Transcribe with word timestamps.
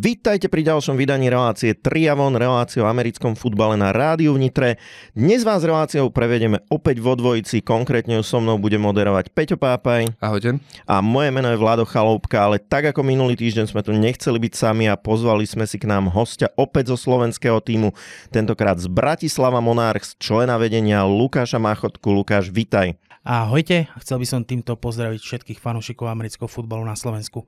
Vítajte 0.00 0.48
pri 0.48 0.64
ďalšom 0.64 0.96
vydaní 0.96 1.28
relácie 1.28 1.76
Triavon, 1.76 2.32
relácie 2.32 2.80
o 2.80 2.88
americkom 2.88 3.36
futbale 3.36 3.76
na 3.76 3.92
rádiu 3.92 4.32
v 4.32 4.48
Nitre. 4.48 4.80
Dnes 5.12 5.44
vás 5.44 5.60
reláciou 5.60 6.08
prevedeme 6.08 6.64
opäť 6.72 7.04
vo 7.04 7.12
dvojici, 7.12 7.60
konkrétne 7.60 8.16
so 8.24 8.40
mnou 8.40 8.56
bude 8.56 8.80
moderovať 8.80 9.28
Peťo 9.28 9.60
Pápaj. 9.60 10.16
Ahojte. 10.16 10.56
A 10.88 11.04
moje 11.04 11.28
meno 11.36 11.52
je 11.52 11.60
Vlado 11.60 11.84
Chaloupka, 11.84 12.48
ale 12.48 12.56
tak 12.56 12.88
ako 12.88 13.04
minulý 13.04 13.36
týždeň 13.36 13.68
sme 13.68 13.84
tu 13.84 13.92
nechceli 13.92 14.40
byť 14.40 14.52
sami 14.56 14.88
a 14.88 14.96
pozvali 14.96 15.44
sme 15.44 15.68
si 15.68 15.76
k 15.76 15.84
nám 15.84 16.08
hostia 16.08 16.48
opäť 16.56 16.96
zo 16.96 16.96
slovenského 16.96 17.60
týmu, 17.60 17.92
tentokrát 18.32 18.80
z 18.80 18.88
Bratislava 18.88 19.60
Monarchs, 19.60 20.16
člena 20.16 20.56
vedenia 20.56 21.04
Lukáša 21.04 21.60
Machotku. 21.60 22.08
Lukáš, 22.08 22.48
vitaj. 22.48 22.96
Ahojte, 23.20 23.92
chcel 24.00 24.16
by 24.16 24.24
som 24.24 24.48
týmto 24.48 24.80
pozdraviť 24.80 25.20
všetkých 25.20 25.60
fanúšikov 25.60 26.08
amerického 26.08 26.48
futbalu 26.48 26.88
na 26.88 26.96
Slovensku. 26.96 27.44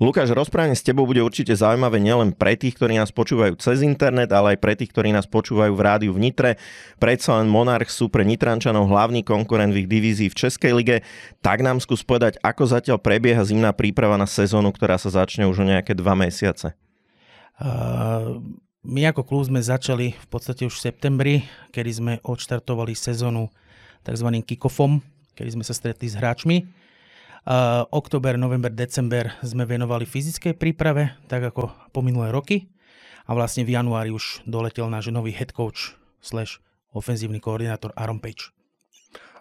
Lukáš, 0.00 0.32
rozprávanie 0.32 0.74
s 0.74 0.84
tebou 0.84 1.04
bude 1.04 1.20
určite 1.20 1.52
zaujímavé 1.52 2.00
nielen 2.00 2.32
pre 2.32 2.56
tých, 2.56 2.74
ktorí 2.80 2.96
nás 2.96 3.12
počúvajú 3.12 3.54
cez 3.60 3.84
internet, 3.84 4.32
ale 4.32 4.56
aj 4.56 4.58
pre 4.58 4.74
tých, 4.74 4.90
ktorí 4.90 5.12
nás 5.12 5.28
počúvajú 5.28 5.72
v 5.76 5.84
rádiu 5.84 6.12
v 6.16 6.28
Nitre. 6.28 6.50
Predsa 6.96 7.38
len 7.40 7.46
Monarch 7.46 7.92
sú 7.92 8.08
pre 8.08 8.24
Nitrančanov 8.24 8.88
hlavný 8.88 9.20
konkurent 9.22 9.76
v 9.76 9.84
ich 9.84 9.88
divízii 9.90 10.28
v 10.32 10.38
Českej 10.38 10.72
lige. 10.72 10.96
Tak 11.44 11.60
nám 11.60 11.78
skús 11.84 12.00
povedať, 12.00 12.40
ako 12.40 12.66
zatiaľ 12.66 12.98
prebieha 12.98 13.44
zimná 13.44 13.76
príprava 13.76 14.16
na 14.16 14.26
sezónu, 14.26 14.72
ktorá 14.72 14.96
sa 14.96 15.12
začne 15.12 15.44
už 15.44 15.62
o 15.62 15.68
nejaké 15.68 15.92
dva 15.92 16.16
mesiace. 16.16 16.72
Uh, 17.60 18.40
my 18.80 19.12
ako 19.12 19.28
klub 19.28 19.44
sme 19.44 19.60
začali 19.60 20.16
v 20.16 20.26
podstate 20.32 20.64
už 20.64 20.72
v 20.80 20.84
septembri, 20.88 21.34
kedy 21.76 21.90
sme 21.92 22.12
odštartovali 22.24 22.96
sezónu 22.96 23.52
tzv. 24.00 24.28
kick-offom, 24.40 25.04
kedy 25.36 25.60
sme 25.60 25.64
sa 25.68 25.76
stretli 25.76 26.08
s 26.08 26.16
hráčmi 26.16 26.80
Október, 27.90 28.36
november, 28.36 28.68
december 28.68 29.32
sme 29.40 29.64
venovali 29.64 30.04
fyzickej 30.04 30.60
príprave, 30.60 31.16
tak 31.24 31.48
ako 31.48 31.72
po 31.88 32.00
minulé 32.04 32.28
roky. 32.28 32.68
A 33.24 33.32
vlastne 33.32 33.64
v 33.64 33.78
januári 33.78 34.12
už 34.12 34.44
doletel 34.44 34.90
náš 34.90 35.08
nový 35.08 35.32
head 35.32 35.54
coach 35.54 35.96
slash 36.20 36.60
ofenzívny 36.92 37.38
koordinátor 37.38 37.94
Aaron 37.96 38.18
Page. 38.18 38.52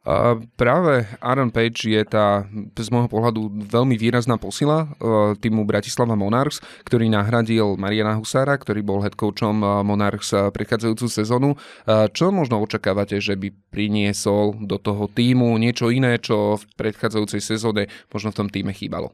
A 0.08 0.40
práve 0.56 1.04
Aaron 1.20 1.52
Page 1.52 1.92
je 1.92 2.02
tá 2.08 2.48
z 2.76 2.90
môjho 2.90 3.12
pohľadu 3.12 3.52
veľmi 3.68 4.00
výrazná 4.00 4.40
posila 4.40 4.88
e, 4.88 5.36
týmu 5.36 5.68
Bratislava 5.68 6.16
Monarchs, 6.16 6.64
ktorý 6.88 7.12
nahradil 7.12 7.76
Mariana 7.76 8.16
Husára, 8.16 8.56
ktorý 8.56 8.80
bol 8.80 9.04
head 9.04 9.20
coachom 9.20 9.60
e, 9.60 9.68
Monarchs 9.84 10.32
e, 10.32 10.48
prechádzajúcu 10.56 11.06
sezónu. 11.12 11.50
Čo 11.90 12.32
možno 12.32 12.64
očakávate, 12.64 13.20
že 13.20 13.36
by 13.36 13.52
priniesol 13.70 14.56
do 14.64 14.80
toho 14.80 15.12
týmu 15.12 15.60
niečo 15.60 15.92
iné, 15.92 16.16
čo 16.22 16.56
v 16.56 16.64
predchádzajúcej 16.80 17.42
sezóne 17.44 17.92
možno 18.14 18.32
v 18.32 18.38
tom 18.40 18.48
týme 18.48 18.72
chýbalo? 18.72 19.12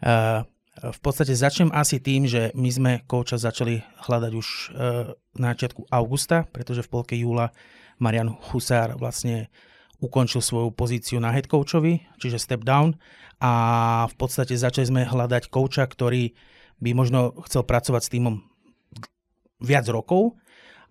Uh, 0.00 0.46
v 0.80 1.00
podstate 1.04 1.36
začnem 1.36 1.68
asi 1.76 2.00
tým, 2.00 2.24
že 2.24 2.54
my 2.56 2.70
sme 2.72 2.92
kouča 3.04 3.36
začali 3.36 3.84
hľadať 4.08 4.32
už 4.32 4.48
uh, 4.48 5.12
na 5.36 5.52
začiatku 5.52 5.92
augusta, 5.92 6.48
pretože 6.48 6.80
v 6.86 6.92
polke 6.92 7.14
júla 7.16 7.52
Marian 8.00 8.32
Husár 8.32 8.96
vlastne 8.96 9.52
ukončil 10.00 10.40
svoju 10.40 10.72
pozíciu 10.72 11.20
na 11.20 11.32
head 11.32 11.46
coachovi, 11.46 12.04
čiže 12.16 12.40
step 12.40 12.64
down 12.64 12.96
a 13.40 13.52
v 14.08 14.14
podstate 14.16 14.56
začali 14.56 14.88
sme 14.88 15.00
hľadať 15.04 15.48
kouča, 15.52 15.84
ktorý 15.84 16.32
by 16.80 16.90
možno 16.96 17.36
chcel 17.44 17.64
pracovať 17.64 18.02
s 18.04 18.12
týmom 18.12 18.40
viac 19.60 19.84
rokov 19.92 20.40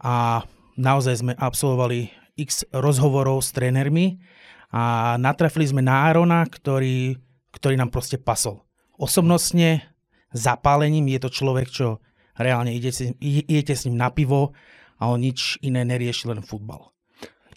a 0.02 0.46
naozaj 0.78 1.26
sme 1.26 1.34
absolvovali 1.34 2.14
x 2.38 2.70
rozhovorov 2.72 3.42
s 3.42 3.52
trénermi 3.52 4.22
a 4.70 5.18
natrafili 5.18 5.66
sme 5.66 5.82
na 5.82 6.08
Arona, 6.08 6.46
ktorý, 6.46 7.18
ktorý 7.52 7.76
nám 7.76 7.90
proste 7.90 8.22
pasol. 8.22 8.62
Osobnostne, 8.96 9.90
zapálením 10.30 11.10
je 11.10 11.20
to 11.20 11.30
človek, 11.34 11.68
čo 11.74 12.00
reálne 12.38 12.72
idete, 12.72 13.18
idete 13.20 13.74
s 13.74 13.90
ním 13.90 13.98
na 13.98 14.14
pivo 14.14 14.54
a 15.02 15.10
on 15.10 15.20
nič 15.20 15.58
iné 15.66 15.82
nerieši, 15.82 16.30
len 16.30 16.46
futbal. 16.46 16.94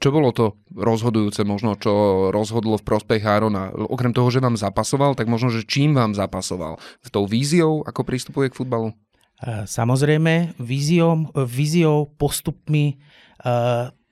Čo 0.02 0.10
bolo 0.10 0.34
to 0.34 0.58
rozhodujúce 0.74 1.46
možno, 1.46 1.78
čo 1.78 2.26
rozhodlo 2.34 2.74
v 2.74 2.82
prospech 2.82 3.22
Árona? 3.22 3.70
Okrem 3.70 4.10
toho, 4.10 4.34
že 4.34 4.42
vám 4.42 4.58
zapasoval, 4.58 5.14
tak 5.14 5.30
možno, 5.30 5.54
že 5.54 5.62
čím 5.62 5.94
vám 5.94 6.18
zapasoval? 6.18 6.82
S 7.06 7.08
tou 7.14 7.22
víziou, 7.22 7.86
ako 7.86 8.02
prístupuje 8.02 8.50
k 8.50 8.58
futbalu? 8.58 8.90
E, 8.90 9.62
samozrejme, 9.62 10.58
víziou, 10.58 11.30
víziou 11.46 12.10
postupmi, 12.18 12.98
e, 12.98 13.54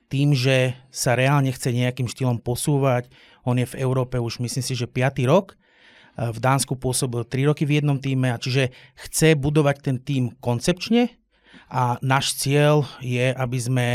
tým, 0.07 0.31
že 0.31 0.79
sa 0.87 1.11
reálne 1.19 1.51
chce 1.51 1.75
nejakým 1.75 2.07
štýlom 2.07 2.39
posúvať. 2.39 3.11
On 3.43 3.59
je 3.59 3.67
v 3.67 3.83
Európe 3.83 4.15
už 4.15 4.39
myslím 4.39 4.63
si, 4.63 4.71
že 4.79 4.87
5. 4.87 5.27
rok. 5.27 5.59
E, 6.15 6.31
v 6.31 6.39
Dánsku 6.39 6.79
pôsobil 6.79 7.27
3 7.27 7.51
roky 7.51 7.67
v 7.67 7.83
jednom 7.83 7.99
týme, 7.99 8.31
a 8.31 8.39
čiže 8.39 8.71
chce 8.95 9.35
budovať 9.35 9.75
ten 9.83 9.99
tým 9.99 10.31
koncepčne 10.39 11.11
a 11.67 11.99
náš 11.99 12.39
cieľ 12.39 12.87
je, 13.03 13.35
aby 13.35 13.59
sme 13.59 13.87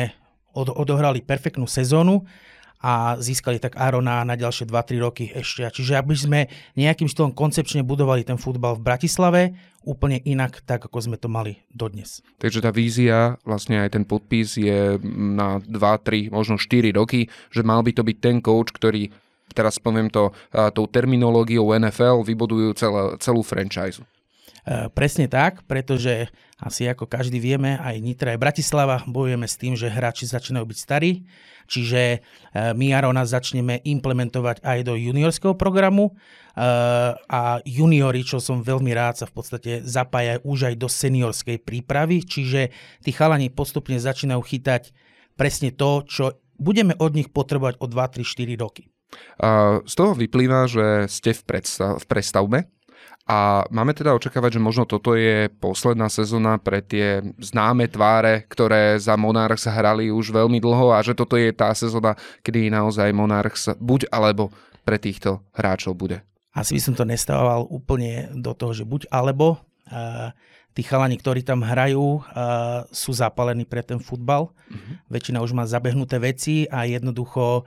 od, 0.57 0.73
odohrali 0.73 1.21
perfektnú 1.21 1.69
sezónu 1.69 2.25
a 2.81 3.17
získali 3.17 3.57
tak 3.57 3.77
Arona 3.81 4.21
na 4.25 4.37
ďalšie 4.37 4.69
2-3 4.69 5.01
roky 5.01 5.25
ešte. 5.33 5.65
Čiže 5.65 5.97
aby 5.97 6.15
sme 6.17 6.41
nejakým 6.77 7.09
štýlom 7.09 7.33
koncepčne 7.33 7.81
budovali 7.85 8.25
ten 8.25 8.37
futbal 8.37 8.77
v 8.77 8.85
Bratislave 8.85 9.43
úplne 9.87 10.21
inak, 10.25 10.61
tak 10.67 10.85
ako 10.85 10.99
sme 10.99 11.17
to 11.17 11.29
mali 11.31 11.65
dodnes. 11.73 12.21
Takže 12.37 12.61
tá 12.61 12.69
vízia, 12.69 13.41
vlastne 13.49 13.81
aj 13.81 13.97
ten 13.97 14.05
podpis 14.05 14.61
je 14.61 15.01
na 15.09 15.57
2, 15.65 15.73
3, 15.73 16.29
možno 16.29 16.61
4 16.61 16.93
roky, 16.93 17.33
že 17.49 17.65
mal 17.65 17.81
by 17.81 17.97
to 17.97 18.03
byť 18.05 18.17
ten 18.21 18.37
coach, 18.45 18.77
ktorý 18.77 19.09
teraz 19.57 19.81
poviem 19.81 20.13
to 20.13 20.37
tou 20.53 20.85
terminológiou 20.85 21.73
NFL, 21.73 22.29
vybudujú 22.29 22.77
celú 23.17 23.41
franchise. 23.41 24.05
E, 24.67 24.91
presne 24.91 25.31
tak, 25.31 25.63
pretože 25.71 26.27
asi 26.59 26.91
ako 26.91 27.07
každý 27.07 27.39
vieme, 27.39 27.79
aj 27.79 28.03
Nitra, 28.03 28.35
aj 28.35 28.43
Bratislava 28.43 28.99
bojujeme 29.07 29.47
s 29.47 29.55
tým, 29.55 29.79
že 29.79 29.87
hráči 29.87 30.27
začínajú 30.27 30.67
byť 30.67 30.79
starí, 30.83 31.23
čiže 31.71 32.01
e, 32.03 32.19
my 32.75 32.91
Arona 32.91 33.23
začneme 33.23 33.79
implementovať 33.87 34.67
aj 34.67 34.79
do 34.83 34.99
juniorského 34.99 35.55
programu. 35.55 36.11
E, 36.11 36.13
a 37.15 37.63
juniori, 37.63 38.27
čo 38.27 38.43
som 38.43 38.59
veľmi 38.59 38.91
rád, 38.91 39.23
sa 39.23 39.31
v 39.31 39.39
podstate 39.39 39.87
zapájajú 39.87 40.43
už 40.43 40.59
aj 40.67 40.75
do 40.83 40.91
seniorskej 40.91 41.63
prípravy, 41.63 42.27
čiže 42.27 42.75
tí 43.07 43.15
chalani 43.15 43.55
postupne 43.55 44.03
začínajú 44.03 44.43
chytať 44.43 44.91
presne 45.39 45.71
to, 45.71 46.03
čo 46.11 46.43
budeme 46.59 46.99
od 46.99 47.15
nich 47.15 47.31
potrebovať 47.31 47.79
o 47.79 47.87
2, 47.87 48.19
3, 48.19 48.27
4 48.27 48.59
roky. 48.59 48.91
Z 49.87 49.95
toho 49.95 50.19
vyplýva, 50.19 50.67
že 50.67 51.07
ste 51.07 51.31
v, 51.31 51.41
predstav, 51.47 52.03
v 52.03 52.05
prestavbe 52.11 52.59
a 53.27 53.67
máme 53.75 53.91
teda 53.91 54.15
očakávať, 54.15 54.57
že 54.57 54.63
možno 54.63 54.87
toto 54.87 55.19
je 55.19 55.51
posledná 55.59 56.07
sezóna 56.07 56.63
pre 56.63 56.79
tie 56.79 57.27
známe 57.43 57.91
tváre, 57.91 58.47
ktoré 58.47 59.03
za 59.03 59.19
Monarchs 59.19 59.67
hrali 59.67 60.15
už 60.15 60.31
veľmi 60.31 60.63
dlho 60.63 60.95
a 60.95 61.03
že 61.03 61.19
toto 61.19 61.35
je 61.35 61.51
tá 61.51 61.75
sezóna, 61.75 62.15
kedy 62.47 62.71
naozaj 62.71 63.11
Monarchs 63.11 63.75
buď 63.83 64.15
alebo 64.15 64.55
pre 64.87 65.03
týchto 65.03 65.43
hráčov 65.59 65.99
bude. 65.99 66.23
Asi 66.55 66.79
by 66.79 66.81
som 66.87 66.95
to 66.95 67.03
nestával 67.03 67.67
úplne 67.67 68.31
do 68.31 68.55
toho, 68.55 68.71
že 68.71 68.87
buď 68.87 69.11
alebo. 69.11 69.59
Uh, 69.91 70.31
tí 70.71 70.87
chalani, 70.87 71.19
ktorí 71.19 71.43
tam 71.43 71.67
hrajú, 71.67 72.23
uh, 72.23 72.87
sú 72.95 73.11
zapálení 73.11 73.67
pre 73.67 73.83
ten 73.83 73.99
futbal. 73.99 74.55
Uh-huh. 74.55 75.03
Väčšina 75.11 75.43
už 75.43 75.51
má 75.51 75.67
zabehnuté 75.67 76.23
veci 76.23 76.71
a 76.71 76.87
jednoducho 76.87 77.67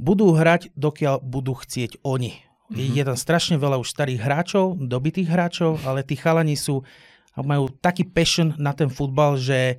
budú 0.00 0.32
hrať, 0.32 0.72
dokiaľ 0.72 1.20
budú 1.20 1.52
chcieť 1.52 2.00
oni 2.00 2.45
Mm-hmm. 2.66 2.98
Je 2.98 3.02
tam 3.06 3.16
strašne 3.18 3.56
veľa 3.58 3.78
už 3.78 3.94
starých 3.94 4.20
hráčov, 4.20 4.74
dobitých 4.74 5.30
hráčov, 5.30 5.78
ale 5.86 6.02
tí 6.02 6.18
chalani 6.18 6.58
sú, 6.58 6.82
majú 7.38 7.70
taký 7.78 8.02
passion 8.02 8.56
na 8.58 8.74
ten 8.74 8.90
futbal, 8.90 9.38
že 9.38 9.78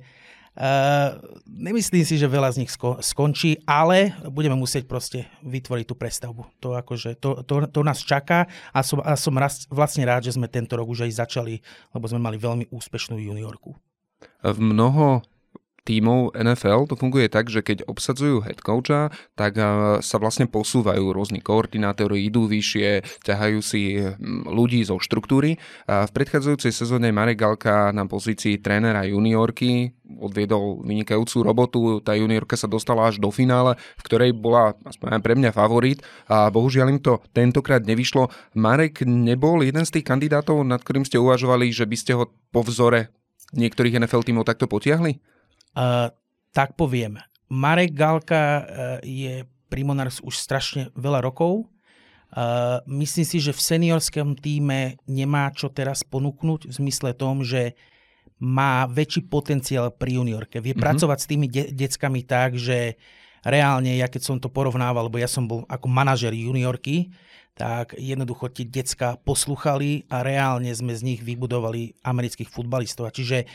uh, 0.56 1.20
nemyslím 1.44 2.04
si, 2.06 2.16
že 2.16 2.24
veľa 2.24 2.56
z 2.56 2.64
nich 2.64 2.72
sko- 2.72 2.96
skončí, 3.04 3.60
ale 3.68 4.16
budeme 4.32 4.56
musieť 4.56 4.88
proste 4.88 5.28
vytvoriť 5.44 5.84
tú 5.84 5.94
prestavbu. 6.00 6.42
To, 6.64 6.80
akože, 6.80 7.20
to, 7.20 7.44
to, 7.44 7.68
to 7.68 7.80
nás 7.84 8.00
čaká 8.00 8.48
a 8.72 8.80
som, 8.80 9.04
a 9.04 9.20
som 9.20 9.36
raz, 9.36 9.68
vlastne 9.68 10.08
rád, 10.08 10.24
že 10.24 10.40
sme 10.40 10.48
tento 10.48 10.72
rok 10.72 10.88
už 10.88 11.04
aj 11.04 11.28
začali, 11.28 11.60
lebo 11.92 12.04
sme 12.08 12.24
mali 12.24 12.40
veľmi 12.40 12.72
úspešnú 12.72 13.20
juniorku. 13.20 13.76
V 14.40 14.58
mnoho 14.58 15.22
tímov 15.88 16.36
NFL 16.36 16.92
to 16.92 17.00
funguje 17.00 17.32
tak, 17.32 17.48
že 17.48 17.64
keď 17.64 17.88
obsadzujú 17.88 18.44
head 18.44 18.60
coacha, 18.60 19.08
tak 19.32 19.56
sa 20.04 20.16
vlastne 20.20 20.44
posúvajú 20.44 21.16
rôzni 21.16 21.40
koordinátori, 21.40 22.28
idú 22.28 22.44
vyššie, 22.44 23.24
ťahajú 23.24 23.58
si 23.64 23.96
ľudí 24.44 24.84
zo 24.84 25.00
štruktúry. 25.00 25.56
A 25.88 26.04
v 26.04 26.12
predchádzajúcej 26.12 26.76
sezóne 26.76 27.08
Marek 27.08 27.40
Galka 27.40 27.88
na 27.96 28.04
pozícii 28.04 28.60
trénera 28.60 29.08
juniorky 29.08 29.96
odviedol 30.08 30.84
vynikajúcu 30.84 31.36
robotu. 31.40 31.80
Tá 32.04 32.12
juniorka 32.12 32.56
sa 32.56 32.68
dostala 32.68 33.08
až 33.08 33.16
do 33.16 33.32
finále, 33.32 33.76
v 33.96 34.02
ktorej 34.04 34.30
bola 34.36 34.76
aspoň 34.84 35.24
pre 35.24 35.36
mňa 35.36 35.56
favorit 35.56 36.04
a 36.28 36.52
bohužiaľ 36.52 36.86
im 36.92 37.00
to 37.00 37.24
tentokrát 37.32 37.80
nevyšlo. 37.84 38.28
Marek 38.56 39.08
nebol 39.08 39.64
jeden 39.64 39.88
z 39.88 39.96
tých 39.96 40.08
kandidátov, 40.08 40.60
nad 40.68 40.84
ktorým 40.84 41.08
ste 41.08 41.16
uvažovali, 41.16 41.72
že 41.72 41.88
by 41.88 41.96
ste 41.96 42.12
ho 42.12 42.28
po 42.52 42.60
vzore 42.60 43.08
niektorých 43.56 44.04
NFL 44.04 44.28
tímov 44.28 44.44
takto 44.44 44.68
potiahli? 44.68 45.37
Uh, 45.76 46.12
tak 46.52 46.74
poviem, 46.74 47.20
Marek 47.48 47.96
Galka 47.96 48.36
uh, 48.36 48.62
je 49.04 49.44
pri 49.68 49.82
Monars 49.84 50.20
už 50.24 50.36
strašne 50.36 50.88
veľa 50.96 51.24
rokov. 51.24 51.68
Uh, 52.28 52.84
myslím 52.88 53.24
si, 53.24 53.40
že 53.40 53.56
v 53.56 53.60
seniorskom 53.60 54.36
týme 54.36 55.00
nemá 55.08 55.48
čo 55.52 55.72
teraz 55.72 56.04
ponúknuť 56.04 56.68
v 56.68 56.72
zmysle 56.72 57.16
tom, 57.16 57.40
že 57.40 57.72
má 58.38 58.86
väčší 58.86 59.26
potenciál 59.26 59.90
pri 59.90 60.20
juniorke. 60.20 60.60
Vie 60.60 60.72
mm-hmm. 60.72 60.84
pracovať 60.84 61.18
s 61.18 61.26
tými 61.26 61.46
de- 61.50 61.70
deckami 61.72 62.22
tak, 62.22 62.54
že 62.54 63.00
reálne, 63.42 63.96
ja 63.98 64.06
keď 64.06 64.22
som 64.22 64.36
to 64.38 64.52
porovnával, 64.52 65.08
lebo 65.08 65.18
ja 65.18 65.26
som 65.26 65.48
bol 65.48 65.64
ako 65.66 65.86
manažer 65.88 66.30
juniorky, 66.36 67.10
tak 67.58 67.98
jednoducho 67.98 68.46
tie 68.54 68.62
decka 68.62 69.18
posluchali 69.26 70.06
a 70.06 70.22
reálne 70.22 70.70
sme 70.70 70.94
z 70.94 71.02
nich 71.02 71.20
vybudovali 71.26 71.98
amerických 72.06 72.46
futbalistov. 72.46 73.10
Čiže 73.10 73.50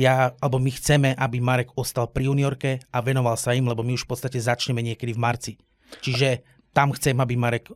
ja, 0.00 0.32
alebo 0.40 0.56
my 0.56 0.72
chceme, 0.72 1.12
aby 1.12 1.36
Marek 1.44 1.76
ostal 1.76 2.08
pri 2.08 2.32
juniorke 2.32 2.80
a 2.88 3.04
venoval 3.04 3.36
sa 3.36 3.52
im, 3.52 3.68
lebo 3.68 3.84
my 3.84 3.92
už 3.92 4.08
v 4.08 4.10
podstate 4.16 4.40
začneme 4.40 4.80
niekedy 4.80 5.12
v 5.12 5.20
marci. 5.20 5.52
Čiže 6.00 6.40
tam 6.72 6.96
chcem, 6.96 7.12
aby 7.20 7.36
Marek 7.36 7.68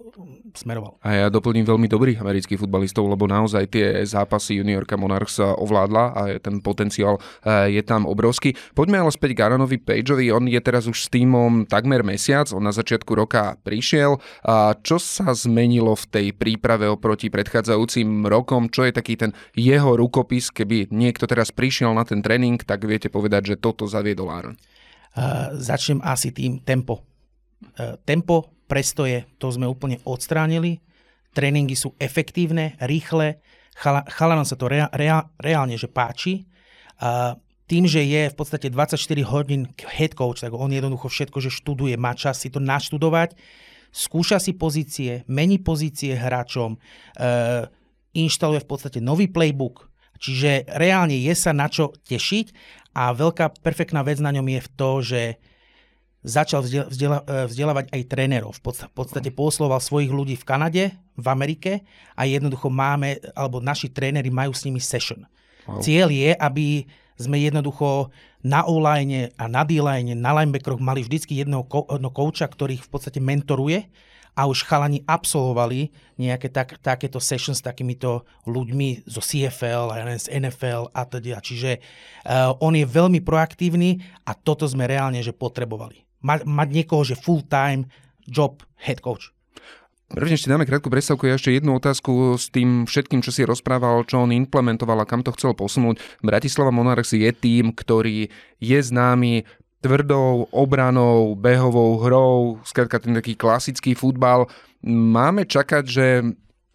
smeroval. 0.56 0.96
A 1.04 1.12
ja 1.12 1.26
doplním 1.28 1.68
veľmi 1.68 1.84
dobrých 1.84 2.16
amerických 2.24 2.56
futbalistov, 2.64 3.04
lebo 3.12 3.28
naozaj 3.28 3.68
tie 3.68 3.86
zápasy 4.08 4.56
juniorka 4.56 4.96
Monarchs 4.96 5.36
ovládla 5.36 6.04
a 6.16 6.22
ten 6.40 6.64
potenciál 6.64 7.20
e, 7.44 7.76
je 7.76 7.82
tam 7.84 8.08
obrovský. 8.08 8.56
Poďme 8.72 9.04
ale 9.04 9.12
späť 9.12 9.36
k 9.36 9.44
Aaronovi 9.44 9.76
Pageovi. 9.76 10.32
On 10.32 10.48
je 10.48 10.56
teraz 10.64 10.88
už 10.88 10.96
s 10.96 11.12
týmom 11.12 11.68
takmer 11.68 12.00
mesiac, 12.00 12.48
on 12.56 12.64
na 12.64 12.72
začiatku 12.72 13.12
roka 13.12 13.60
prišiel. 13.60 14.16
A 14.48 14.72
čo 14.80 14.96
sa 14.96 15.36
zmenilo 15.36 15.92
v 15.92 16.04
tej 16.08 16.26
príprave 16.32 16.88
oproti 16.88 17.28
predchádzajúcim 17.28 18.24
rokom? 18.24 18.72
Čo 18.72 18.88
je 18.88 18.96
taký 18.96 19.20
ten 19.20 19.36
jeho 19.52 19.92
rukopis, 19.92 20.48
keby 20.48 20.88
niekto 20.88 21.28
teraz 21.28 21.52
prišiel 21.52 21.92
na 21.92 22.08
ten 22.08 22.24
tréning, 22.24 22.56
tak 22.64 22.88
viete 22.88 23.12
povedať, 23.12 23.54
že 23.54 23.60
toto 23.60 23.84
zaviedol 23.84 24.32
Aaron? 24.32 24.56
Uh, 25.16 25.52
začnem 25.60 26.00
asi 26.00 26.32
tým 26.32 26.64
tempo. 26.64 27.04
Uh, 27.76 27.96
tempo 28.04 28.55
prestoje, 28.66 29.26
to 29.38 29.50
sme 29.50 29.66
úplne 29.66 30.02
odstránili. 30.04 30.82
Tréningy 31.32 31.74
sú 31.78 31.94
efektívne, 31.98 32.74
rýchle, 32.82 33.40
chala, 33.76 34.02
chalanom 34.08 34.46
sa 34.46 34.58
to 34.58 34.66
rea, 34.66 34.90
rea, 34.92 35.26
reálne 35.38 35.76
že 35.78 35.86
páči. 35.86 36.48
A 37.00 37.36
tým, 37.66 37.84
že 37.84 38.06
je 38.06 38.30
v 38.30 38.36
podstate 38.38 38.70
24 38.70 38.98
hodín 39.26 39.66
head 39.98 40.14
coach, 40.14 40.40
tak 40.40 40.54
on 40.54 40.70
jednoducho 40.70 41.10
všetko, 41.10 41.38
že 41.42 41.50
študuje, 41.50 41.98
má 41.98 42.14
čas 42.14 42.38
si 42.38 42.48
to 42.48 42.62
naštudovať, 42.62 43.34
skúša 43.90 44.38
si 44.38 44.54
pozície, 44.54 45.26
mení 45.26 45.58
pozície 45.58 46.14
hráčom, 46.14 46.78
e, 46.78 46.78
inštaluje 48.14 48.62
v 48.62 48.68
podstate 48.70 48.98
nový 49.02 49.26
playbook, 49.26 49.90
čiže 50.22 50.70
reálne 50.78 51.18
je 51.18 51.34
sa 51.34 51.50
na 51.50 51.66
čo 51.66 51.90
tešiť 52.06 52.54
a 52.94 53.10
veľká 53.12 53.60
perfektná 53.60 54.06
vec 54.06 54.22
na 54.22 54.30
ňom 54.30 54.46
je 54.46 54.60
v 54.62 54.70
to, 54.72 54.90
že 55.02 55.22
začal 56.26 56.66
vzdiela, 56.66 57.22
e, 57.22 57.46
vzdelávať 57.46 57.94
aj 57.94 58.02
trénerov. 58.10 58.58
V 58.58 58.90
podstate 58.90 59.30
posloval 59.30 59.78
svojich 59.78 60.10
ľudí 60.10 60.34
v 60.34 60.44
Kanade, 60.44 60.84
v 61.14 61.26
Amerike 61.30 61.86
a 62.18 62.26
jednoducho 62.26 62.66
máme, 62.66 63.22
alebo 63.38 63.62
naši 63.62 63.86
tréneri 63.86 64.28
majú 64.28 64.50
s 64.50 64.66
nimi 64.66 64.82
session. 64.82 65.22
Wow. 65.70 65.78
Cieľ 65.78 66.10
je, 66.10 66.34
aby 66.34 66.66
sme 67.16 67.38
jednoducho 67.40 68.10
na 68.44 68.66
online 68.66 69.32
a 69.38 69.48
na 69.48 69.62
D-line, 69.64 70.12
na 70.18 70.36
linebackeroch 70.36 70.82
mali 70.82 71.06
vždycky 71.06 71.38
jedného, 71.40 71.64
kouča, 72.12 72.44
ktorý 72.44 72.76
v 72.76 72.88
podstate 72.90 73.22
mentoruje 73.22 73.88
a 74.36 74.44
už 74.44 74.68
chalani 74.68 75.00
absolvovali 75.08 75.88
nejaké 76.20 76.52
tak, 76.52 76.76
takéto 76.84 77.16
sessions 77.16 77.58
s 77.58 77.64
takýmito 77.64 78.28
ľuďmi 78.44 79.08
zo 79.08 79.24
CFL, 79.24 79.96
z 80.20 80.28
NFL 80.28 80.92
a 80.92 81.02
teda. 81.08 81.40
Čiže 81.40 81.80
uh, 81.80 82.52
on 82.60 82.76
je 82.76 82.84
veľmi 82.84 83.24
proaktívny 83.24 84.04
a 84.28 84.36
toto 84.36 84.68
sme 84.68 84.84
reálne 84.84 85.24
že 85.24 85.32
potrebovali 85.32 86.05
mať, 86.22 86.48
mať 86.48 86.68
niekoho, 86.72 87.02
že 87.02 87.18
full-time 87.18 87.88
job 88.26 88.62
head 88.80 89.00
coach. 89.00 89.32
Prvne 90.06 90.38
ešte 90.38 90.46
dáme 90.46 90.62
krátku 90.62 90.86
predstavku, 90.86 91.26
ja 91.26 91.34
ešte 91.34 91.50
jednu 91.50 91.82
otázku 91.82 92.38
s 92.38 92.46
tým 92.54 92.86
všetkým, 92.86 93.26
čo 93.26 93.34
si 93.34 93.42
rozprával, 93.42 94.06
čo 94.06 94.22
on 94.22 94.30
implementoval 94.30 95.02
a 95.02 95.08
kam 95.08 95.26
to 95.26 95.34
chcel 95.34 95.50
posunúť. 95.50 95.98
Bratislava 96.22 96.70
Monarchs 96.70 97.10
je 97.10 97.26
tým, 97.34 97.74
ktorý 97.74 98.30
je 98.62 98.78
známy 98.78 99.42
tvrdou 99.82 100.46
obranou, 100.54 101.34
behovou 101.34 101.98
hrou, 102.06 102.62
skrátka 102.62 103.02
ten 103.02 103.18
taký 103.18 103.34
klasický 103.34 103.98
futbal. 103.98 104.46
Máme 104.86 105.42
čakať, 105.42 105.84
že 105.90 106.06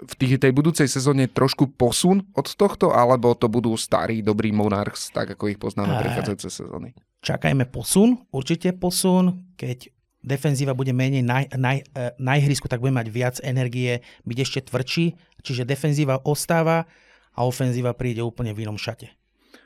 v 0.01 0.13
tých, 0.19 0.35
tej 0.41 0.51
budúcej 0.51 0.91
sezóne 0.91 1.31
trošku 1.31 1.71
posun 1.77 2.27
od 2.35 2.47
tohto, 2.51 2.91
alebo 2.91 3.31
to 3.31 3.47
budú 3.47 3.79
starí, 3.79 4.19
dobrí 4.19 4.51
Monarchs, 4.51 5.07
tak 5.13 5.39
ako 5.39 5.55
ich 5.55 5.59
poznáme 5.61 6.03
prechádzajúce 6.03 6.49
sezóny? 6.51 6.91
Čakajme 7.21 7.69
posun, 7.69 8.25
určite 8.33 8.73
posun, 8.73 9.53
keď 9.55 9.89
defenzíva 10.21 10.77
bude 10.77 10.93
menej 10.93 11.25
na, 11.25 11.45
na, 11.57 11.77
e, 11.77 11.81
na 12.17 12.37
ihrisku, 12.37 12.69
tak 12.69 12.81
bude 12.81 12.93
mať 12.93 13.07
viac 13.09 13.35
energie, 13.41 14.05
byť 14.25 14.37
ešte 14.37 14.59
tvrdší, 14.69 15.05
čiže 15.41 15.65
defenzíva 15.65 16.21
ostáva 16.21 16.85
a 17.33 17.39
ofenzíva 17.45 17.93
príde 17.97 18.21
úplne 18.21 18.53
v 18.53 18.69
inom 18.69 18.77
šate. 18.77 19.09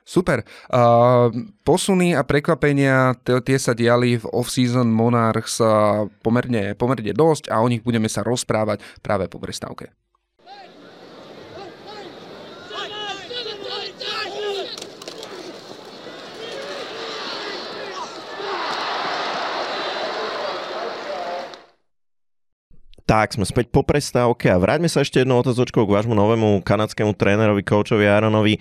Super. 0.06 0.46
Uh, 0.70 1.34
posuny 1.66 2.14
a 2.14 2.22
prekvapenia, 2.22 3.18
tie 3.26 3.58
sa 3.58 3.74
diali 3.74 4.22
v 4.22 4.26
off-season 4.30 4.86
Monarchs 4.86 5.58
pomerne, 6.22 6.78
pomerne 6.78 7.10
dosť 7.10 7.50
a 7.50 7.58
o 7.58 7.66
nich 7.66 7.82
budeme 7.82 8.06
sa 8.06 8.22
rozprávať 8.22 8.86
práve 9.02 9.26
po 9.26 9.42
prestávke. 9.42 9.90
Tak, 23.06 23.38
sme 23.38 23.46
späť 23.46 23.70
po 23.70 23.86
prestávke 23.86 24.50
a 24.50 24.58
vráťme 24.58 24.90
sa 24.90 25.06
ešte 25.06 25.22
jednou 25.22 25.38
otázočkou 25.38 25.86
k 25.86 25.94
vášmu 25.94 26.18
novému 26.18 26.66
kanadskému 26.66 27.14
trénerovi, 27.14 27.62
coachovi 27.62 28.02
Aaronovi. 28.10 28.58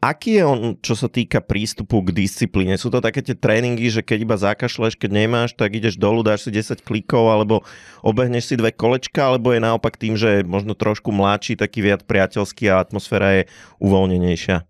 Aký 0.00 0.40
je 0.40 0.44
on, 0.48 0.60
čo 0.80 0.96
sa 0.96 1.12
týka 1.12 1.44
prístupu 1.44 2.00
k 2.08 2.24
disciplíne? 2.24 2.80
Sú 2.80 2.88
to 2.88 3.04
také 3.04 3.20
tie 3.20 3.36
tréningy, 3.36 3.92
že 3.92 4.00
keď 4.00 4.18
iba 4.24 4.36
zakašleš, 4.40 4.96
keď 4.96 5.12
nemáš, 5.12 5.52
tak 5.52 5.76
ideš 5.76 6.00
dolu, 6.00 6.24
dáš 6.24 6.48
si 6.48 6.56
10 6.56 6.80
klikov, 6.80 7.28
alebo 7.28 7.68
obehneš 8.00 8.48
si 8.48 8.54
dve 8.56 8.72
kolečka, 8.72 9.28
alebo 9.28 9.52
je 9.52 9.60
naopak 9.60 10.00
tým, 10.00 10.16
že 10.16 10.40
je 10.40 10.48
možno 10.48 10.72
trošku 10.72 11.12
mladší, 11.12 11.60
taký 11.60 11.84
viac 11.84 12.08
priateľský 12.08 12.72
a 12.72 12.80
atmosféra 12.80 13.44
je 13.44 13.52
uvoľnenejšia? 13.76 14.64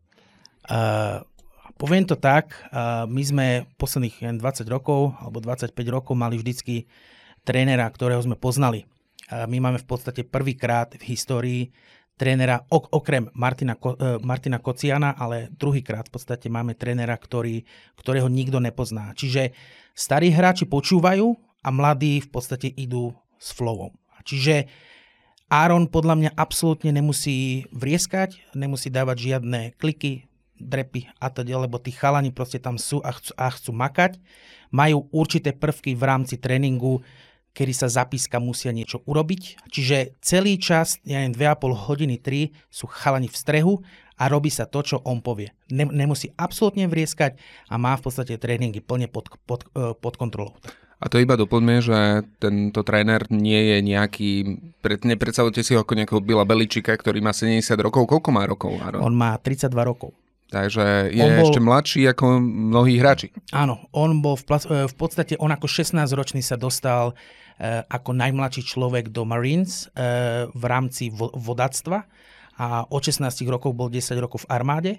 Uh, 0.67 1.23
poviem 1.79 2.11
to 2.11 2.19
tak, 2.19 2.59
uh, 2.75 3.07
my 3.07 3.23
sme 3.23 3.47
posledných 3.79 4.35
20 4.35 4.67
rokov 4.67 5.15
alebo 5.23 5.39
25 5.39 5.79
rokov 5.95 6.19
mali 6.19 6.43
vždycky 6.43 6.91
trénera, 7.47 7.87
ktorého 7.87 8.19
sme 8.19 8.35
poznali. 8.35 8.91
My 9.33 9.59
máme 9.65 9.81
v 9.81 9.89
podstate 9.89 10.29
prvýkrát 10.29 10.93
v 10.93 11.03
histórii 11.09 11.63
trénera, 12.21 12.63
ok, 12.69 12.93
okrem 12.93 13.33
Martina, 13.33 13.75
e, 13.75 14.21
Martina 14.21 14.61
Kociana, 14.61 15.17
ale 15.17 15.49
druhýkrát 15.57 16.07
v 16.07 16.13
podstate 16.13 16.47
máme 16.53 16.77
trénera, 16.77 17.17
ktorý, 17.17 17.65
ktorého 17.97 18.29
nikto 18.29 18.61
nepozná. 18.61 19.17
Čiže 19.17 19.57
starí 19.97 20.31
hráči 20.31 20.69
počúvajú 20.69 21.35
a 21.65 21.69
mladí 21.73 22.21
v 22.21 22.29
podstate 22.29 22.69
idú 22.69 23.17
s 23.41 23.51
flowom. 23.57 23.97
Čiže 24.23 24.71
Aaron 25.51 25.91
podľa 25.91 26.15
mňa 26.17 26.31
absolútne 26.39 26.95
nemusí 26.95 27.69
vrieskať, 27.75 28.41
nemusí 28.55 28.89
dávať 28.89 29.33
žiadne 29.33 29.75
kliky, 29.77 30.31
drepy 30.63 31.11
a 31.19 31.27
teda, 31.27 31.59
lebo 31.59 31.83
tí 31.83 31.91
chalani 31.91 32.31
proste 32.31 32.63
tam 32.63 32.79
sú 32.79 33.03
a 33.03 33.11
chcú, 33.11 33.33
a 33.35 33.51
chcú 33.51 33.71
makať. 33.75 34.23
Majú 34.71 35.11
určité 35.11 35.51
prvky 35.53 35.99
v 35.99 36.03
rámci 36.07 36.39
tréningu, 36.39 37.03
kedy 37.53 37.73
sa 37.77 37.89
zapíska 37.89 38.41
musia 38.41 38.73
niečo 38.73 39.05
urobiť. 39.05 39.69
Čiže 39.69 40.17
celý 40.25 40.57
čas, 40.57 40.99
ja 41.05 41.21
neviem, 41.21 41.37
2,5 41.37 41.89
hodiny, 41.89 42.17
3 42.19 42.53
sú 42.73 42.89
chalani 42.89 43.29
v 43.29 43.37
strehu 43.37 43.75
a 44.17 44.29
robí 44.29 44.49
sa 44.49 44.69
to, 44.69 44.81
čo 44.85 44.97
on 45.05 45.21
povie. 45.21 45.53
nemusí 45.73 46.33
absolútne 46.37 46.89
vrieskať 46.89 47.37
a 47.69 47.77
má 47.77 47.97
v 47.97 48.03
podstate 48.05 48.37
tréningy 48.41 48.81
plne 48.81 49.09
pod, 49.09 49.33
pod, 49.45 49.69
e, 49.77 49.93
pod 49.97 50.15
kontrolou. 50.17 50.57
A 51.03 51.11
to 51.11 51.19
iba 51.19 51.35
doplňme, 51.35 51.83
že 51.83 52.23
tento 52.39 52.87
tréner 52.87 53.27
nie 53.27 53.75
je 53.75 53.79
nejaký, 53.83 54.31
pred, 54.79 55.03
nepredstavujte 55.03 55.67
si 55.67 55.75
ho 55.75 55.83
ako 55.83 55.99
nejakého 55.99 56.23
Bila 56.23 56.47
Beličika, 56.47 56.95
ktorý 56.95 57.19
má 57.19 57.35
70 57.35 57.75
rokov. 57.83 58.07
Koľko 58.07 58.31
má 58.31 58.47
rokov, 58.47 58.79
Aaron? 58.79 59.03
On 59.03 59.11
má 59.11 59.35
32 59.35 59.75
rokov. 59.83 60.15
Takže 60.53 61.11
je 61.11 61.25
bol, 61.25 61.43
ešte 61.49 61.59
mladší 61.59 62.01
ako 62.13 62.39
mnohí 62.45 63.01
hráči. 63.01 63.33
Áno, 63.51 63.89
on 63.91 64.23
bol 64.23 64.37
v, 64.39 64.45
e, 64.47 64.85
v 64.87 64.95
podstate, 64.95 65.35
on 65.43 65.51
ako 65.51 65.67
16-ročný 65.67 66.45
sa 66.45 66.55
dostal 66.55 67.19
ako 67.87 68.11
najmladší 68.19 68.67
človek 68.67 69.15
do 69.15 69.23
Marines 69.23 69.87
eh, 69.95 70.51
v 70.51 70.65
rámci 70.67 71.15
vodactva 71.15 72.11
a 72.59 72.85
od 72.91 73.03
16 73.03 73.31
rokov 73.47 73.73
bol 73.73 73.87
10 73.87 74.19
rokov 74.19 74.45
v 74.45 74.51
armáde 74.51 74.93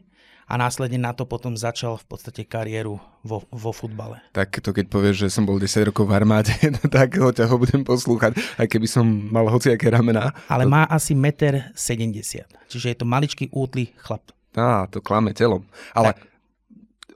a 0.48 0.60
následne 0.60 1.00
na 1.00 1.16
to 1.16 1.24
potom 1.24 1.56
začal 1.56 1.96
v 1.96 2.06
podstate 2.08 2.44
kariéru 2.44 3.00
vo, 3.24 3.48
vo 3.48 3.72
futbale. 3.72 4.20
Tak 4.36 4.60
to 4.60 4.76
keď 4.76 4.86
povieš, 4.92 5.16
že 5.28 5.34
som 5.36 5.48
bol 5.48 5.56
10 5.56 5.92
rokov 5.92 6.08
v 6.08 6.16
armáde, 6.20 6.52
no 6.76 6.84
tak 6.88 7.16
ho 7.20 7.32
ťa 7.32 7.48
ho 7.48 7.56
budem 7.60 7.84
poslúchať, 7.84 8.36
aj 8.60 8.68
keby 8.68 8.88
som 8.88 9.06
mal 9.08 9.48
hociaké 9.48 9.88
ramená. 9.92 10.36
Ale 10.52 10.68
má 10.68 10.84
asi 10.88 11.16
1,70 11.16 11.76
m, 12.00 12.48
čiže 12.68 12.88
je 12.92 12.98
to 13.00 13.06
maličký 13.08 13.52
útly 13.52 13.96
chlap. 14.00 14.24
Á, 14.54 14.86
to 14.92 15.02
klame 15.02 15.34
telom. 15.34 15.66
Ale 15.98 16.14
tak 16.14 16.33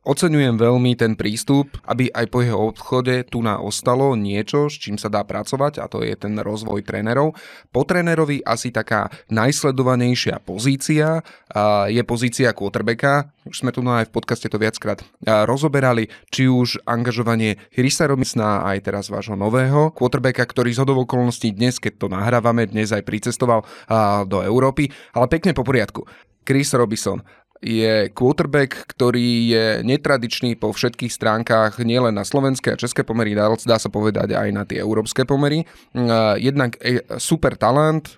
Oceňujem 0.07 0.55
veľmi 0.55 0.95
ten 0.95 1.19
prístup, 1.19 1.67
aby 1.83 2.07
aj 2.07 2.31
po 2.31 2.39
jeho 2.39 2.71
odchode 2.71 3.27
tu 3.27 3.43
na 3.43 3.59
ostalo 3.59 4.15
niečo, 4.15 4.71
s 4.71 4.79
čím 4.79 4.95
sa 4.95 5.11
dá 5.11 5.27
pracovať 5.27 5.83
a 5.83 5.91
to 5.91 5.99
je 5.99 6.15
ten 6.15 6.39
rozvoj 6.39 6.79
trénerov. 6.87 7.35
Po 7.75 7.83
trénerovi 7.83 8.39
asi 8.39 8.71
taká 8.71 9.11
najsledovanejšia 9.27 10.39
pozícia 10.47 11.27
je 11.91 12.01
pozícia 12.07 12.55
quarterbacka. 12.55 13.35
Už 13.51 13.67
sme 13.67 13.75
tu 13.75 13.83
aj 13.83 14.07
v 14.07 14.15
podcaste 14.15 14.47
to 14.47 14.55
viackrát 14.55 15.03
rozoberali, 15.43 16.07
či 16.31 16.47
už 16.47 16.87
angažovanie 16.87 17.59
Hrisa 17.75 18.07
Robisna 18.07 18.63
aj 18.63 18.87
teraz 18.87 19.11
vášho 19.11 19.35
nového 19.35 19.91
quarterbacka, 19.91 20.47
ktorý 20.47 20.71
z 20.71 20.87
okolností 20.87 21.51
dnes, 21.51 21.83
keď 21.83 21.93
to 21.99 22.07
nahrávame, 22.07 22.63
dnes 22.63 22.95
aj 22.95 23.03
pricestoval 23.03 23.67
do 24.23 24.39
Európy, 24.39 24.87
ale 25.11 25.27
pekne 25.27 25.51
po 25.51 25.67
poriadku. 25.67 26.07
Chris 26.47 26.71
Robinson, 26.71 27.19
je 27.61 28.13
quarterback, 28.13 28.85
ktorý 28.93 29.27
je 29.49 29.65
netradičný 29.81 30.57
po 30.61 30.69
všetkých 30.69 31.09
stránkach, 31.09 31.81
nielen 31.81 32.13
na 32.13 32.21
slovenské 32.21 32.73
a 32.73 32.79
české 32.79 33.01
pomery, 33.01 33.33
dá 33.33 33.77
sa 33.77 33.89
povedať 33.89 34.37
aj 34.37 34.49
na 34.53 34.63
tie 34.63 34.77
európske 34.77 35.25
pomery. 35.25 35.65
Jednak 36.37 36.77
super 37.17 37.57
talent, 37.57 38.17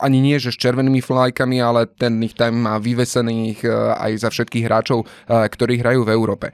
ani 0.00 0.18
nie, 0.20 0.36
že 0.36 0.52
s 0.52 0.60
červenými 0.60 1.00
flajkami, 1.00 1.58
ale 1.60 1.88
ten 1.88 2.20
ich 2.22 2.36
tam 2.36 2.60
má 2.60 2.76
vyvesených 2.76 3.64
e, 3.64 3.68
aj 3.96 4.12
za 4.20 4.28
všetkých 4.30 4.64
hráčov, 4.64 5.04
e, 5.04 5.06
ktorí 5.48 5.80
hrajú 5.80 6.04
v 6.04 6.12
Európe. 6.12 6.46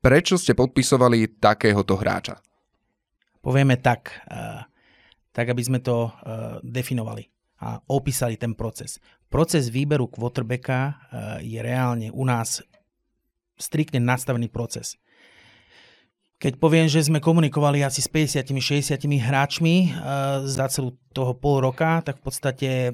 Prečo 0.00 0.36
ste 0.36 0.52
podpisovali 0.52 1.40
takéhoto 1.40 1.96
hráča? 1.96 2.40
Povieme 3.40 3.80
tak, 3.80 4.24
e, 4.28 4.64
tak 5.32 5.46
aby 5.52 5.62
sme 5.64 5.80
to 5.84 6.12
definovali 6.64 7.28
a 7.64 7.80
opísali 7.88 8.36
ten 8.36 8.52
proces. 8.52 9.00
Proces 9.34 9.66
výberu 9.66 10.06
quarterbacka 10.06 10.78
eh, 10.78 10.94
je 11.42 11.58
reálne 11.58 12.14
u 12.14 12.22
nás 12.22 12.62
striktne 13.58 13.98
nastavený 13.98 14.46
proces. 14.46 14.94
Keď 16.38 16.62
poviem, 16.62 16.86
že 16.86 17.02
sme 17.02 17.18
komunikovali 17.18 17.82
asi 17.82 17.98
s 17.98 18.10
50-60 18.10 19.00
hráčmi 19.22 19.76
e, 19.80 19.88
za 20.44 20.66
celú 20.68 20.92
toho 21.14 21.32
pol 21.32 21.62
roka, 21.62 22.02
tak 22.04 22.20
v 22.20 22.22
podstate 22.26 22.70
e, 22.90 22.92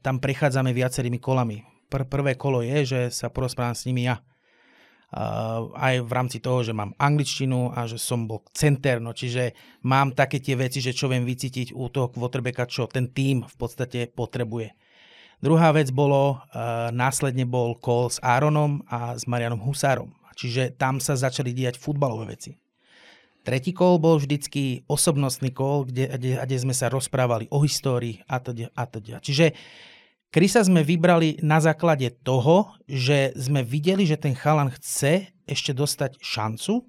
tam 0.00 0.16
prechádzame 0.22 0.70
viacerými 0.70 1.18
kolami. 1.20 1.66
Pr- 1.90 2.08
prvé 2.08 2.38
kolo 2.38 2.62
je, 2.62 2.86
že 2.86 3.00
sa 3.12 3.28
porozprávam 3.28 3.74
s 3.76 3.84
nimi 3.90 4.06
ja. 4.06 4.22
Aj 5.76 5.94
v 6.02 6.10
rámci 6.10 6.40
toho, 6.40 6.64
že 6.66 6.74
mám 6.74 6.96
angličtinu 6.98 7.74
a 7.74 7.84
že 7.86 8.00
som 8.00 8.26
bol 8.26 8.42
center, 8.50 8.98
no 8.98 9.14
čiže 9.14 9.54
mám 9.86 10.16
také 10.16 10.42
tie 10.42 10.58
veci, 10.58 10.82
že 10.82 10.96
čo 10.96 11.06
viem 11.06 11.22
vycítiť 11.22 11.76
u 11.76 11.86
toho 11.92 12.10
quarterbacka, 12.10 12.66
čo 12.66 12.90
ten 12.90 13.12
tým 13.12 13.44
v 13.44 13.56
podstate 13.60 14.10
potrebuje. 14.10 14.72
Druhá 15.40 15.72
vec 15.76 15.92
bolo, 15.92 16.40
uh, 16.40 16.88
následne 16.92 17.44
bol 17.44 17.76
call 17.76 18.08
s 18.08 18.16
Aaronom 18.24 18.80
a 18.88 19.14
s 19.16 19.28
Marianom 19.28 19.60
Husárom. 19.60 20.16
Čiže 20.36 20.76
tam 20.76 21.00
sa 21.00 21.16
začali 21.16 21.56
diať 21.56 21.80
futbalové 21.80 22.36
veci. 22.36 22.56
Tretí 23.46 23.70
kol 23.70 24.02
bol 24.02 24.18
vždycky 24.18 24.84
osobnostný 24.90 25.54
kol, 25.54 25.86
kde, 25.86 26.10
kde, 26.18 26.30
kde 26.42 26.56
sme 26.58 26.74
sa 26.74 26.90
rozprávali 26.90 27.46
o 27.54 27.62
histórii 27.62 28.20
a 28.26 28.42
teda 28.42 28.68
a 28.74 28.84
teda. 28.90 29.22
Čiže 29.22 29.54
Krisa 30.34 30.60
sme 30.66 30.84
vybrali 30.84 31.40
na 31.40 31.62
základe 31.62 32.12
toho, 32.26 32.74
že 32.84 33.32
sme 33.38 33.64
videli, 33.64 34.04
že 34.04 34.20
ten 34.20 34.36
chalan 34.36 34.68
chce 34.74 35.32
ešte 35.46 35.72
dostať 35.72 36.18
šancu, 36.20 36.84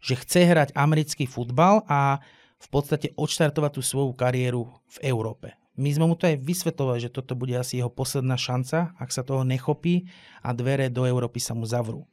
že 0.00 0.14
chce 0.16 0.40
hrať 0.48 0.68
americký 0.72 1.28
futbal 1.28 1.84
a 1.90 2.22
v 2.56 2.68
podstate 2.72 3.12
odštartovať 3.20 3.70
tú 3.76 3.82
svoju 3.84 4.16
kariéru 4.16 4.70
v 4.96 4.98
Európe. 5.04 5.59
My 5.80 5.88
sme 5.96 6.04
mu 6.04 6.14
to 6.14 6.28
aj 6.28 6.36
vysvetlovali, 6.44 7.00
že 7.00 7.08
toto 7.08 7.32
bude 7.32 7.56
asi 7.56 7.80
jeho 7.80 7.88
posledná 7.88 8.36
šanca, 8.36 8.92
ak 9.00 9.08
sa 9.08 9.24
toho 9.24 9.48
nechopí 9.48 10.12
a 10.44 10.52
dvere 10.52 10.92
do 10.92 11.08
Európy 11.08 11.40
sa 11.40 11.56
mu 11.56 11.64
zavrú. 11.64 12.04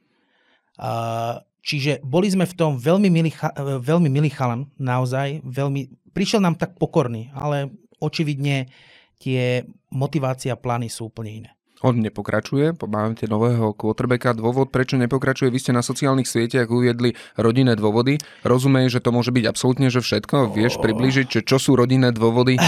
Čiže 1.60 2.00
boli 2.00 2.32
sme 2.32 2.48
v 2.48 2.56
tom 2.56 2.80
veľmi 2.80 3.12
milý, 3.12 3.36
veľmi 3.60 4.08
milý 4.08 4.32
chalan, 4.32 4.72
naozaj, 4.80 5.44
veľmi, 5.44 5.92
prišiel 6.16 6.40
nám 6.40 6.56
tak 6.56 6.80
pokorný, 6.80 7.28
ale 7.36 7.68
očividne 8.00 8.72
tie 9.20 9.68
motivácia 9.92 10.56
a 10.56 10.60
plány 10.60 10.88
sú 10.88 11.12
úplne 11.12 11.44
iné. 11.44 11.50
On 11.86 11.94
nepokračuje, 11.94 12.74
máme 12.74 13.14
nového 13.30 13.70
quarterbacka. 13.74 14.34
Dôvod, 14.34 14.74
prečo 14.74 14.98
nepokračuje, 14.98 15.46
vy 15.46 15.58
ste 15.62 15.72
na 15.76 15.86
sociálnych 15.86 16.26
sieťach 16.26 16.66
uviedli 16.66 17.14
rodinné 17.38 17.78
dôvody. 17.78 18.18
Rozumej, 18.42 18.90
že 18.90 18.98
to 18.98 19.14
môže 19.14 19.30
byť 19.30 19.44
absolútne 19.46 19.86
že 19.88 20.02
všetko. 20.02 20.58
Vieš 20.58 20.82
približiť, 20.82 21.26
čo, 21.30 21.40
čo 21.46 21.56
sú 21.62 21.78
rodinné 21.78 22.10
dôvody? 22.10 22.58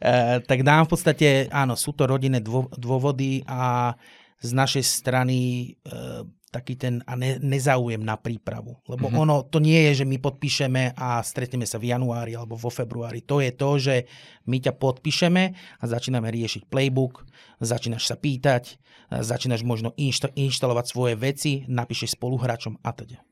Eh, 0.00 0.40
tak 0.48 0.64
dám 0.64 0.88
v 0.88 0.90
podstate, 0.96 1.28
áno, 1.52 1.76
sú 1.76 1.92
to 1.92 2.08
rodinné 2.08 2.40
dôvody 2.76 3.44
a 3.44 3.92
z 4.40 4.50
našej 4.56 4.84
strany 4.84 5.38
eh, 5.84 6.24
taký 6.50 6.74
ten 6.74 6.98
a 7.06 7.14
ne, 7.14 7.38
nezáujem 7.38 8.02
na 8.02 8.18
prípravu. 8.18 8.82
Lebo 8.90 9.06
mm-hmm. 9.06 9.22
ono, 9.22 9.36
to 9.46 9.62
nie 9.62 9.78
je, 9.90 10.02
že 10.02 10.08
my 10.10 10.18
podpíšeme 10.18 10.98
a 10.98 11.22
stretneme 11.22 11.64
sa 11.64 11.78
v 11.78 11.94
januári 11.94 12.34
alebo 12.34 12.58
vo 12.58 12.68
februári. 12.68 13.22
To 13.30 13.38
je 13.38 13.50
to, 13.54 13.70
že 13.78 13.96
my 14.50 14.58
ťa 14.58 14.74
podpíšeme 14.74 15.42
a 15.54 15.84
začíname 15.86 16.26
riešiť 16.28 16.66
playbook, 16.66 17.22
začínaš 17.62 18.10
sa 18.10 18.18
pýtať, 18.18 18.82
začínaš 19.14 19.62
možno 19.62 19.94
inšta- 19.94 20.34
inštalovať 20.34 20.86
svoje 20.90 21.14
veci, 21.14 21.52
napíšeš 21.70 22.18
spoluhráčom 22.18 22.82
a 22.82 22.90
teda. 22.90 23.22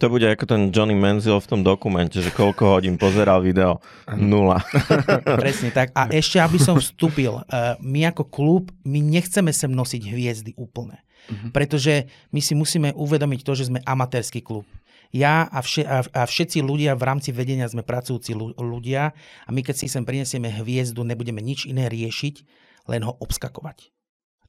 To 0.00 0.08
bude 0.08 0.24
ako 0.24 0.48
ten 0.48 0.62
Johnny 0.72 0.96
Manziel 0.96 1.36
v 1.44 1.50
tom 1.52 1.60
dokumente, 1.60 2.24
že 2.24 2.32
koľko 2.32 2.80
hodín 2.80 2.96
pozeral 2.96 3.44
video. 3.44 3.84
Nula. 4.08 4.64
Presne 5.44 5.68
tak. 5.76 5.92
A 5.92 6.08
ešte, 6.08 6.40
aby 6.40 6.56
som 6.56 6.80
vstúpil, 6.80 7.44
eh, 7.44 7.76
my 7.84 8.08
ako 8.08 8.24
klub, 8.24 8.72
my 8.80 8.96
nechceme 9.04 9.52
sem 9.52 9.68
nosiť 9.68 10.02
hviezdy 10.08 10.56
úplne. 10.56 11.04
Uh-huh. 11.28 11.52
Pretože 11.52 12.08
my 12.32 12.40
si 12.40 12.56
musíme 12.56 12.96
uvedomiť 12.96 13.40
to, 13.44 13.52
že 13.52 13.68
sme 13.68 13.84
amatérsky 13.84 14.40
klub. 14.40 14.64
Ja 15.12 15.44
a, 15.52 15.60
vše, 15.60 15.84
a, 15.84 16.00
a 16.00 16.22
všetci 16.24 16.64
ľudia 16.64 16.96
v 16.96 17.04
rámci 17.04 17.34
vedenia 17.34 17.68
sme 17.68 17.84
pracujúci 17.84 18.32
ľudia 18.56 19.12
a 19.44 19.48
my 19.52 19.60
keď 19.60 19.84
si 19.84 19.86
sem 19.90 20.06
prinesieme 20.06 20.48
hviezdu, 20.48 21.02
nebudeme 21.02 21.42
nič 21.42 21.66
iné 21.66 21.90
riešiť, 21.90 22.46
len 22.88 23.04
ho 23.04 23.18
obskakovať. 23.18 23.90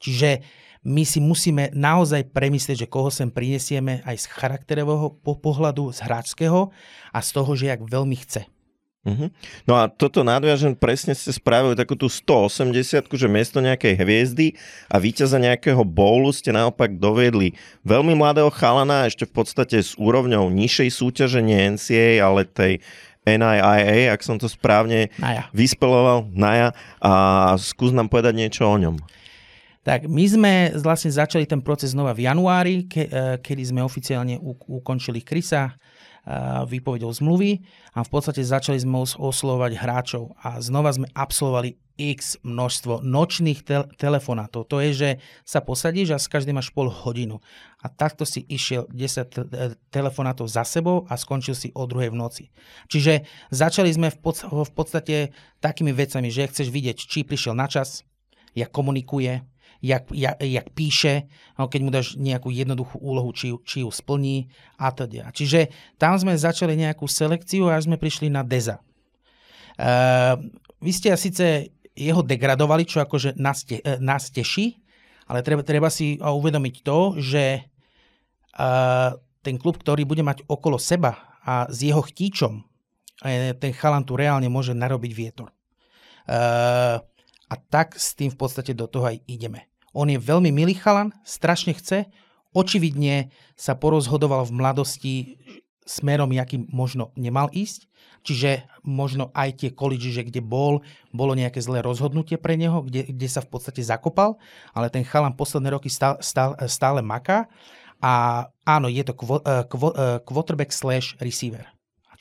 Čiže 0.01 0.41
my 0.81 1.05
si 1.05 1.21
musíme 1.21 1.69
naozaj 1.77 2.33
premyslieť, 2.33 2.85
že 2.85 2.91
koho 2.91 3.13
sem 3.13 3.29
prinesieme 3.29 4.01
aj 4.01 4.17
z 4.17 4.29
charakterového 4.33 5.13
pohľadu, 5.21 5.93
z 5.93 6.01
hráčského 6.01 6.73
a 7.13 7.19
z 7.21 7.29
toho, 7.29 7.51
že 7.53 7.69
jak 7.69 7.85
veľmi 7.85 8.17
chce. 8.17 8.49
Uh-huh. 9.01 9.33
No 9.65 9.81
a 9.81 9.89
toto 9.89 10.21
nadviažem, 10.21 10.77
presne 10.77 11.17
ste 11.17 11.33
spravili 11.33 11.73
takú 11.73 11.97
tú 11.97 12.05
180 12.05 13.01
že 13.09 13.25
miesto 13.25 13.57
nejakej 13.57 13.97
hviezdy 13.97 14.53
a 14.85 15.01
víťaza 15.01 15.41
nejakého 15.41 15.81
bowlu 15.81 16.29
ste 16.29 16.53
naopak 16.53 17.01
dovedli 17.01 17.57
veľmi 17.81 18.13
mladého 18.13 18.53
chalana, 18.53 19.09
ešte 19.09 19.25
v 19.25 19.33
podstate 19.41 19.81
s 19.81 19.97
úrovňou 19.97 20.53
nižšej 20.53 20.89
súťaže, 20.93 21.41
nie 21.41 21.57
NCAA, 21.73 22.21
ale 22.21 22.45
tej 22.45 22.73
NIIA, 23.25 24.13
ak 24.13 24.21
som 24.21 24.37
to 24.37 24.45
správne 24.45 25.09
Naja. 25.17 25.49
vyspeloval, 25.49 26.29
Naja, 26.29 26.73
a 27.01 27.53
skús 27.57 27.93
nám 27.93 28.09
povedať 28.09 28.37
niečo 28.37 28.69
o 28.69 28.77
ňom. 28.77 29.01
Tak 29.81 30.05
my 30.05 30.25
sme 30.29 30.53
vlastne 30.77 31.09
začali 31.09 31.49
ten 31.49 31.57
proces 31.57 31.97
znova 31.97 32.13
v 32.13 32.29
januári, 32.29 32.85
ke, 32.85 33.09
eh, 33.09 33.37
kedy 33.41 33.63
sme 33.73 33.81
oficiálne 33.81 34.37
u, 34.37 34.53
ukončili 34.53 35.25
Krisa, 35.25 35.73
výpovedou 36.69 37.09
zmluvy 37.09 37.65
a 37.97 38.05
v 38.05 38.09
podstate 38.13 38.45
začali 38.45 38.77
sme 38.77 39.01
oslovať 39.01 39.73
hráčov 39.73 40.37
a 40.37 40.61
znova 40.61 40.93
sme 40.93 41.09
absolvovali 41.17 41.81
x 41.97 42.41
množstvo 42.41 43.05
nočných 43.05 43.61
te- 43.61 43.85
telefonátov. 43.97 44.65
To 44.69 44.81
je, 44.81 44.91
že 44.93 45.09
sa 45.45 45.61
posadíš 45.61 46.13
a 46.13 46.21
s 46.21 46.25
každým 46.25 46.57
máš 46.57 46.73
pol 46.73 46.89
hodinu. 46.89 47.37
A 47.81 47.89
takto 47.89 48.25
si 48.25 48.41
išiel 48.49 48.89
10 48.89 49.29
te- 49.29 49.45
telefonátov 49.93 50.49
za 50.49 50.65
sebou 50.65 51.05
a 51.09 51.17
skončil 51.17 51.53
si 51.53 51.69
o 51.77 51.85
druhej 51.85 52.09
v 52.09 52.17
noci. 52.17 52.43
Čiže 52.89 53.25
začali 53.53 53.89
sme 53.93 54.09
v, 54.09 54.17
pod- 54.17 54.45
v 54.45 54.71
podstate 54.73 55.33
takými 55.61 55.93
vecami, 55.93 56.33
že 56.33 56.49
chceš 56.49 56.73
vidieť, 56.73 56.97
či 56.97 57.21
prišiel 57.21 57.53
na 57.53 57.69
čas, 57.69 58.01
jak 58.57 58.73
komunikuje, 58.73 59.45
jak, 59.81 60.13
jak, 60.13 60.37
jak 60.37 60.67
píše, 60.77 61.25
no, 61.57 61.65
keď 61.65 61.79
mu 61.81 61.89
dáš 61.89 62.13
nejakú 62.15 62.53
jednoduchú 62.53 63.01
úlohu, 63.01 63.33
či, 63.33 63.57
či 63.65 63.81
ju 63.81 63.89
splní 63.89 64.47
a 64.77 64.93
teda. 64.93 65.33
Čiže 65.33 65.73
tam 65.97 66.15
sme 66.15 66.37
začali 66.37 66.77
nejakú 66.77 67.09
selekciu 67.09 67.67
a 67.67 67.81
až 67.81 67.89
sme 67.89 67.97
prišli 67.97 68.29
na 68.29 68.45
Deza. 68.45 68.77
Uh, 69.81 70.37
vy 70.77 70.91
ste 70.93 71.09
síce 71.17 71.73
jeho 71.97 72.21
degradovali, 72.21 72.85
čo 72.85 73.01
akože 73.01 73.41
nás, 73.41 73.65
te, 73.65 73.81
uh, 73.81 73.97
nás 73.97 74.29
teší, 74.29 74.77
ale 75.25 75.41
treba, 75.41 75.65
treba 75.65 75.89
si 75.89 76.21
uvedomiť 76.21 76.75
to, 76.85 76.99
že 77.17 77.65
uh, 77.65 79.17
ten 79.41 79.57
klub, 79.57 79.81
ktorý 79.81 80.05
bude 80.05 80.21
mať 80.21 80.45
okolo 80.45 80.77
seba 80.77 81.41
a 81.41 81.65
s 81.65 81.81
jeho 81.81 82.05
chtíčom, 82.05 82.61
ten 83.61 83.71
chalan 83.77 84.01
tu 84.01 84.17
reálne 84.17 84.49
môže 84.49 84.73
narobiť 84.73 85.11
vietor. 85.13 85.53
Uh, 86.25 86.97
a 87.51 87.55
tak 87.69 87.97
s 87.97 88.13
tým 88.17 88.33
v 88.33 88.37
podstate 88.37 88.73
do 88.73 88.85
toho 88.89 89.09
aj 89.13 89.21
ideme. 89.29 89.70
On 89.91 90.07
je 90.07 90.19
veľmi 90.19 90.51
milý 90.51 90.75
chalan, 90.75 91.11
strašne 91.27 91.75
chce, 91.75 92.07
očividne 92.55 93.31
sa 93.55 93.75
porozhodoval 93.75 94.47
v 94.47 94.55
mladosti 94.55 95.13
smerom, 95.87 96.31
jakým 96.31 96.67
možno 96.71 97.11
nemal 97.19 97.51
ísť. 97.51 97.91
Čiže 98.21 98.69
možno 98.85 99.33
aj 99.33 99.65
tie 99.65 99.69
college, 99.73 100.13
že 100.13 100.21
kde 100.21 100.45
bol, 100.45 100.85
bolo 101.09 101.33
nejaké 101.33 101.57
zlé 101.57 101.81
rozhodnutie 101.81 102.37
pre 102.37 102.53
neho, 102.53 102.85
kde, 102.85 103.09
kde 103.09 103.27
sa 103.27 103.41
v 103.41 103.49
podstate 103.49 103.81
zakopal, 103.81 104.37
ale 104.77 104.93
ten 104.93 105.01
chalan 105.01 105.33
posledné 105.33 105.73
roky 105.73 105.89
stále, 105.89 106.21
stále, 106.21 106.53
stále 106.69 107.01
maká 107.01 107.49
A 108.01 108.45
áno, 108.65 108.89
je 108.89 109.01
to 109.05 109.13
kvo, 109.17 109.41
uh, 109.41 109.65
quarterback 110.21 110.69
slash 110.69 111.17
receiver. 111.17 111.65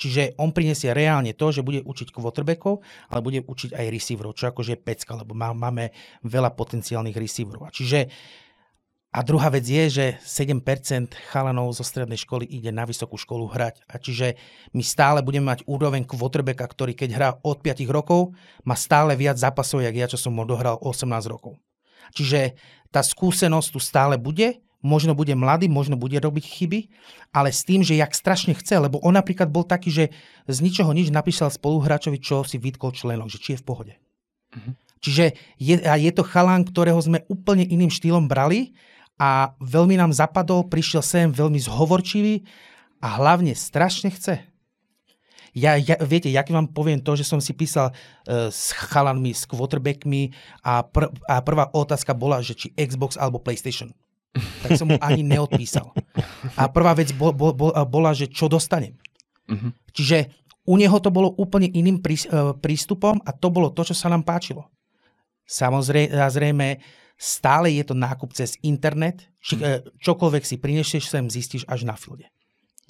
Čiže 0.01 0.41
on 0.41 0.57
prinesie 0.57 0.97
reálne 0.97 1.37
to, 1.37 1.53
že 1.53 1.61
bude 1.61 1.85
učiť 1.85 2.09
quarterbackov, 2.09 2.81
ale 3.13 3.21
bude 3.21 3.45
učiť 3.45 3.77
aj 3.77 3.87
receiverov, 3.93 4.33
čo 4.33 4.49
akože 4.49 4.73
je 4.73 4.81
pecka, 4.81 5.13
lebo 5.13 5.37
má, 5.37 5.53
máme 5.53 5.93
veľa 6.25 6.57
potenciálnych 6.57 7.13
receiverov. 7.13 7.69
Čiže 7.69 8.09
a 9.11 9.27
druhá 9.27 9.51
vec 9.51 9.67
je, 9.67 9.91
že 9.91 10.07
7% 10.23 10.63
chalanov 11.35 11.75
zo 11.75 11.83
strednej 11.83 12.15
školy 12.15 12.47
ide 12.47 12.71
na 12.71 12.87
vysokú 12.87 13.19
školu 13.19 13.51
hrať. 13.51 13.83
A 13.91 13.99
čiže 13.99 14.39
my 14.71 14.87
stále 14.87 15.19
budeme 15.19 15.51
mať 15.51 15.67
úroveň 15.67 16.07
quarterbacka, 16.07 16.63
ktorý 16.63 16.95
keď 16.95 17.11
hrá 17.19 17.31
od 17.43 17.59
5 17.59 17.91
rokov, 17.91 18.39
má 18.63 18.79
stále 18.79 19.19
viac 19.19 19.35
zápasov, 19.35 19.83
jak 19.83 19.99
ja, 19.99 20.07
čo 20.07 20.15
som 20.15 20.39
odohral 20.39 20.79
18 20.79 21.11
rokov. 21.27 21.59
Čiže 22.15 22.55
tá 22.95 23.03
skúsenosť 23.03 23.69
tu 23.75 23.83
stále 23.83 24.15
bude, 24.15 24.63
možno 24.81 25.13
bude 25.13 25.37
mladý, 25.37 25.69
možno 25.69 25.97
bude 25.97 26.17
robiť 26.17 26.45
chyby, 26.45 26.81
ale 27.33 27.53
s 27.53 27.65
tým, 27.65 27.85
že 27.85 27.97
jak 27.97 28.17
strašne 28.17 28.57
chce, 28.57 28.81
lebo 28.81 29.01
on 29.05 29.17
napríklad 29.17 29.53
bol 29.53 29.65
taký, 29.65 29.93
že 29.93 30.05
z 30.49 30.59
ničoho 30.65 30.91
nič 30.93 31.13
napísal 31.13 31.53
spoluhráčovi, 31.53 32.19
čo 32.21 32.43
si 32.45 32.57
vytkol 32.57 32.97
členok, 32.97 33.29
že 33.29 33.39
či 33.39 33.49
je 33.57 33.61
v 33.61 33.67
pohode. 33.67 33.95
Uh-huh. 34.51 34.73
Čiže 35.01 35.37
je, 35.57 35.75
a 35.85 35.97
je 35.97 36.13
to 36.13 36.25
chalán, 36.25 36.65
ktorého 36.69 37.01
sme 37.01 37.25
úplne 37.29 37.65
iným 37.65 37.89
štýlom 37.89 38.29
brali 38.29 38.77
a 39.21 39.57
veľmi 39.61 39.97
nám 39.97 40.13
zapadol, 40.13 40.69
prišiel 40.69 41.05
sem 41.05 41.33
veľmi 41.33 41.61
zhovorčivý 41.61 42.45
a 43.01 43.21
hlavne 43.21 43.57
strašne 43.57 44.13
chce. 44.13 44.45
Ja, 45.51 45.75
ja, 45.75 45.99
viete, 45.99 46.31
ja 46.31 46.47
vám 46.47 46.71
poviem 46.71 47.03
to, 47.03 47.19
že 47.19 47.27
som 47.27 47.43
si 47.43 47.51
písal 47.51 47.91
uh, 47.91 48.49
s 48.55 48.71
chalanmi, 48.71 49.35
s 49.35 49.51
quarterbackmi 49.51 50.31
a, 50.63 50.87
pr- 50.87 51.11
a 51.27 51.43
prvá 51.43 51.75
otázka 51.75 52.15
bola, 52.15 52.39
že 52.39 52.55
či 52.55 52.67
Xbox 52.79 53.19
alebo 53.19 53.43
PlayStation. 53.43 53.91
Tak 54.37 54.79
som 54.79 54.87
mu 54.87 54.99
ani 55.03 55.27
neodpísal. 55.27 55.91
A 56.55 56.71
prvá 56.71 56.95
vec 56.95 57.11
bol, 57.15 57.35
bol, 57.35 57.51
bol, 57.51 57.75
bola, 57.91 58.15
že 58.15 58.31
čo 58.31 58.47
dostanem. 58.47 58.95
Uh-huh. 59.51 59.75
Čiže 59.91 60.31
u 60.71 60.79
neho 60.79 60.95
to 61.03 61.11
bolo 61.11 61.35
úplne 61.35 61.67
iným 61.67 61.99
uh, 61.99 62.55
prístupom 62.55 63.19
a 63.27 63.31
to 63.35 63.51
bolo 63.51 63.75
to, 63.75 63.83
čo 63.83 63.95
sa 63.97 64.07
nám 64.07 64.23
páčilo. 64.23 64.71
Samozrejme, 65.51 66.79
stále 67.19 67.75
je 67.75 67.83
to 67.83 67.99
nákup 67.99 68.31
cez 68.39 68.55
internet. 68.63 69.27
Či, 69.43 69.59
hm. 69.59 69.99
čokoľvek 69.99 70.45
si 70.47 70.57
prinesieš 70.63 71.11
sem, 71.11 71.27
zistíš 71.27 71.67
až 71.67 71.83
na 71.83 71.99
filde. 71.99 72.31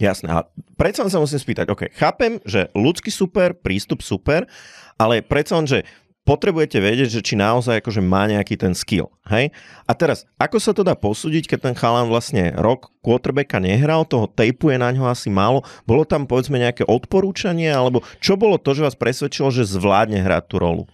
Jasné. 0.01 0.33
A 0.33 0.49
predsa 0.81 1.05
sa 1.13 1.21
musím 1.21 1.41
spýtať, 1.41 1.69
OK, 1.69 1.93
chápem, 1.93 2.41
že 2.49 2.73
ľudský 2.73 3.13
super, 3.13 3.53
prístup 3.53 4.01
super, 4.01 4.49
ale 4.97 5.21
predsa 5.21 5.61
že 5.69 5.85
potrebujete 6.31 6.79
vedieť, 6.79 7.19
že 7.19 7.27
či 7.27 7.35
naozaj 7.35 7.83
akože 7.83 7.99
má 7.99 8.31
nejaký 8.31 8.55
ten 8.55 8.71
skill. 8.71 9.11
Hej? 9.27 9.51
A 9.83 9.93
teraz, 9.99 10.31
ako 10.39 10.63
sa 10.63 10.71
to 10.71 10.87
dá 10.87 10.95
posúdiť, 10.95 11.51
keď 11.51 11.59
ten 11.59 11.75
chalan 11.75 12.07
vlastne 12.07 12.55
rok 12.55 12.95
quarterbacka 13.03 13.59
nehral, 13.59 14.07
toho 14.07 14.31
tejpu 14.31 14.71
je 14.71 14.79
na 14.79 14.95
ňo 14.95 15.11
asi 15.11 15.27
málo. 15.27 15.67
Bolo 15.83 16.07
tam 16.07 16.31
povedzme 16.31 16.63
nejaké 16.63 16.87
odporúčanie, 16.87 17.67
alebo 17.75 18.07
čo 18.23 18.39
bolo 18.39 18.63
to, 18.63 18.79
že 18.79 18.87
vás 18.87 18.95
presvedčilo, 18.95 19.51
že 19.51 19.67
zvládne 19.67 20.23
hrať 20.23 20.45
tú 20.47 20.57
rolu? 20.63 20.85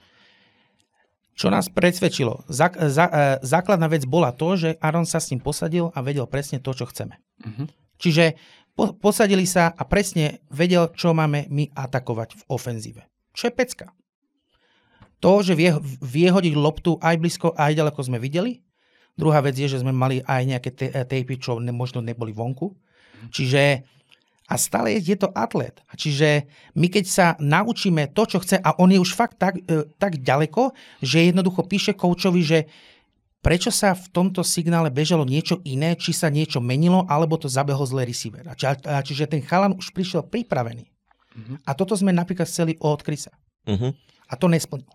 Čo 1.36 1.52
nás 1.52 1.68
presvedčilo? 1.68 2.48
Zak, 2.48 2.80
za, 2.88 3.04
e, 3.12 3.22
základná 3.44 3.92
vec 3.92 4.08
bola 4.08 4.32
to, 4.32 4.56
že 4.56 4.80
Aaron 4.80 5.04
sa 5.04 5.20
s 5.20 5.28
ním 5.28 5.44
posadil 5.44 5.92
a 5.92 6.00
vedel 6.00 6.24
presne 6.24 6.64
to, 6.64 6.72
čo 6.72 6.88
chceme. 6.88 7.20
Uh-huh. 7.44 7.68
Čiže 8.00 8.40
po, 8.72 8.96
posadili 8.96 9.44
sa 9.44 9.68
a 9.68 9.84
presne 9.84 10.40
vedel, 10.48 10.88
čo 10.96 11.12
máme 11.12 11.44
my 11.52 11.76
atakovať 11.76 12.40
v 12.40 12.42
ofenzíve. 12.48 13.04
Čo 13.36 13.52
je 13.52 13.52
pecka. 13.52 13.92
To, 15.26 15.42
že 15.42 15.58
vie, 15.58 15.74
vie 15.98 16.30
hodiť 16.30 16.54
loptu 16.54 17.02
aj 17.02 17.18
blízko, 17.18 17.50
aj 17.58 17.74
ďaleko 17.74 17.98
sme 17.98 18.22
videli. 18.22 18.62
Druhá 19.18 19.42
vec 19.42 19.58
je, 19.58 19.66
že 19.66 19.82
sme 19.82 19.90
mali 19.90 20.22
aj 20.22 20.42
nejaké 20.46 20.70
tejpy, 21.02 21.42
čo 21.42 21.58
ne, 21.58 21.74
možno 21.74 21.98
neboli 21.98 22.30
vonku. 22.30 22.70
Čiže 23.34 23.82
a 24.46 24.54
stále 24.54 25.02
je 25.02 25.18
to 25.18 25.26
atlet. 25.34 25.82
Čiže 25.98 26.46
my 26.78 26.86
keď 26.86 27.04
sa 27.10 27.26
naučíme 27.42 28.14
to, 28.14 28.22
čo 28.30 28.38
chce, 28.38 28.62
a 28.62 28.78
on 28.78 28.94
je 28.94 29.02
už 29.02 29.18
fakt 29.18 29.42
tak, 29.42 29.58
e, 29.66 29.90
tak 29.98 30.22
ďaleko, 30.22 30.70
že 31.02 31.26
jednoducho 31.26 31.66
píše 31.66 31.98
koučovi, 31.98 32.42
že 32.46 32.58
prečo 33.42 33.74
sa 33.74 33.98
v 33.98 34.06
tomto 34.14 34.46
signále 34.46 34.94
bežalo 34.94 35.26
niečo 35.26 35.58
iné, 35.66 35.98
či 35.98 36.14
sa 36.14 36.30
niečo 36.30 36.62
menilo, 36.62 37.02
alebo 37.10 37.34
to 37.34 37.50
zabehol 37.50 37.82
zlý 37.82 38.06
receiver. 38.06 38.46
Či, 38.54 38.86
a, 38.86 39.02
čiže 39.02 39.26
ten 39.26 39.42
chalan 39.42 39.74
už 39.74 39.90
prišiel 39.90 40.22
pripravený. 40.30 40.86
Uh-huh. 40.86 41.58
A 41.66 41.74
toto 41.74 41.98
sme 41.98 42.14
napríklad 42.14 42.46
chceli 42.46 42.78
od 42.78 43.02
Krisa. 43.02 43.34
Uh-huh. 43.66 43.90
A 44.30 44.34
to 44.38 44.46
nesplnil. 44.46 44.86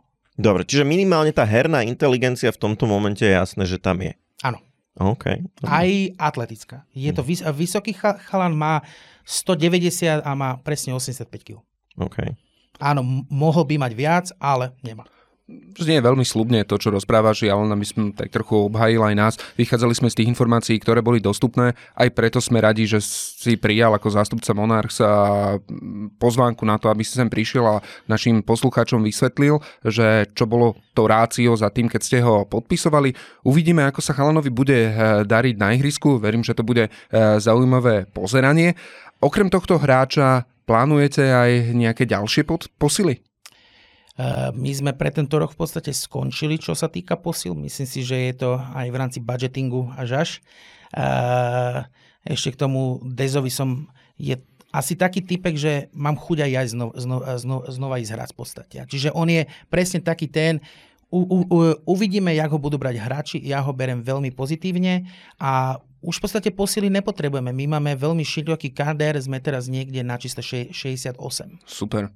Dobre, 0.41 0.65
čiže 0.65 0.81
minimálne 0.81 1.29
tá 1.29 1.45
herná 1.45 1.85
inteligencia 1.85 2.49
v 2.49 2.57
tomto 2.57 2.89
momente 2.89 3.21
je 3.21 3.29
jasné, 3.29 3.63
že 3.69 3.77
tam 3.77 4.01
je. 4.01 4.17
Áno. 4.41 4.57
Okay. 4.97 5.45
Aj 5.63 5.87
atletická. 6.19 6.83
Je 6.91 7.13
to 7.13 7.21
vys- 7.21 7.45
vysoký 7.53 7.93
chalan, 7.95 8.57
má 8.57 8.81
190 9.23 10.19
a 10.25 10.31
má 10.33 10.57
presne 10.59 10.91
85 10.97 11.29
kg. 11.45 11.61
Okay. 11.95 12.35
Áno, 12.81 13.05
mohol 13.29 13.63
by 13.69 13.77
mať 13.77 13.91
viac, 13.93 14.25
ale 14.41 14.73
nemá 14.81 15.05
znie 15.77 16.03
veľmi 16.03 16.23
slubne 16.27 16.61
to, 16.67 16.75
čo 16.77 16.93
rozprávaš, 16.93 17.47
ale 17.47 17.73
by 17.73 17.87
sme 17.87 18.03
tak 18.13 18.29
trochu 18.29 18.67
obhajil 18.67 19.01
aj 19.01 19.15
nás. 19.15 19.33
Vychádzali 19.55 19.93
sme 19.95 20.09
z 20.11 20.21
tých 20.21 20.31
informácií, 20.31 20.77
ktoré 20.77 20.99
boli 21.01 21.23
dostupné, 21.23 21.73
aj 21.95 22.09
preto 22.13 22.43
sme 22.43 22.61
radi, 22.61 22.85
že 22.85 22.99
si 23.01 23.55
prijal 23.57 23.95
ako 23.95 24.07
zástupca 24.11 24.51
Monarchs 24.53 24.99
a 25.01 25.13
pozvánku 26.19 26.67
na 26.67 26.77
to, 26.77 26.91
aby 26.91 27.01
si 27.01 27.15
sem 27.15 27.27
prišiel 27.27 27.65
a 27.65 27.83
našim 28.05 28.43
poslucháčom 28.43 29.01
vysvetlil, 29.01 29.61
že 29.85 30.29
čo 30.35 30.45
bolo 30.45 30.77
to 30.91 31.07
rácio 31.07 31.55
za 31.55 31.71
tým, 31.71 31.87
keď 31.87 32.01
ste 32.01 32.17
ho 32.21 32.43
podpisovali. 32.45 33.15
Uvidíme, 33.47 33.87
ako 33.87 34.03
sa 34.03 34.13
Chalanovi 34.13 34.51
bude 34.51 34.91
eh, 34.91 34.93
dariť 35.23 35.55
na 35.57 35.73
ihrisku, 35.73 36.19
verím, 36.19 36.43
že 36.43 36.53
to 36.53 36.67
bude 36.67 36.87
eh, 36.87 36.91
zaujímavé 37.39 38.11
pozeranie. 38.11 38.75
Okrem 39.21 39.53
tohto 39.53 39.77
hráča 39.77 40.49
plánujete 40.65 41.21
aj 41.21 41.77
nejaké 41.77 42.09
ďalšie 42.09 42.41
pod- 42.45 42.69
posily? 42.77 43.21
Eh, 44.19 44.51
my 44.51 44.71
sme 44.75 44.91
pre 44.91 45.07
tento 45.07 45.39
rok 45.39 45.55
v 45.55 45.63
podstate 45.63 45.95
skončili, 45.95 46.59
čo 46.59 46.75
sa 46.75 46.91
týka 46.91 47.15
posil. 47.15 47.55
Myslím 47.55 47.87
si, 47.87 48.03
že 48.03 48.19
je 48.31 48.33
to 48.35 48.59
aj 48.59 48.87
v 48.91 48.99
rámci 48.99 49.19
budgetingu 49.23 49.87
až 49.95 50.09
až. 50.27 50.29
Eh, 50.91 51.87
ešte 52.27 52.51
k 52.51 52.59
tomu 52.59 52.99
Dezovi 53.07 53.47
som 53.47 53.87
je 54.19 54.35
asi 54.71 54.95
taký 54.95 55.23
typek, 55.23 55.55
že 55.55 55.73
mám 55.95 56.15
chuť 56.19 56.47
aj 56.47 56.51
ja 56.51 56.61
znova, 56.67 56.93
znova, 56.95 57.25
znova, 57.39 57.65
znova 57.71 57.95
ísť 57.99 58.11
hrať 58.15 58.29
v 58.31 58.37
podstate. 58.37 58.77
Čiže 58.87 59.09
on 59.15 59.27
je 59.27 59.47
presne 59.67 59.99
taký 59.99 60.31
ten, 60.31 60.63
u, 61.11 61.19
u, 61.27 61.37
u, 61.47 61.57
uvidíme, 61.91 62.31
jak 62.31 62.51
ho 62.51 62.59
budú 62.59 62.79
brať 62.79 62.95
hráči, 63.03 63.37
ja 63.43 63.59
ho 63.59 63.75
berem 63.75 63.99
veľmi 63.99 64.31
pozitívne 64.31 65.11
a 65.43 65.75
už 65.99 66.17
v 66.17 66.23
podstate 66.23 66.49
posily 66.55 66.87
nepotrebujeme. 66.87 67.51
My 67.51 67.77
máme 67.77 67.99
veľmi 67.99 68.23
široký 68.23 68.71
kader, 68.71 69.19
sme 69.19 69.43
teraz 69.43 69.67
niekde 69.67 70.07
na 70.07 70.15
čísle 70.15 70.39
68. 70.39 71.19
Super. 71.67 72.09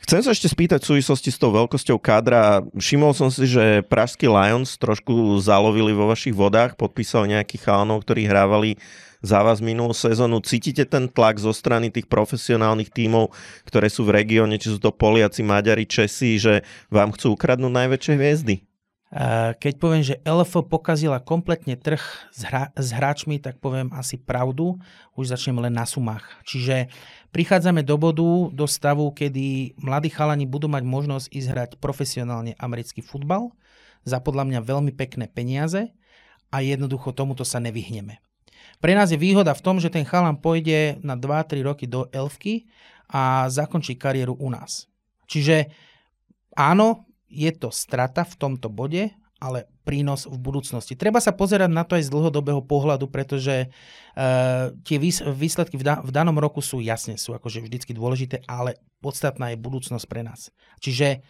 Chcem 0.00 0.20
sa 0.24 0.32
ešte 0.32 0.50
spýtať 0.50 0.80
v 0.82 0.90
súvislosti 0.96 1.30
s 1.30 1.38
tou 1.38 1.52
veľkosťou 1.54 2.00
kádra. 2.00 2.64
Všimol 2.74 3.14
som 3.14 3.28
si, 3.30 3.46
že 3.46 3.84
pražský 3.86 4.26
Lions 4.26 4.74
trošku 4.80 5.38
zalovili 5.38 5.94
vo 5.94 6.10
vašich 6.10 6.34
vodách, 6.34 6.74
podpísal 6.74 7.30
nejakých 7.30 7.68
chalanov, 7.68 8.02
ktorí 8.02 8.26
hrávali 8.26 8.80
za 9.20 9.44
vás 9.44 9.60
minulú 9.60 9.92
sezónu. 9.92 10.40
Cítite 10.40 10.88
ten 10.88 11.04
tlak 11.06 11.36
zo 11.36 11.52
strany 11.52 11.92
tých 11.92 12.08
profesionálnych 12.08 12.88
tímov, 12.88 13.30
ktoré 13.68 13.92
sú 13.92 14.08
v 14.08 14.16
regióne, 14.16 14.56
či 14.56 14.72
sú 14.72 14.80
to 14.80 14.90
Poliaci, 14.90 15.44
Maďari, 15.44 15.84
Česi, 15.84 16.40
že 16.40 16.64
vám 16.88 17.12
chcú 17.12 17.36
ukradnúť 17.36 17.68
najväčšie 17.68 18.12
hviezdy? 18.16 18.56
Keď 19.58 19.74
poviem, 19.82 20.06
že 20.06 20.22
LFO 20.22 20.62
pokazila 20.70 21.18
kompletne 21.18 21.74
trh 21.74 21.98
s, 22.30 22.46
hra- 22.46 22.70
s 22.78 22.94
hráčmi, 22.94 23.42
tak 23.42 23.58
poviem 23.58 23.90
asi 23.90 24.14
pravdu. 24.14 24.78
Už 25.18 25.34
začnem 25.34 25.58
len 25.58 25.74
na 25.74 25.82
sumách. 25.82 26.22
Čiže 26.46 26.86
prichádzame 27.30 27.86
do 27.86 27.96
bodu, 27.98 28.50
do 28.50 28.66
stavu, 28.66 29.10
kedy 29.14 29.78
mladí 29.78 30.10
chalani 30.10 30.46
budú 30.46 30.66
mať 30.66 30.82
možnosť 30.86 31.26
ísť 31.30 31.48
hrať 31.50 31.70
profesionálne 31.78 32.54
americký 32.58 33.02
futbal 33.02 33.54
za 34.02 34.18
podľa 34.18 34.46
mňa 34.50 34.60
veľmi 34.62 34.92
pekné 34.94 35.30
peniaze 35.30 35.90
a 36.50 36.56
jednoducho 36.62 37.14
tomuto 37.14 37.46
sa 37.46 37.62
nevyhneme. 37.62 38.18
Pre 38.80 38.92
nás 38.96 39.12
je 39.12 39.20
výhoda 39.20 39.52
v 39.52 39.64
tom, 39.64 39.76
že 39.78 39.92
ten 39.92 40.04
chalan 40.08 40.40
pôjde 40.40 40.98
na 41.04 41.14
2-3 41.14 41.64
roky 41.64 41.84
do 41.84 42.08
Elfky 42.10 42.68
a 43.10 43.46
zakončí 43.48 43.96
kariéru 43.96 44.36
u 44.40 44.48
nás. 44.48 44.88
Čiže 45.28 45.70
áno, 46.56 47.06
je 47.30 47.50
to 47.54 47.70
strata 47.70 48.26
v 48.26 48.34
tomto 48.34 48.66
bode, 48.72 49.14
ale 49.40 49.66
prínos 49.88 50.28
v 50.28 50.36
budúcnosti. 50.36 50.94
Treba 50.94 51.18
sa 51.18 51.32
pozerať 51.32 51.72
na 51.72 51.82
to 51.82 51.96
aj 51.96 52.06
z 52.06 52.12
dlhodobého 52.12 52.60
pohľadu, 52.60 53.08
pretože 53.08 53.72
uh, 53.72 54.70
tie 54.84 55.00
výs- 55.00 55.24
výsledky 55.24 55.80
v, 55.80 55.84
da- 55.88 56.04
v 56.04 56.12
danom 56.12 56.36
roku 56.36 56.60
sú 56.60 56.78
jasne, 56.84 57.16
sú 57.16 57.32
akože 57.32 57.64
vždycky 57.64 57.96
dôležité, 57.96 58.44
ale 58.44 58.76
podstatná 59.00 59.50
je 59.50 59.58
budúcnosť 59.58 60.06
pre 60.06 60.20
nás. 60.20 60.52
Čiže 60.84 61.24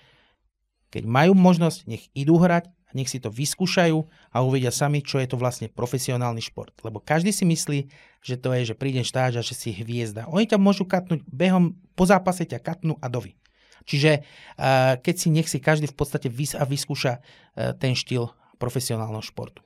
keď 0.90 1.06
majú 1.06 1.38
možnosť, 1.38 1.86
nech 1.86 2.10
idú 2.18 2.36
hrať, 2.42 2.66
nech 2.90 3.06
si 3.06 3.22
to 3.22 3.30
vyskúšajú 3.30 4.02
a 4.34 4.42
uvidia 4.42 4.74
sami, 4.74 4.98
čo 5.06 5.22
je 5.22 5.30
to 5.30 5.38
vlastne 5.38 5.70
profesionálny 5.70 6.42
šport. 6.42 6.74
Lebo 6.82 6.98
každý 6.98 7.30
si 7.30 7.46
myslí, 7.46 7.86
že 8.26 8.34
to 8.34 8.50
je, 8.50 8.74
že 8.74 8.74
prídeš 8.74 9.14
štáž 9.14 9.38
a 9.38 9.46
že 9.46 9.54
si 9.54 9.70
hviezda. 9.70 10.26
Oni 10.26 10.50
ťa 10.50 10.58
môžu 10.58 10.82
katnúť 10.82 11.22
behom, 11.30 11.78
po 11.94 12.04
zápase 12.10 12.42
ťa 12.42 12.58
katnú 12.58 12.98
a 12.98 13.06
dovi. 13.06 13.38
Čiže 13.84 14.20
eh, 14.20 14.92
keď 15.00 15.14
si 15.16 15.28
nech 15.32 15.48
si 15.48 15.58
každý 15.60 15.88
v 15.88 15.96
podstate 15.96 16.28
vys- 16.28 16.58
a 16.58 16.64
vyskúša 16.64 17.20
eh, 17.20 17.72
ten 17.76 17.96
štýl 17.96 18.32
profesionálneho 18.60 19.24
športu. 19.24 19.64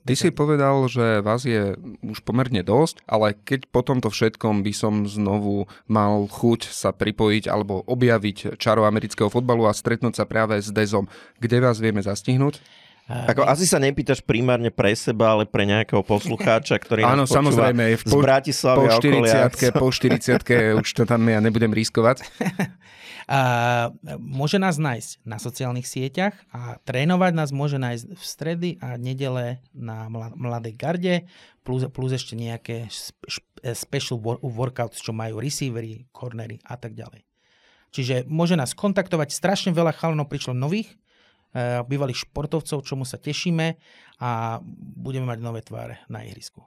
Ty 0.00 0.16
si 0.16 0.32
povedal, 0.32 0.88
že 0.88 1.20
vás 1.20 1.44
je 1.44 1.76
už 2.00 2.24
pomerne 2.24 2.64
dosť, 2.64 3.04
ale 3.04 3.36
keď 3.36 3.68
po 3.68 3.84
tomto 3.84 4.08
všetkom 4.08 4.64
by 4.64 4.72
som 4.72 5.04
znovu 5.04 5.68
mal 5.86 6.24
chuť 6.24 6.72
sa 6.72 6.90
pripojiť 6.90 7.46
alebo 7.52 7.84
objaviť 7.84 8.56
čaro 8.56 8.88
amerického 8.88 9.28
fotbalu 9.28 9.68
a 9.68 9.76
stretnúť 9.76 10.16
sa 10.16 10.24
práve 10.24 10.56
s 10.56 10.72
Dezom, 10.72 11.06
kde 11.36 11.60
vás 11.60 11.78
vieme 11.78 12.00
zastihnúť? 12.00 12.64
Ako, 13.10 13.42
asi 13.42 13.66
sa 13.66 13.82
nepýtaš 13.82 14.22
primárne 14.22 14.70
pre 14.70 14.94
seba, 14.94 15.34
ale 15.34 15.42
pre 15.42 15.66
nejakého 15.66 16.06
poslucháča, 16.06 16.78
ktorý 16.78 17.02
Áno, 17.02 17.26
nás 17.26 17.34
samozrejme, 17.34 17.98
v 17.98 18.04
po, 18.06 18.18
z 18.18 18.22
Bratislavy 18.22 18.86
po 18.86 18.94
40 19.02 19.82
po 19.82 19.88
40 19.90 20.78
už 20.78 20.88
to 20.94 21.02
tam 21.02 21.26
ja 21.26 21.42
nebudem 21.42 21.74
riskovať. 21.74 22.22
A 23.30 23.40
môže 24.18 24.58
nás 24.58 24.74
nájsť 24.74 25.22
na 25.22 25.38
sociálnych 25.38 25.86
sieťach 25.86 26.34
a 26.50 26.82
trénovať 26.82 27.32
nás 27.38 27.54
môže 27.54 27.78
nájsť 27.78 28.04
v 28.10 28.22
stredy 28.26 28.70
a 28.82 28.98
nedele 28.98 29.62
na 29.70 30.10
Mladej 30.10 30.74
garde, 30.74 31.30
plus, 31.62 31.86
plus 31.94 32.10
ešte 32.10 32.34
nejaké 32.34 32.90
special 33.70 34.18
workouts, 34.42 34.98
čo 34.98 35.14
majú 35.14 35.38
receivery, 35.38 36.10
cornery 36.10 36.58
a 36.66 36.74
tak 36.74 36.98
ďalej. 36.98 37.22
Čiže 37.94 38.26
môže 38.26 38.58
nás 38.58 38.74
kontaktovať, 38.74 39.30
strašne 39.30 39.70
veľa 39.70 39.94
chalanov 39.94 40.26
prišlo 40.26 40.54
nových, 40.54 40.90
e, 40.90 40.96
bývalých 41.86 42.28
športovcov, 42.28 42.86
čomu 42.86 43.02
sa 43.02 43.18
tešíme 43.18 43.74
a 44.22 44.60
budeme 44.98 45.26
mať 45.26 45.38
nové 45.42 45.60
tváre 45.66 46.02
na 46.06 46.22
ihrisku. 46.22 46.62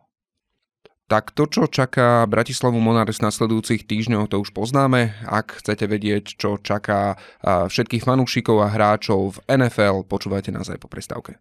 Tak 1.12 1.36
to, 1.36 1.46
čo 1.46 1.68
čaká 1.68 2.24
Bratislavu 2.26 2.80
Monarchs 2.80 3.20
v 3.20 3.28
nasledujúcich 3.28 3.86
týždňoch, 3.86 4.32
to 4.32 4.40
už 4.40 4.56
poznáme. 4.56 5.14
Ak 5.28 5.60
chcete 5.62 5.86
vedieť, 5.86 6.40
čo 6.40 6.58
čaká 6.58 7.20
všetkých 7.44 8.08
fanúšikov 8.08 8.64
a 8.64 8.72
hráčov 8.72 9.38
v 9.38 9.38
NFL, 9.52 10.08
počúvajte 10.08 10.56
nás 10.56 10.72
aj 10.72 10.80
po 10.80 10.90
prestávke. 10.90 11.38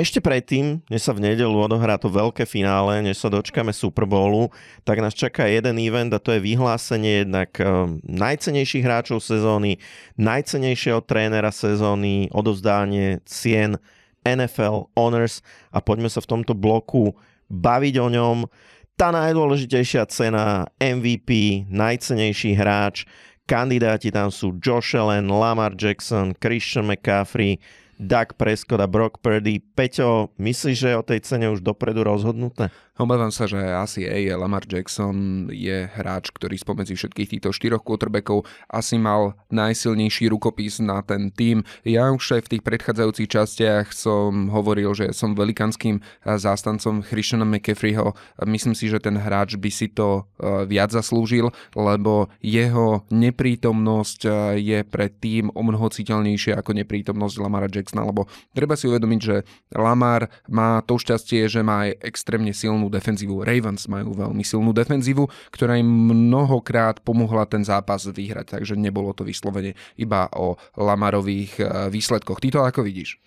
Ešte 0.00 0.24
predtým, 0.24 0.80
než 0.88 1.04
sa 1.04 1.12
v 1.12 1.28
nedelu 1.28 1.52
odohrá 1.52 2.00
to 2.00 2.08
veľké 2.08 2.48
finále, 2.48 3.04
než 3.04 3.20
sa 3.20 3.28
dočkame 3.28 3.68
Super 3.68 4.08
Bowlu, 4.08 4.48
tak 4.80 4.96
nás 4.96 5.12
čaká 5.12 5.44
jeden 5.44 5.76
event 5.76 6.08
a 6.16 6.16
to 6.16 6.32
je 6.32 6.40
vyhlásenie 6.40 7.28
jednak 7.28 7.52
um, 7.60 8.00
najcenejších 8.08 8.80
hráčov 8.80 9.20
sezóny, 9.20 9.76
najcenejšieho 10.16 11.04
trénera 11.04 11.52
sezóny, 11.52 12.32
odovzdanie 12.32 13.20
cien 13.28 13.76
NFL 14.24 14.88
Honors 14.96 15.44
a 15.68 15.84
poďme 15.84 16.08
sa 16.08 16.24
v 16.24 16.32
tomto 16.32 16.56
bloku 16.56 17.12
baviť 17.52 18.00
o 18.00 18.08
ňom. 18.08 18.48
Tá 18.96 19.12
najdôležitejšia 19.12 20.08
cena 20.08 20.64
MVP, 20.80 21.68
najcenejší 21.68 22.56
hráč, 22.56 23.04
kandidáti 23.44 24.08
tam 24.08 24.32
sú 24.32 24.56
Josh 24.64 24.96
Allen, 24.96 25.28
Lamar 25.28 25.76
Jackson, 25.76 26.32
Christian 26.40 26.88
McCaffrey, 26.88 27.60
Doug 28.00 28.40
Prescott 28.40 28.80
a 28.80 28.88
Brock 28.88 29.20
Purdy. 29.20 29.60
Peťo, 29.60 30.32
myslíš, 30.40 30.76
že 30.80 30.88
je 30.88 30.96
o 30.96 31.04
tej 31.04 31.20
cene 31.20 31.52
už 31.52 31.60
dopredu 31.60 32.00
rozhodnuté? 32.00 32.72
Obávam 33.00 33.32
sa, 33.32 33.48
že 33.48 33.56
asi 33.56 34.04
aj 34.04 34.36
Lamar 34.36 34.68
Jackson 34.68 35.48
je 35.48 35.88
hráč, 35.88 36.28
ktorý 36.36 36.60
spomedzi 36.60 37.00
všetkých 37.00 37.32
týchto 37.32 37.48
štyroch 37.48 37.80
quarterbackov 37.80 38.44
asi 38.68 39.00
mal 39.00 39.40
najsilnejší 39.48 40.28
rukopis 40.28 40.84
na 40.84 41.00
ten 41.00 41.32
tým. 41.32 41.64
Ja 41.80 42.12
už 42.12 42.36
aj 42.36 42.42
v 42.44 42.50
tých 42.56 42.62
predchádzajúcich 42.68 43.32
častiach 43.32 43.96
som 43.96 44.52
hovoril, 44.52 44.92
že 44.92 45.16
som 45.16 45.32
velikanským 45.32 46.04
zástancom 46.28 47.00
Christiana 47.00 47.48
McCaffreyho. 47.48 48.12
Myslím 48.44 48.76
si, 48.76 48.92
že 48.92 49.00
ten 49.00 49.16
hráč 49.16 49.56
by 49.56 49.70
si 49.72 49.88
to 49.88 50.28
e, 50.36 50.68
viac 50.68 50.92
zaslúžil, 50.92 51.56
lebo 51.72 52.28
jeho 52.44 53.08
neprítomnosť 53.08 54.20
e, 54.28 54.30
je 54.60 54.78
pre 54.84 55.08
tým 55.08 55.48
o 55.56 55.64
mnoho 55.64 55.88
citeľnejšia 55.88 56.60
ako 56.60 56.76
neprítomnosť 56.84 57.34
Lamara 57.40 57.66
Jacksona, 57.66 57.89
lebo 57.98 58.30
treba 58.54 58.78
si 58.78 58.86
uvedomiť, 58.86 59.20
že 59.20 59.42
Lamar 59.74 60.30
má 60.46 60.78
to 60.86 60.94
šťastie, 61.00 61.50
že 61.50 61.66
má 61.66 61.90
aj 61.90 61.98
extrémne 62.06 62.54
silnú 62.54 62.86
defenzívu. 62.86 63.42
Ravens 63.42 63.90
majú 63.90 64.14
veľmi 64.14 64.46
silnú 64.46 64.70
defenzívu, 64.70 65.26
ktorá 65.50 65.74
im 65.74 65.86
mnohokrát 65.86 67.02
pomohla 67.02 67.48
ten 67.50 67.66
zápas 67.66 68.06
vyhrať, 68.06 68.60
takže 68.60 68.78
nebolo 68.78 69.10
to 69.10 69.26
vyslovene 69.26 69.74
iba 69.98 70.30
o 70.36 70.54
Lamarových 70.78 71.52
e, 71.58 71.62
výsledkoch. 71.90 72.38
Ty 72.38 72.48
to 72.54 72.60
ako 72.62 72.80
vidíš? 72.86 73.18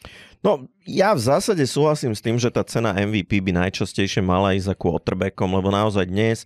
No, 0.43 0.67
ja 0.83 1.15
v 1.15 1.23
zásade 1.23 1.63
súhlasím 1.63 2.11
s 2.11 2.19
tým, 2.19 2.35
že 2.35 2.51
tá 2.51 2.67
cena 2.67 2.91
MVP 2.91 3.39
by 3.39 3.55
najčastejšie 3.63 4.19
mala 4.19 4.51
ísť 4.51 4.71
za 4.71 4.75
quarterbackom, 4.75 5.47
lebo 5.55 5.71
naozaj 5.71 6.03
dnes 6.03 6.43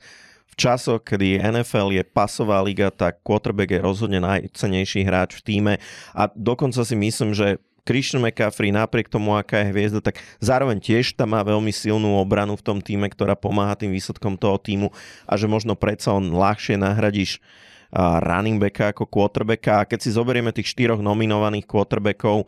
v 0.47 0.53
časoch, 0.53 1.01
kedy 1.01 1.41
NFL 1.41 1.97
je 1.97 2.03
pasová 2.05 2.61
liga, 2.61 2.93
tak 2.93 3.25
quarterback 3.25 3.73
je 3.73 3.81
rozhodne 3.81 4.21
najcenejší 4.21 5.01
hráč 5.01 5.41
v 5.41 5.45
týme 5.45 5.73
a 6.13 6.29
dokonca 6.37 6.85
si 6.85 6.93
myslím, 6.93 7.33
že 7.33 7.57
Christian 7.87 8.19
McCaffrey 8.19 8.75
napriek 8.75 9.07
tomu, 9.07 9.39
aká 9.39 9.63
je 9.63 9.71
hviezda, 9.71 10.03
tak 10.03 10.19
zároveň 10.43 10.83
tiež 10.83 11.15
tam 11.15 11.31
má 11.31 11.41
veľmi 11.47 11.71
silnú 11.71 12.19
obranu 12.19 12.59
v 12.59 12.65
tom 12.67 12.83
týme, 12.83 13.07
ktorá 13.07 13.39
pomáha 13.39 13.79
tým 13.79 13.95
výsledkom 13.95 14.35
toho 14.35 14.59
týmu 14.59 14.91
a 15.23 15.33
že 15.39 15.47
možno 15.47 15.79
predsa 15.79 16.11
on 16.11 16.35
ľahšie 16.35 16.75
nahradíš 16.75 17.39
running 17.95 18.59
backa 18.59 18.91
ako 18.91 19.07
quarterbacka. 19.07 19.83
A 19.83 19.87
keď 19.87 19.99
si 20.03 20.09
zoberieme 20.11 20.51
tých 20.51 20.71
štyroch 20.71 20.99
nominovaných 20.99 21.67
quarterbackov, 21.67 22.47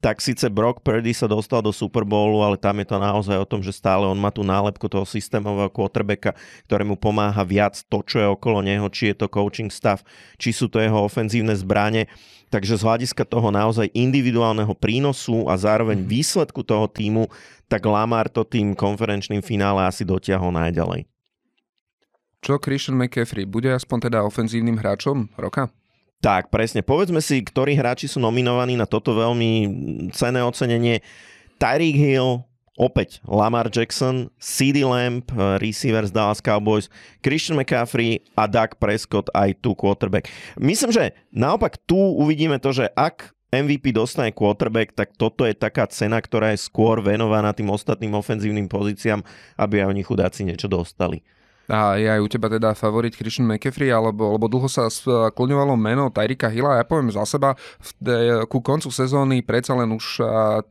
tak 0.00 0.24
síce 0.24 0.48
Brock 0.48 0.80
Purdy 0.80 1.12
sa 1.12 1.28
dostal 1.28 1.60
do 1.60 1.68
Super 1.76 2.08
Bowlu, 2.08 2.40
ale 2.40 2.56
tam 2.56 2.80
je 2.80 2.88
to 2.88 2.96
naozaj 2.96 3.36
o 3.36 3.44
tom, 3.44 3.60
že 3.60 3.76
stále 3.76 4.08
on 4.08 4.16
má 4.16 4.32
tú 4.32 4.40
nálepku 4.40 4.88
toho 4.88 5.04
systémového 5.04 5.68
quarterbacka, 5.68 6.32
ktorému 6.64 6.96
pomáha 6.96 7.44
viac 7.44 7.76
to, 7.84 8.00
čo 8.00 8.16
je 8.16 8.28
okolo 8.32 8.64
neho, 8.64 8.88
či 8.88 9.12
je 9.12 9.20
to 9.20 9.28
coaching 9.28 9.68
stav, 9.68 10.00
či 10.40 10.56
sú 10.56 10.72
to 10.72 10.80
jeho 10.80 11.04
ofenzívne 11.04 11.52
zbranie. 11.52 12.08
Takže 12.48 12.80
z 12.80 12.82
hľadiska 12.82 13.28
toho 13.28 13.52
naozaj 13.52 13.92
individuálneho 13.92 14.72
prínosu 14.72 15.46
a 15.46 15.54
zároveň 15.60 16.00
mhm. 16.00 16.08
výsledku 16.08 16.64
toho 16.64 16.88
týmu, 16.88 17.28
tak 17.68 17.84
Lamar 17.84 18.32
to 18.32 18.42
tým 18.42 18.72
konferenčným 18.72 19.44
finále 19.44 19.84
asi 19.84 20.02
dotiahol 20.02 20.50
najďalej. 20.50 21.19
Čo 22.40 22.56
Christian 22.56 22.96
McCaffrey? 22.96 23.44
Bude 23.44 23.68
aspoň 23.68 24.08
teda 24.08 24.24
ofenzívnym 24.24 24.80
hráčom 24.80 25.28
roka? 25.36 25.68
Tak, 26.24 26.48
presne. 26.48 26.80
Povedzme 26.80 27.20
si, 27.20 27.40
ktorí 27.40 27.76
hráči 27.76 28.08
sú 28.08 28.20
nominovaní 28.20 28.76
na 28.76 28.88
toto 28.88 29.12
veľmi 29.12 29.52
cené 30.12 30.40
ocenenie. 30.40 31.04
Tyreek 31.60 31.96
Hill, 31.96 32.44
opäť 32.80 33.20
Lamar 33.28 33.68
Jackson, 33.68 34.32
CD 34.40 34.88
Lamp, 34.88 35.28
eh, 35.32 35.60
receiver 35.60 36.04
z 36.08 36.12
Dallas 36.16 36.40
Cowboys, 36.40 36.88
Christian 37.20 37.60
McCaffrey 37.60 38.24
a 38.36 38.48
Doug 38.48 38.80
Prescott 38.80 39.28
aj 39.36 39.60
tu 39.60 39.76
quarterback. 39.76 40.32
Myslím, 40.56 40.96
že 40.96 41.12
naopak 41.32 41.76
tu 41.84 41.96
uvidíme 41.96 42.56
to, 42.56 42.72
že 42.72 42.88
ak 42.96 43.36
MVP 43.52 43.92
dostane 43.92 44.32
quarterback, 44.32 44.96
tak 44.96 45.12
toto 45.18 45.44
je 45.44 45.52
taká 45.52 45.84
cena, 45.92 46.16
ktorá 46.22 46.56
je 46.56 46.64
skôr 46.64 47.04
venovaná 47.04 47.52
tým 47.52 47.68
ostatným 47.68 48.16
ofenzívnym 48.16 48.70
pozíciám, 48.70 49.20
aby 49.60 49.84
aj 49.84 49.86
oni 49.92 50.02
chudáci 50.06 50.40
niečo 50.48 50.70
dostali. 50.70 51.20
A 51.70 51.94
je 51.94 52.10
aj 52.10 52.18
u 52.18 52.26
teba 52.26 52.50
teda 52.50 52.74
favorit 52.74 53.14
Christian 53.14 53.46
McCaffrey, 53.46 53.94
alebo, 53.94 54.34
lebo 54.34 54.50
dlho 54.50 54.66
sa 54.66 54.90
skloňovalo 54.90 55.78
meno 55.78 56.10
Tyrika 56.10 56.50
Hilla. 56.50 56.82
Ja 56.82 56.84
poviem 56.84 57.14
za 57.14 57.22
seba, 57.22 57.54
v, 57.78 57.90
ku 58.50 58.58
koncu 58.58 58.90
sezóny 58.90 59.46
predsa 59.46 59.78
len 59.78 59.94
už 59.94 60.20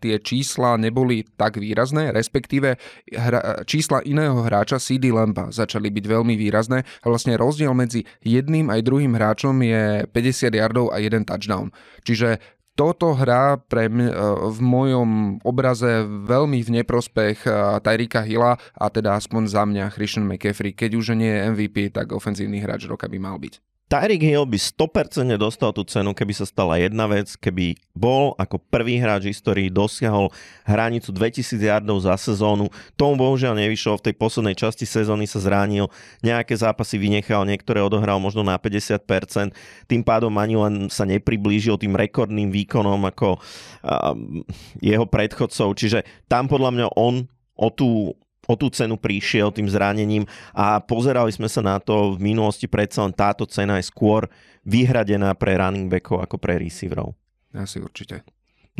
tie 0.04 0.20
čísla 0.20 0.76
neboli 0.76 1.24
tak 1.40 1.56
výrazné, 1.56 2.12
respektíve 2.12 2.76
hra, 3.16 3.64
čísla 3.64 4.04
iného 4.04 4.44
hráča 4.44 4.76
CD 4.76 5.16
Lampa 5.16 5.48
začali 5.50 5.88
byť 5.88 6.06
veľmi 6.06 6.36
výrazné 6.36 6.84
vlastne 7.08 7.40
rozdiel 7.40 7.72
medzi 7.72 8.04
jedným 8.22 8.68
aj 8.68 8.86
druhým 8.86 9.16
hráčom 9.16 9.56
je 9.64 10.04
50 10.06 10.52
yardov 10.54 10.92
a 10.92 11.00
jeden 11.00 11.24
touchdown. 11.24 11.72
Čiže 12.04 12.59
toto 12.80 13.12
hrá 13.12 13.60
pre 13.60 13.92
mňa, 13.92 14.08
e, 14.08 14.14
v 14.56 14.60
mojom 14.64 15.10
obraze 15.44 16.08
veľmi 16.08 16.64
v 16.64 16.70
neprospech 16.80 17.44
e, 17.44 17.52
Tyrika 17.84 18.24
Hilla 18.24 18.56
a 18.56 18.86
teda 18.88 19.20
aspoň 19.20 19.52
za 19.52 19.68
mňa 19.68 19.92
Christian 19.92 20.24
McCaffrey. 20.24 20.72
Keď 20.72 20.96
už 20.96 21.20
nie 21.20 21.28
je 21.28 21.44
MVP, 21.52 21.92
tak 21.92 22.16
ofenzívny 22.16 22.64
hráč 22.64 22.88
roka 22.88 23.12
by 23.12 23.20
mal 23.20 23.36
byť. 23.36 23.60
Tyreek 23.90 24.22
Hill 24.22 24.46
by 24.46 24.54
100% 24.54 25.34
dostal 25.42 25.74
tú 25.74 25.82
cenu, 25.82 26.14
keby 26.14 26.30
sa 26.38 26.46
stala 26.46 26.78
jedna 26.78 27.10
vec, 27.10 27.34
keby 27.34 27.74
bol 27.98 28.38
ako 28.38 28.62
prvý 28.70 29.02
hráč 29.02 29.26
v 29.26 29.34
histórii 29.34 29.68
dosiahol 29.74 30.30
hranicu 30.62 31.10
2000 31.10 31.58
yardov 31.58 31.98
za 32.06 32.14
sezónu. 32.14 32.70
Tomu 32.94 33.18
bohužiaľ 33.18 33.58
nevyšlo, 33.58 33.98
v 33.98 34.14
tej 34.14 34.16
poslednej 34.22 34.54
časti 34.54 34.86
sezóny 34.86 35.26
sa 35.26 35.42
zranil, 35.42 35.90
nejaké 36.22 36.54
zápasy 36.54 37.02
vynechal, 37.02 37.50
niektoré 37.50 37.82
odohral 37.82 38.22
možno 38.22 38.46
na 38.46 38.62
50%, 38.62 39.58
tým 39.90 40.06
pádom 40.06 40.38
ani 40.38 40.54
len 40.54 40.74
sa 40.94 41.10
nepriblížil 41.10 41.82
tým 41.82 41.98
rekordným 41.98 42.54
výkonom 42.54 43.02
ako 43.10 43.42
um, 43.42 44.46
jeho 44.86 45.10
predchodcov, 45.10 45.74
čiže 45.74 46.06
tam 46.30 46.46
podľa 46.46 46.78
mňa 46.78 46.88
on 46.94 47.26
o 47.58 47.68
tú 47.74 48.14
o 48.50 48.58
tú 48.58 48.74
cenu 48.74 48.98
prišiel 48.98 49.54
tým 49.54 49.70
zranením 49.70 50.26
a 50.58 50.82
pozerali 50.82 51.30
sme 51.30 51.46
sa 51.46 51.62
na 51.62 51.78
to 51.78 52.18
v 52.18 52.34
minulosti 52.34 52.66
predsa 52.66 53.06
len 53.06 53.14
táto 53.14 53.46
cena 53.46 53.78
je 53.78 53.86
skôr 53.86 54.26
vyhradená 54.66 55.38
pre 55.38 55.54
running 55.54 55.86
backov 55.86 56.26
ako 56.26 56.42
pre 56.42 56.58
receiverov. 56.58 57.14
Asi 57.54 57.78
určite. 57.78 58.26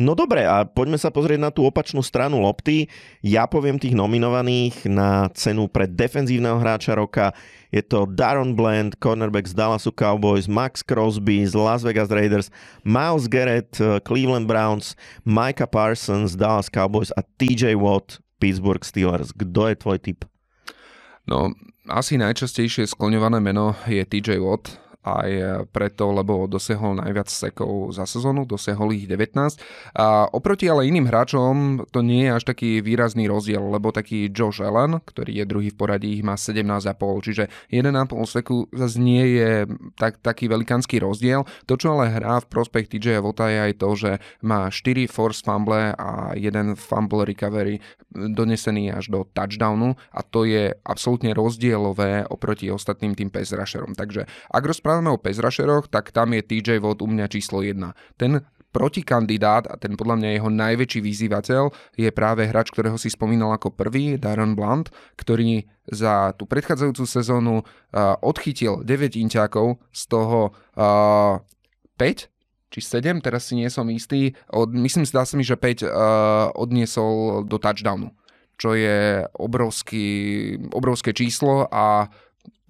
No 0.00 0.16
dobre, 0.16 0.48
a 0.48 0.64
poďme 0.64 0.96
sa 0.96 1.12
pozrieť 1.12 1.36
na 1.36 1.52
tú 1.52 1.68
opačnú 1.68 2.00
stranu 2.00 2.40
lopty. 2.40 2.88
Ja 3.20 3.44
poviem 3.44 3.76
tých 3.76 3.92
nominovaných 3.92 4.88
na 4.88 5.28
cenu 5.36 5.68
pre 5.68 5.84
defenzívneho 5.84 6.56
hráča 6.56 6.96
roka. 6.96 7.36
Je 7.68 7.84
to 7.84 8.08
Daron 8.08 8.56
Bland, 8.56 8.96
cornerback 8.96 9.44
z 9.44 9.52
Dallasu 9.52 9.92
Cowboys, 9.92 10.48
Max 10.48 10.80
Crosby 10.80 11.44
z 11.44 11.52
Las 11.52 11.84
Vegas 11.84 12.08
Raiders, 12.08 12.48
Miles 12.80 13.28
Garrett, 13.28 13.76
eh, 13.76 14.00
Cleveland 14.00 14.48
Browns, 14.48 14.96
Micah 15.28 15.68
Parsons 15.68 16.32
z 16.32 16.40
Dallas 16.40 16.72
Cowboys 16.72 17.12
a 17.12 17.22
TJ 17.36 17.76
Watt, 17.76 18.24
Pittsburgh 18.40 18.82
Steelers. 18.82 19.36
Kto 19.36 19.68
je 19.68 19.76
tvoj 19.76 19.98
typ? 20.00 20.24
No, 21.28 21.52
asi 21.86 22.16
najčastejšie 22.16 22.88
skloňované 22.88 23.38
meno 23.38 23.76
je 23.84 24.02
TJ 24.02 24.40
Watt 24.40 24.89
aj 25.00 25.64
preto, 25.72 26.12
lebo 26.12 26.44
dosiahol 26.44 27.00
najviac 27.00 27.32
sekov 27.32 27.96
za 27.96 28.04
sezónu, 28.04 28.44
dosiahol 28.44 28.92
ich 28.92 29.08
19. 29.08 29.56
A 29.96 30.28
oproti 30.28 30.68
ale 30.68 30.88
iným 30.88 31.08
hráčom 31.08 31.88
to 31.88 32.04
nie 32.04 32.28
je 32.28 32.36
až 32.36 32.44
taký 32.44 32.84
výrazný 32.84 33.24
rozdiel, 33.24 33.64
lebo 33.72 33.92
taký 33.96 34.28
Josh 34.28 34.60
Allen, 34.60 35.00
ktorý 35.00 35.40
je 35.40 35.44
druhý 35.48 35.68
v 35.72 35.78
poradí, 35.80 36.20
ich 36.20 36.24
má 36.26 36.36
17,5, 36.36 37.24
čiže 37.24 37.44
1,5 37.72 37.96
seku 38.28 38.68
zase 38.76 39.00
nie 39.00 39.24
je 39.40 39.52
tak, 39.96 40.20
taký 40.20 40.52
velikánsky 40.52 41.00
rozdiel. 41.00 41.48
To, 41.64 41.74
čo 41.80 41.96
ale 41.96 42.12
hrá 42.12 42.44
v 42.44 42.50
prospech 42.52 42.92
TJ 42.92 43.24
Vota 43.24 43.48
je 43.48 43.72
aj 43.72 43.72
to, 43.80 43.88
že 43.96 44.10
má 44.44 44.68
4 44.68 45.08
force 45.08 45.40
fumble 45.40 45.96
a 45.96 46.36
jeden 46.36 46.76
fumble 46.76 47.24
recovery 47.24 47.80
donesený 48.12 48.92
až 48.92 49.08
do 49.08 49.24
touchdownu 49.32 49.96
a 50.12 50.20
to 50.26 50.44
je 50.44 50.74
absolútne 50.84 51.32
rozdielové 51.32 52.26
oproti 52.26 52.68
ostatným 52.68 53.14
tým 53.14 53.30
pass 53.30 53.54
rusherom. 53.54 53.94
Takže 53.94 54.26
ak 54.50 54.62
rozprávame 54.66 54.89
o 54.98 55.20
pass 55.22 55.38
rusheroch, 55.38 55.86
tak 55.86 56.10
tam 56.10 56.34
je 56.34 56.42
TJ 56.42 56.82
Watt 56.82 56.98
u 57.04 57.06
mňa 57.06 57.30
číslo 57.30 57.62
1. 57.62 57.78
Ten 58.18 58.42
protikandidát 58.70 59.66
a 59.66 59.74
ten 59.74 59.98
podľa 59.98 60.22
mňa 60.22 60.28
jeho 60.38 60.50
najväčší 60.50 61.00
vyzývateľ 61.02 61.62
je 61.98 62.10
práve 62.14 62.46
hráč, 62.46 62.70
ktorého 62.70 62.94
si 62.96 63.10
spomínal 63.10 63.50
ako 63.54 63.74
prvý, 63.74 64.14
Darren 64.14 64.54
Blunt, 64.54 64.94
ktorý 65.18 65.66
za 65.90 66.32
tú 66.38 66.46
predchádzajúcu 66.46 67.04
sezónu 67.04 67.54
uh, 67.62 68.14
odchytil 68.22 68.86
9 68.86 69.18
inťákov, 69.18 69.82
z 69.90 70.02
toho 70.06 70.54
uh, 70.78 71.42
5 71.98 72.30
či 72.70 72.78
7, 72.78 73.18
teraz 73.18 73.50
si 73.50 73.58
nie 73.58 73.66
som 73.66 73.90
istý. 73.90 74.38
Od, 74.54 74.70
myslím, 74.70 75.02
zdá 75.02 75.26
sa 75.26 75.34
mi, 75.34 75.42
že 75.42 75.58
5 75.58 75.82
uh, 75.82 75.90
odniesol 76.54 77.42
do 77.42 77.58
touchdownu, 77.58 78.14
čo 78.54 78.78
je 78.78 79.26
obrovský, 79.34 80.06
obrovské 80.70 81.10
číslo 81.10 81.66
a 81.66 82.06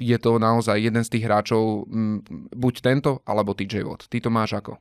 je 0.01 0.17
to 0.19 0.41
naozaj 0.41 0.81
jeden 0.81 1.05
z 1.05 1.13
tých 1.13 1.25
hráčov, 1.29 1.85
buď 2.57 2.75
tento, 2.81 3.21
alebo 3.29 3.53
TJ 3.53 3.85
Watt. 3.85 4.09
Ty 4.09 4.19
to 4.25 4.31
máš 4.33 4.57
ako? 4.57 4.81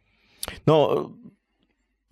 No, 0.64 1.12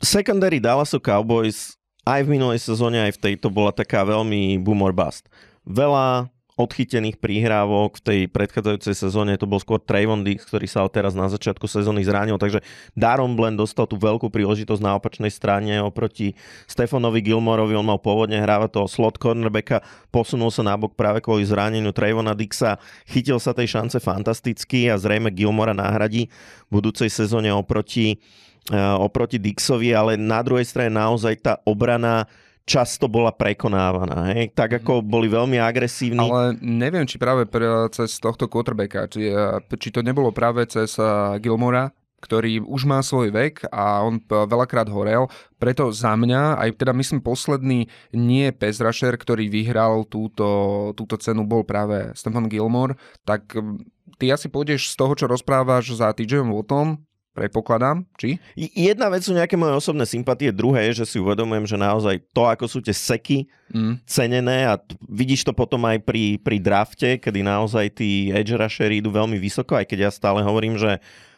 secondary 0.04 0.60
Dallasu 0.62 1.00
Cowboys 1.02 1.80
aj 2.08 2.24
v 2.24 2.40
minulej 2.40 2.60
sezóne, 2.64 3.04
aj 3.04 3.20
v 3.20 3.22
tejto 3.32 3.52
bola 3.52 3.76
taká 3.76 4.08
veľmi 4.08 4.62
boom 4.64 4.80
or 4.84 4.96
bust. 4.96 5.28
Veľa 5.68 6.32
odchytených 6.58 7.22
príhrávok 7.22 8.02
v 8.02 8.04
tej 8.04 8.20
predchádzajúcej 8.34 8.98
sezóne. 8.98 9.38
To 9.38 9.46
bol 9.46 9.62
skôr 9.62 9.78
Trayvon 9.78 10.26
Dix, 10.26 10.50
ktorý 10.50 10.66
sa 10.66 10.90
teraz 10.90 11.14
na 11.14 11.30
začiatku 11.30 11.70
sezóny 11.70 12.02
zranil, 12.02 12.42
takže 12.42 12.66
Daron 12.98 13.38
Blend 13.38 13.62
dostal 13.62 13.86
tú 13.86 13.96
veľkú 14.02 14.34
príležitosť 14.34 14.82
na 14.82 14.98
opačnej 14.98 15.30
strane 15.30 15.78
oproti 15.78 16.34
Stefanovi 16.66 17.22
Gilmorovi, 17.22 17.78
on 17.78 17.86
mal 17.86 18.02
pôvodne 18.02 18.42
hrávať 18.42 18.74
toho 18.74 18.88
slot 18.90 19.22
cornerbacka, 19.22 19.86
posunul 20.10 20.50
sa 20.50 20.66
nabok 20.66 20.98
práve 20.98 21.22
kvôli 21.22 21.46
zraneniu 21.46 21.94
Trayvona 21.94 22.34
Dixa, 22.34 22.82
chytil 23.06 23.38
sa 23.38 23.54
tej 23.54 23.78
šance 23.78 24.02
fantasticky 24.02 24.90
a 24.90 24.98
zrejme 24.98 25.30
Gilmora 25.30 25.78
nahradí 25.78 26.26
v 26.68 26.82
budúcej 26.82 27.14
sezóne 27.14 27.54
oproti, 27.54 28.18
uh, 28.74 28.98
oproti 28.98 29.38
Dixovi, 29.38 29.94
ale 29.94 30.18
na 30.18 30.42
druhej 30.42 30.66
strane 30.66 30.90
naozaj 30.90 31.38
tá 31.38 31.54
obrana 31.70 32.26
často 32.68 33.08
bola 33.08 33.32
prekonávaná. 33.32 34.36
Hej? 34.36 34.52
Tak 34.52 34.84
ako 34.84 35.00
mhm. 35.02 35.08
boli 35.08 35.28
veľmi 35.32 35.58
agresívni. 35.58 36.20
Ale 36.20 36.60
neviem, 36.60 37.08
či 37.08 37.16
práve 37.16 37.48
pre, 37.48 37.88
cez 37.96 38.20
tohto 38.20 38.52
quarterbacka, 38.52 39.08
či, 39.08 39.32
či 39.80 39.90
to 39.90 40.04
nebolo 40.04 40.36
práve 40.36 40.68
cez 40.68 41.00
Gilmora, 41.40 41.96
ktorý 42.18 42.66
už 42.66 42.90
má 42.90 43.00
svoj 43.06 43.30
vek 43.30 43.70
a 43.70 44.02
on 44.04 44.20
veľakrát 44.28 44.90
horel. 44.90 45.30
Preto 45.62 45.94
za 45.94 46.18
mňa, 46.18 46.58
aj 46.60 46.82
teda 46.82 46.92
myslím 46.98 47.22
posledný 47.22 47.88
nie 48.12 48.50
Pez 48.52 48.82
Rusher, 48.82 49.14
ktorý 49.16 49.48
vyhral 49.48 50.04
túto, 50.10 50.92
túto 50.98 51.16
cenu, 51.22 51.46
bol 51.46 51.62
práve 51.62 52.12
Stefan 52.18 52.50
Gilmore, 52.50 52.98
tak 53.22 53.54
ty 54.18 54.34
asi 54.34 54.50
pôjdeš 54.50 54.92
z 54.92 54.96
toho, 54.98 55.14
čo 55.14 55.30
rozprávaš 55.30 55.94
za 55.94 56.10
TJ 56.10 56.42
Wattom, 56.42 57.07
Predpokladám, 57.38 58.02
či? 58.18 58.42
Jedna 58.58 59.14
vec 59.14 59.22
sú 59.22 59.30
nejaké 59.30 59.54
moje 59.54 59.78
osobné 59.78 60.10
sympatie, 60.10 60.50
druhé 60.50 60.90
je, 60.90 61.06
že 61.06 61.14
si 61.14 61.18
uvedomujem, 61.22 61.70
že 61.70 61.78
naozaj 61.78 62.18
to, 62.34 62.50
ako 62.50 62.66
sú 62.66 62.82
tie 62.82 62.98
seky 62.98 63.46
mm. 63.70 64.02
cenené 64.10 64.66
a 64.66 64.82
t- 64.82 64.98
vidíš 65.06 65.46
to 65.46 65.54
potom 65.54 65.86
aj 65.86 66.02
pri, 66.02 66.42
pri 66.42 66.58
drafte, 66.58 67.22
kedy 67.22 67.46
naozaj 67.46 67.94
tí 67.94 68.34
edge 68.34 68.58
rushery 68.58 69.06
idú 69.06 69.14
veľmi 69.14 69.38
vysoko, 69.38 69.78
aj 69.78 69.86
keď 69.86 70.10
ja 70.10 70.12
stále 70.12 70.42
hovorím, 70.42 70.82
že 70.82 70.98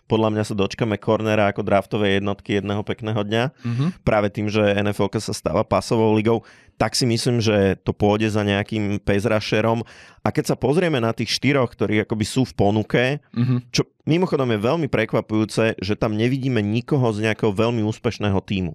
podľa 0.10 0.34
mňa 0.34 0.43
sa 0.50 0.58
dočkame 0.58 0.98
cornera 0.98 1.54
ako 1.54 1.62
draftové 1.62 2.17
jednotky 2.17 2.58
jedného 2.58 2.82
pekného 2.82 3.22
dňa. 3.22 3.43
Mm-hmm. 3.54 3.89
Práve 4.02 4.34
tým, 4.34 4.50
že 4.50 4.65
NFL 4.65 5.13
sa 5.22 5.38
stáva 5.38 5.62
pasovou 5.62 6.17
ligou, 6.17 6.41
tak 6.82 6.98
si 6.98 7.06
myslím, 7.06 7.38
že 7.38 7.78
to 7.86 7.93
pôjde 7.93 8.34
za 8.34 8.41
nejakým 8.41 8.98
pezrašerom. 9.06 9.86
A 10.26 10.28
keď 10.34 10.52
sa 10.52 10.56
pozrieme 10.58 10.98
na 10.98 11.13
tých 11.13 11.30
štyroch, 11.38 11.69
ktorí 11.69 12.02
akoby 12.02 12.26
sú 12.26 12.50
v 12.50 12.58
ponuke, 12.58 13.04
mm-hmm. 13.22 13.69
čo 13.69 13.86
mimochodom 14.10 14.50
je 14.50 14.65
veľmi 14.65 14.88
prekvapujúce, 14.89 15.78
že 15.78 15.93
tam 15.93 16.17
nevidíme 16.17 16.65
nikoho 16.65 17.13
z 17.13 17.30
nejakého 17.30 17.54
veľmi 17.54 17.86
úspešného 17.86 18.41
týmu. 18.41 18.74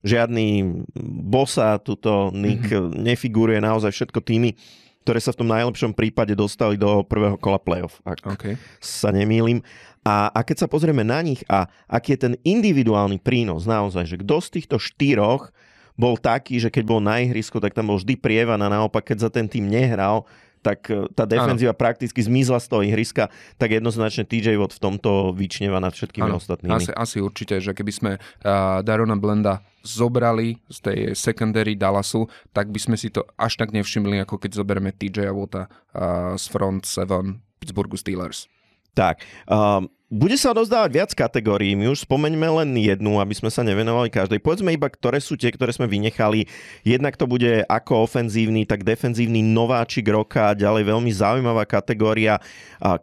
Žiadny 0.00 0.80
bossa, 1.28 1.78
tuto 1.78 2.34
Nick 2.34 2.66
mm-hmm. 2.72 2.98
nefiguruje 2.98 3.60
naozaj 3.62 3.92
všetko 3.92 4.18
týmy, 4.24 4.56
ktoré 5.04 5.18
sa 5.18 5.32
v 5.32 5.40
tom 5.44 5.48
najlepšom 5.48 5.92
prípade 5.96 6.36
dostali 6.36 6.76
do 6.76 7.00
prvého 7.04 7.40
kola 7.40 7.56
playoff, 7.56 8.04
ak 8.04 8.20
okay. 8.26 8.54
sa 8.78 9.08
nemýlim. 9.08 9.64
A, 10.04 10.32
a 10.32 10.40
keď 10.44 10.64
sa 10.64 10.68
pozrieme 10.68 11.04
na 11.04 11.20
nich 11.20 11.44
a 11.48 11.68
aký 11.88 12.16
je 12.16 12.24
ten 12.28 12.34
individuálny 12.44 13.20
prínos 13.20 13.68
naozaj, 13.68 14.08
že 14.08 14.20
kto 14.20 14.36
z 14.40 14.48
týchto 14.60 14.76
štyroch 14.80 15.52
bol 16.00 16.16
taký, 16.16 16.56
že 16.56 16.72
keď 16.72 16.84
bol 16.88 17.00
na 17.04 17.20
ihrisku, 17.20 17.60
tak 17.60 17.76
tam 17.76 17.92
bol 17.92 18.00
vždy 18.00 18.16
prievan 18.16 18.60
a 18.64 18.72
naopak, 18.72 19.12
keď 19.12 19.28
za 19.28 19.30
ten 19.32 19.44
tým 19.44 19.68
nehral, 19.68 20.24
tak 20.60 20.88
e, 20.92 21.08
tá 21.16 21.24
defenzíva 21.24 21.72
ano. 21.72 21.80
prakticky 21.80 22.20
zmizla 22.20 22.60
z 22.60 22.66
toho 22.68 22.82
ihriska, 22.84 23.32
tak 23.56 23.72
jednoznačne 23.72 24.28
TJ 24.28 24.60
Watt 24.60 24.76
v 24.76 24.80
tomto 24.80 25.32
vyčneva 25.32 25.80
nad 25.80 25.96
všetkými 25.96 26.28
ano. 26.28 26.40
ostatnými. 26.40 26.76
Asi, 26.76 26.92
asi 26.92 27.18
určite, 27.20 27.58
že 27.60 27.72
keby 27.72 27.92
sme 27.92 28.12
uh, 28.16 28.84
Darona 28.84 29.16
Blenda 29.16 29.64
zobrali 29.80 30.60
z 30.68 30.78
tej 30.84 30.98
secondary 31.16 31.74
Dallasu, 31.76 32.28
tak 32.52 32.68
by 32.68 32.80
sme 32.80 32.96
si 33.00 33.08
to 33.08 33.24
až 33.40 33.56
tak 33.56 33.72
nevšimli, 33.72 34.20
ako 34.20 34.36
keď 34.36 34.60
zoberieme 34.60 34.92
TJ 34.92 35.32
Watta 35.32 35.66
uh, 35.66 36.36
z 36.36 36.44
front 36.52 36.84
7 36.84 37.40
Pittsburghu 37.60 37.96
Steelers. 37.96 38.44
Tak, 38.92 39.22
um, 39.48 39.88
bude 40.10 40.34
sa 40.34 40.50
odozdávať 40.50 40.90
viac 40.90 41.10
kategórií, 41.14 41.78
my 41.78 41.86
už 41.94 42.02
spomeňme 42.02 42.42
len 42.42 42.74
jednu, 42.74 43.22
aby 43.22 43.30
sme 43.30 43.46
sa 43.46 43.62
nevenovali 43.62 44.10
každej. 44.10 44.42
Povedzme 44.42 44.74
iba, 44.74 44.90
ktoré 44.90 45.22
sú 45.22 45.38
tie, 45.38 45.54
ktoré 45.54 45.70
sme 45.70 45.86
vynechali. 45.86 46.50
Jednak 46.82 47.14
to 47.14 47.30
bude 47.30 47.62
ako 47.70 48.10
ofenzívny, 48.10 48.66
tak 48.66 48.82
defenzívny 48.82 49.38
nováčik 49.38 50.10
roka, 50.10 50.58
ďalej 50.58 50.90
veľmi 50.90 51.14
zaujímavá 51.14 51.62
kategória 51.62 52.42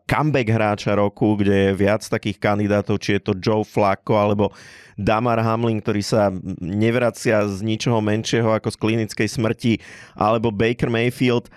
comeback 0.04 0.52
hráča 0.52 1.00
roku, 1.00 1.40
kde 1.40 1.72
je 1.72 1.80
viac 1.80 2.04
takých 2.04 2.44
kandidátov, 2.44 3.00
či 3.00 3.16
je 3.16 3.32
to 3.32 3.34
Joe 3.40 3.64
Flacco 3.64 4.20
alebo 4.20 4.52
Damar 5.00 5.40
Hamlin, 5.40 5.80
ktorý 5.80 6.04
sa 6.04 6.28
nevracia 6.60 7.48
z 7.48 7.64
ničoho 7.64 8.04
menšieho 8.04 8.52
ako 8.52 8.68
z 8.68 8.78
klinickej 8.84 9.28
smrti, 9.32 9.74
alebo 10.12 10.52
Baker 10.52 10.92
Mayfield. 10.92 11.48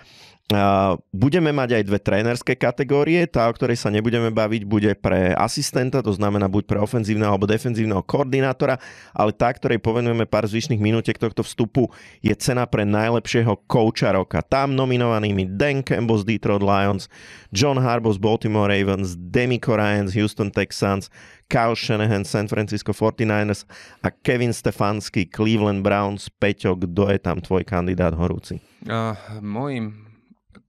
Budeme 1.14 1.54
mať 1.54 1.78
aj 1.78 1.82
dve 1.86 1.98
trénerské 2.02 2.58
kategórie. 2.58 3.22
Tá, 3.30 3.46
o 3.46 3.54
ktorej 3.54 3.78
sa 3.78 3.86
nebudeme 3.86 4.34
baviť, 4.34 4.66
bude 4.66 4.90
pre 4.98 5.30
asistenta, 5.38 6.02
to 6.02 6.10
znamená 6.10 6.50
buď 6.50 6.66
pre 6.66 6.78
ofenzívneho 6.82 7.30
alebo 7.30 7.46
defenzívneho 7.46 8.02
koordinátora, 8.02 8.82
ale 9.14 9.30
tá, 9.30 9.54
ktorej 9.54 9.78
povenujeme 9.78 10.26
pár 10.26 10.50
zvyšných 10.50 10.82
minútiek 10.82 11.14
tohto 11.22 11.46
vstupu, 11.46 11.94
je 12.18 12.34
cena 12.34 12.66
pre 12.66 12.82
najlepšieho 12.82 13.62
kouča 13.70 14.10
roka. 14.10 14.42
Tam 14.42 14.74
nominovanými 14.74 15.54
Dan 15.54 15.86
Campbell 15.86 16.18
z 16.18 16.34
Detroit 16.34 16.66
Lions, 16.66 17.06
John 17.54 17.78
Harbaugh 17.78 18.18
z 18.18 18.20
Baltimore 18.22 18.66
Ravens, 18.66 19.14
Demico 19.14 19.78
Ryan 19.78 20.10
z 20.10 20.18
Houston 20.18 20.50
Texans, 20.50 21.14
Kyle 21.46 21.78
Shanahan 21.78 22.26
San 22.26 22.50
Francisco 22.50 22.90
49ers 22.90 23.70
a 24.02 24.10
Kevin 24.10 24.50
Stefanský 24.50 25.30
Cleveland 25.30 25.86
Browns. 25.86 26.26
Peťo, 26.26 26.74
kto 26.74 27.10
je 27.10 27.18
tam 27.22 27.38
tvoj 27.38 27.62
kandidát 27.62 28.18
horúci? 28.18 28.58
Uh, 28.86 29.14
môjim 29.38 30.09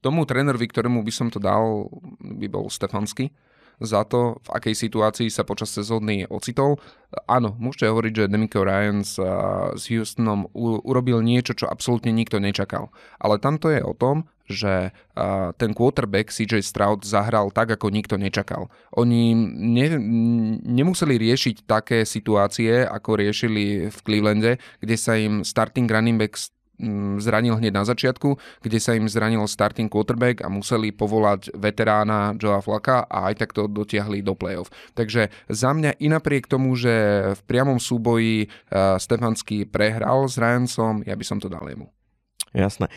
Tomu 0.01 0.25
trénerovi, 0.25 0.65
ktorému 0.65 1.05
by 1.05 1.13
som 1.13 1.29
to 1.29 1.37
dal, 1.37 1.89
by 2.19 2.49
bol 2.49 2.67
Stefansky 2.73 3.29
za 3.81 4.05
to, 4.05 4.37
v 4.45 4.49
akej 4.53 4.77
situácii 4.77 5.33
sa 5.33 5.41
počas 5.41 5.73
sezóny 5.73 6.29
ocitol. 6.29 6.77
Áno, 7.25 7.57
môžete 7.57 7.89
hovoriť, 7.89 8.13
že 8.13 8.29
Demico 8.29 8.61
Ryan 8.61 9.01
s, 9.01 9.17
s 9.73 9.83
Houstonom 9.89 10.53
urobil 10.85 11.25
niečo, 11.25 11.57
čo 11.57 11.65
absolútne 11.65 12.13
nikto 12.13 12.37
nečakal. 12.37 12.93
Ale 13.17 13.41
tamto 13.41 13.73
je 13.73 13.81
o 13.81 13.97
tom, 13.97 14.29
že 14.45 14.93
ten 15.57 15.71
quarterback 15.73 16.29
CJ 16.29 16.61
Stroud 16.61 17.09
zahral 17.09 17.49
tak, 17.49 17.73
ako 17.73 17.89
nikto 17.89 18.21
nečakal. 18.21 18.69
Oni 18.93 19.33
ne, 19.49 19.97
nemuseli 20.61 21.17
riešiť 21.17 21.65
také 21.65 22.05
situácie, 22.05 22.85
ako 22.85 23.17
riešili 23.17 23.89
v 23.89 23.97
Clevelande, 24.05 24.61
kde 24.77 24.95
sa 24.99 25.17
im 25.17 25.41
starting 25.41 25.89
running 25.89 26.21
back 26.21 26.37
zranil 27.21 27.57
hneď 27.57 27.73
na 27.73 27.85
začiatku, 27.85 28.35
kde 28.65 28.77
sa 28.81 28.97
im 28.97 29.05
zranil 29.05 29.45
starting 29.45 29.87
quarterback 29.87 30.41
a 30.41 30.49
museli 30.49 30.89
povolať 30.89 31.53
veterána 31.53 32.33
Joea 32.35 32.59
Flaka 32.59 33.05
a 33.05 33.29
aj 33.29 33.45
tak 33.45 33.53
to 33.53 33.69
dotiahli 33.69 34.25
do 34.25 34.33
play-off. 34.33 34.73
Takže 34.97 35.29
za 35.47 35.71
mňa 35.71 36.01
i 36.01 36.07
napriek 36.09 36.49
tomu, 36.49 36.73
že 36.73 36.91
v 37.37 37.41
priamom 37.45 37.77
súboji 37.77 38.49
uh, 38.49 38.97
Stefanský 38.97 39.69
prehral 39.69 40.25
s 40.25 40.35
Ryansom, 40.41 41.05
ja 41.05 41.13
by 41.13 41.25
som 41.25 41.37
to 41.37 41.47
dal 41.47 41.63
jemu. 41.69 41.87
Jasné 42.51 42.91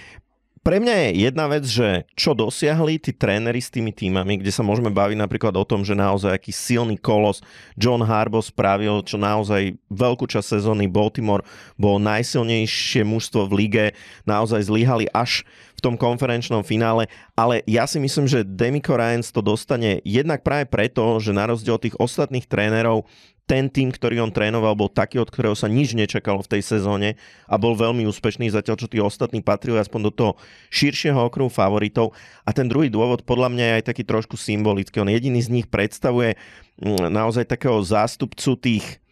pre 0.65 0.81
mňa 0.81 0.95
je 0.97 1.29
jedna 1.29 1.45
vec, 1.45 1.69
že 1.69 2.09
čo 2.17 2.33
dosiahli 2.33 2.97
tí 2.97 3.13
tréneri 3.13 3.61
s 3.61 3.69
tými 3.69 3.93
týmami, 3.93 4.41
kde 4.41 4.49
sa 4.49 4.65
môžeme 4.65 4.89
baviť 4.89 5.21
napríklad 5.21 5.53
o 5.61 5.69
tom, 5.69 5.85
že 5.85 5.93
naozaj 5.93 6.33
aký 6.33 6.57
silný 6.57 6.97
kolos 6.97 7.45
John 7.77 8.01
Harbaugh 8.01 8.49
spravil, 8.49 9.05
čo 9.05 9.21
naozaj 9.21 9.77
veľkú 9.93 10.25
časť 10.25 10.57
sezóny 10.57 10.89
Baltimore 10.89 11.45
bolo 11.77 12.01
najsilnejšie 12.01 13.05
mužstvo 13.05 13.45
v 13.45 13.53
lige, 13.61 13.87
naozaj 14.25 14.65
zlyhali 14.65 15.05
až 15.13 15.45
v 15.77 15.81
tom 15.85 16.01
konferenčnom 16.01 16.65
finále, 16.65 17.13
ale 17.37 17.61
ja 17.69 17.85
si 17.85 18.01
myslím, 18.01 18.25
že 18.25 18.47
Demico 18.47 18.97
Ryans 18.97 19.29
to 19.37 19.45
dostane 19.45 20.01
jednak 20.01 20.41
práve 20.41 20.65
preto, 20.65 21.21
že 21.21 21.37
na 21.37 21.45
rozdiel 21.45 21.77
od 21.77 21.85
tých 21.85 21.99
ostatných 22.01 22.49
trénerov 22.49 23.05
ten 23.45 23.69
tým, 23.69 23.93
ktorý 23.93 24.25
on 24.25 24.33
trénoval, 24.33 24.73
bol 24.73 24.89
taký, 24.89 25.21
od 25.21 25.29
ktorého 25.29 25.53
sa 25.53 25.69
nič 25.69 25.93
nečakalo 25.93 26.41
v 26.41 26.57
tej 26.57 26.63
sezóne 26.65 27.21
a 27.45 27.61
bol 27.61 27.77
veľmi 27.77 28.09
úspešný, 28.09 28.49
zatiaľ 28.49 28.77
čo 28.81 28.89
tí 28.89 28.97
ostatní 29.05 29.45
patrili 29.45 29.77
aspoň 29.77 30.01
do 30.09 30.13
toho 30.13 30.33
širšieho 30.73 31.21
okruhu 31.29 31.53
favoritov. 31.53 32.17
A 32.49 32.57
ten 32.57 32.65
druhý 32.65 32.89
dôvod 32.89 33.21
podľa 33.29 33.53
mňa 33.53 33.65
je 33.65 33.77
aj 33.81 33.85
taký 33.93 34.03
trošku 34.09 34.41
symbolický. 34.41 35.05
On 35.05 35.13
jediný 35.13 35.45
z 35.45 35.53
nich 35.61 35.67
predstavuje 35.69 36.41
mm, 36.81 37.13
naozaj 37.13 37.45
takého 37.45 37.77
zástupcu 37.85 38.57
tých 38.57 39.05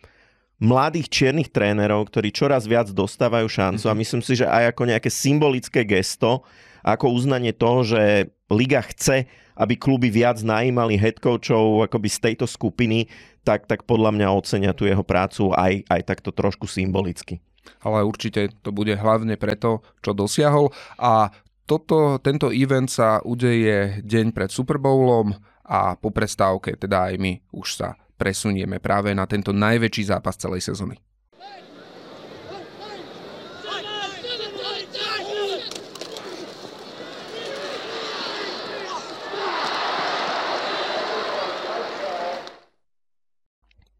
mladých 0.63 1.11
čiernych 1.11 1.51
trénerov, 1.51 2.09
ktorí 2.09 2.31
čoraz 2.31 2.65
viac 2.65 2.89
dostávajú 2.89 3.51
šancu 3.51 3.85
a 3.91 3.95
mhm. 3.95 4.01
myslím 4.01 4.23
si, 4.25 4.33
že 4.41 4.47
aj 4.49 4.73
ako 4.73 4.83
nejaké 4.89 5.11
symbolické 5.13 5.85
gesto, 5.85 6.47
ako 6.81 7.13
uznanie 7.13 7.53
toho, 7.53 7.85
že 7.85 8.33
liga 8.49 8.81
chce, 8.81 9.27
aby 9.53 9.77
kluby 9.77 10.09
viac 10.09 10.41
najímali 10.41 10.97
head 10.97 11.21
coachov 11.21 11.85
akoby 11.85 12.09
z 12.09 12.19
tejto 12.31 12.47
skupiny, 12.49 13.07
tak, 13.43 13.67
tak 13.67 13.85
podľa 13.87 14.15
mňa 14.15 14.35
ocenia 14.35 14.73
tú 14.75 14.87
jeho 14.87 15.03
prácu 15.03 15.51
aj, 15.55 15.87
aj 15.87 16.01
takto 16.07 16.31
trošku 16.31 16.67
symbolicky. 16.71 17.43
Ale 17.83 18.03
určite 18.03 18.51
to 18.63 18.75
bude 18.75 18.95
hlavne 18.95 19.39
preto, 19.39 19.87
čo 20.03 20.15
dosiahol 20.15 20.75
a 20.99 21.31
toto, 21.63 22.19
tento 22.19 22.51
event 22.51 22.91
sa 22.91 23.23
udeje 23.23 24.03
deň 24.03 24.35
pred 24.35 24.51
Super 24.51 24.83
Bowlom 24.83 25.31
a 25.63 25.95
po 25.95 26.11
prestávke 26.11 26.75
teda 26.75 27.15
aj 27.15 27.15
my 27.23 27.33
už 27.55 27.79
sa 27.79 27.95
presunieme 28.19 28.83
práve 28.83 29.15
na 29.15 29.27
tento 29.31 29.55
najväčší 29.55 30.11
zápas 30.11 30.35
celej 30.35 30.67
sezóny. 30.67 30.99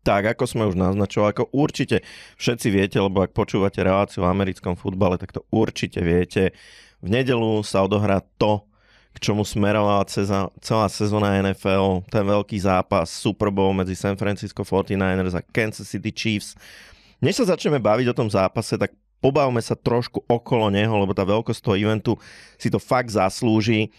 Tak, 0.03 0.35
ako 0.35 0.45
sme 0.47 0.67
už 0.67 0.75
naznačovali, 0.75 1.31
ako 1.31 1.55
určite 1.55 2.03
všetci 2.37 2.69
viete, 2.75 2.99
lebo 2.99 3.23
ak 3.23 3.31
počúvate 3.35 3.79
reláciu 3.83 4.27
o 4.27 4.31
americkom 4.31 4.75
futbale, 4.75 5.19
tak 5.19 5.31
to 5.31 5.47
určite 5.55 6.03
viete. 6.03 6.55
V 7.03 7.09
nedelu 7.11 7.63
sa 7.63 7.87
odohrá 7.87 8.23
to, 8.39 8.67
k 9.15 9.19
čomu 9.23 9.47
smerovala 9.47 10.03
ceza, 10.11 10.51
celá 10.59 10.91
sezóna 10.91 11.39
NFL, 11.39 12.07
ten 12.11 12.25
veľký 12.27 12.59
zápas 12.59 13.13
Super 13.13 13.55
Bowl 13.55 13.71
medzi 13.77 13.95
San 13.95 14.19
Francisco 14.19 14.67
49ers 14.67 15.39
a 15.39 15.43
Kansas 15.45 15.87
City 15.87 16.11
Chiefs. 16.11 16.59
Než 17.23 17.39
sa 17.39 17.55
začneme 17.55 17.79
baviť 17.79 18.11
o 18.11 18.19
tom 18.19 18.27
zápase, 18.27 18.75
tak 18.75 18.91
pobavme 19.23 19.63
sa 19.63 19.79
trošku 19.79 20.27
okolo 20.27 20.75
neho, 20.75 20.91
lebo 20.99 21.15
tá 21.15 21.23
veľkosť 21.23 21.61
toho 21.63 21.79
eventu 21.79 22.13
si 22.59 22.67
to 22.67 22.83
fakt 22.83 23.15
zaslúži. 23.15 23.95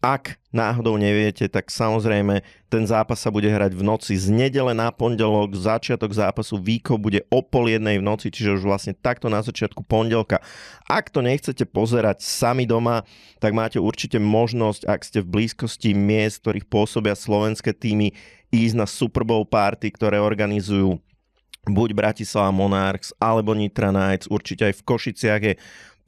Ak 0.00 0.40
náhodou 0.48 0.96
neviete, 0.96 1.44
tak 1.44 1.68
samozrejme 1.68 2.40
ten 2.72 2.88
zápas 2.88 3.20
sa 3.20 3.28
bude 3.28 3.52
hrať 3.52 3.76
v 3.76 3.84
noci 3.84 4.16
z 4.16 4.32
nedele 4.32 4.72
na 4.72 4.88
pondelok, 4.88 5.52
začiatok 5.52 6.16
zápasu 6.16 6.56
Víko 6.56 6.96
bude 6.96 7.20
o 7.28 7.44
pol 7.44 7.68
jednej 7.68 8.00
v 8.00 8.08
noci, 8.08 8.32
čiže 8.32 8.56
už 8.56 8.64
vlastne 8.64 8.96
takto 8.96 9.28
na 9.28 9.44
začiatku 9.44 9.84
pondelka. 9.84 10.40
Ak 10.88 11.12
to 11.12 11.20
nechcete 11.20 11.68
pozerať 11.68 12.24
sami 12.24 12.64
doma, 12.64 13.04
tak 13.44 13.52
máte 13.52 13.76
určite 13.76 14.16
možnosť, 14.16 14.88
ak 14.88 15.04
ste 15.04 15.20
v 15.20 15.36
blízkosti 15.36 15.92
miest, 15.92 16.40
ktorých 16.40 16.64
pôsobia 16.64 17.12
slovenské 17.12 17.76
týmy, 17.76 18.16
ísť 18.56 18.80
na 18.80 18.88
Super 18.88 19.28
Bowl 19.28 19.44
party, 19.44 19.92
ktoré 19.92 20.16
organizujú 20.16 20.96
buď 21.68 21.92
Bratislava 21.92 22.48
Monarchs 22.48 23.12
alebo 23.20 23.52
Nitra 23.52 23.92
Knights, 23.92 24.32
určite 24.32 24.64
aj 24.64 24.80
v 24.80 24.86
Košiciach 24.86 25.42
je 25.44 25.54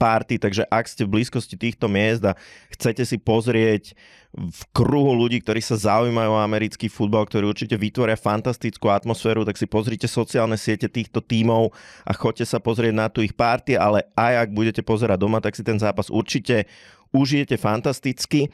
party, 0.03 0.43
takže 0.43 0.67
ak 0.67 0.91
ste 0.91 1.07
v 1.07 1.15
blízkosti 1.15 1.55
týchto 1.55 1.87
miest 1.87 2.27
a 2.27 2.35
chcete 2.75 3.07
si 3.07 3.23
pozrieť 3.23 3.95
v 4.35 4.63
kruhu 4.75 5.15
ľudí, 5.15 5.39
ktorí 5.45 5.63
sa 5.63 5.79
zaujímajú 5.79 6.31
o 6.35 6.43
americký 6.43 6.91
futbal, 6.91 7.23
ktorí 7.29 7.47
určite 7.47 7.79
vytvoria 7.79 8.19
fantastickú 8.19 8.91
atmosféru, 8.91 9.47
tak 9.47 9.55
si 9.55 9.71
pozrite 9.71 10.11
sociálne 10.11 10.59
siete 10.59 10.91
týchto 10.91 11.23
tímov 11.23 11.71
a 12.03 12.11
choďte 12.17 12.51
sa 12.51 12.59
pozrieť 12.59 12.95
na 12.97 13.07
tú 13.07 13.23
ich 13.23 13.37
party, 13.37 13.79
ale 13.79 14.11
aj 14.19 14.49
ak 14.49 14.57
budete 14.57 14.83
pozerať 14.83 15.23
doma, 15.23 15.39
tak 15.39 15.55
si 15.55 15.63
ten 15.63 15.79
zápas 15.79 16.11
určite 16.11 16.67
užijete 17.13 17.61
fantasticky. 17.61 18.49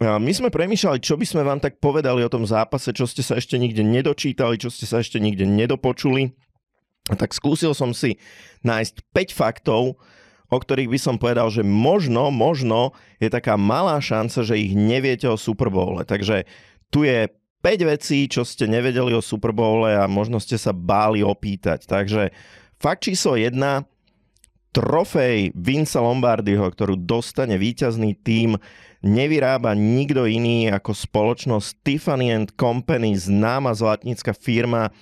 My 0.00 0.32
sme 0.32 0.48
premýšľali, 0.48 0.98
čo 0.98 1.20
by 1.20 1.28
sme 1.28 1.44
vám 1.44 1.60
tak 1.60 1.76
povedali 1.76 2.24
o 2.24 2.32
tom 2.32 2.48
zápase, 2.48 2.90
čo 2.96 3.04
ste 3.04 3.20
sa 3.20 3.36
ešte 3.36 3.60
nikde 3.60 3.84
nedočítali, 3.84 4.56
čo 4.56 4.72
ste 4.72 4.88
sa 4.88 5.04
ešte 5.04 5.20
nikde 5.20 5.44
nedopočuli. 5.44 6.32
Tak 7.12 7.36
skúsil 7.36 7.76
som 7.76 7.92
si 7.92 8.16
nájsť 8.64 9.12
5 9.12 9.36
faktov, 9.36 10.00
o 10.48 10.56
ktorých 10.56 10.88
by 10.88 10.98
som 11.00 11.16
povedal, 11.20 11.52
že 11.52 11.60
možno, 11.60 12.32
možno 12.32 12.96
je 13.20 13.28
taká 13.28 13.60
malá 13.60 14.00
šanca, 14.00 14.44
že 14.44 14.56
ich 14.56 14.72
neviete 14.72 15.28
o 15.28 15.36
Super 15.36 15.68
Bowle. 15.68 16.08
Takže 16.08 16.48
tu 16.88 17.04
je 17.04 17.28
5 17.60 17.90
vecí, 17.90 18.30
čo 18.30 18.46
ste 18.48 18.64
nevedeli 18.64 19.12
o 19.12 19.24
Super 19.24 19.52
Bowle 19.52 19.92
a 19.92 20.08
možno 20.08 20.40
ste 20.40 20.56
sa 20.56 20.72
báli 20.72 21.20
opýtať. 21.20 21.84
Takže 21.84 22.32
fakt 22.80 23.04
číslo 23.04 23.36
1, 23.36 23.58
trofej 24.72 25.52
Vince 25.58 25.98
Lombardiho, 25.98 26.64
ktorú 26.64 26.96
dostane 26.96 27.58
víťazný 27.58 28.14
tím, 28.14 28.56
nevyrába 29.02 29.74
nikto 29.74 30.24
iný 30.24 30.70
ako 30.70 30.94
spoločnosť 30.94 31.82
Tiffany 31.82 32.30
and 32.30 32.54
Company, 32.54 33.14
známa 33.18 33.74
zlatnícka 33.74 34.30
firma, 34.32 34.94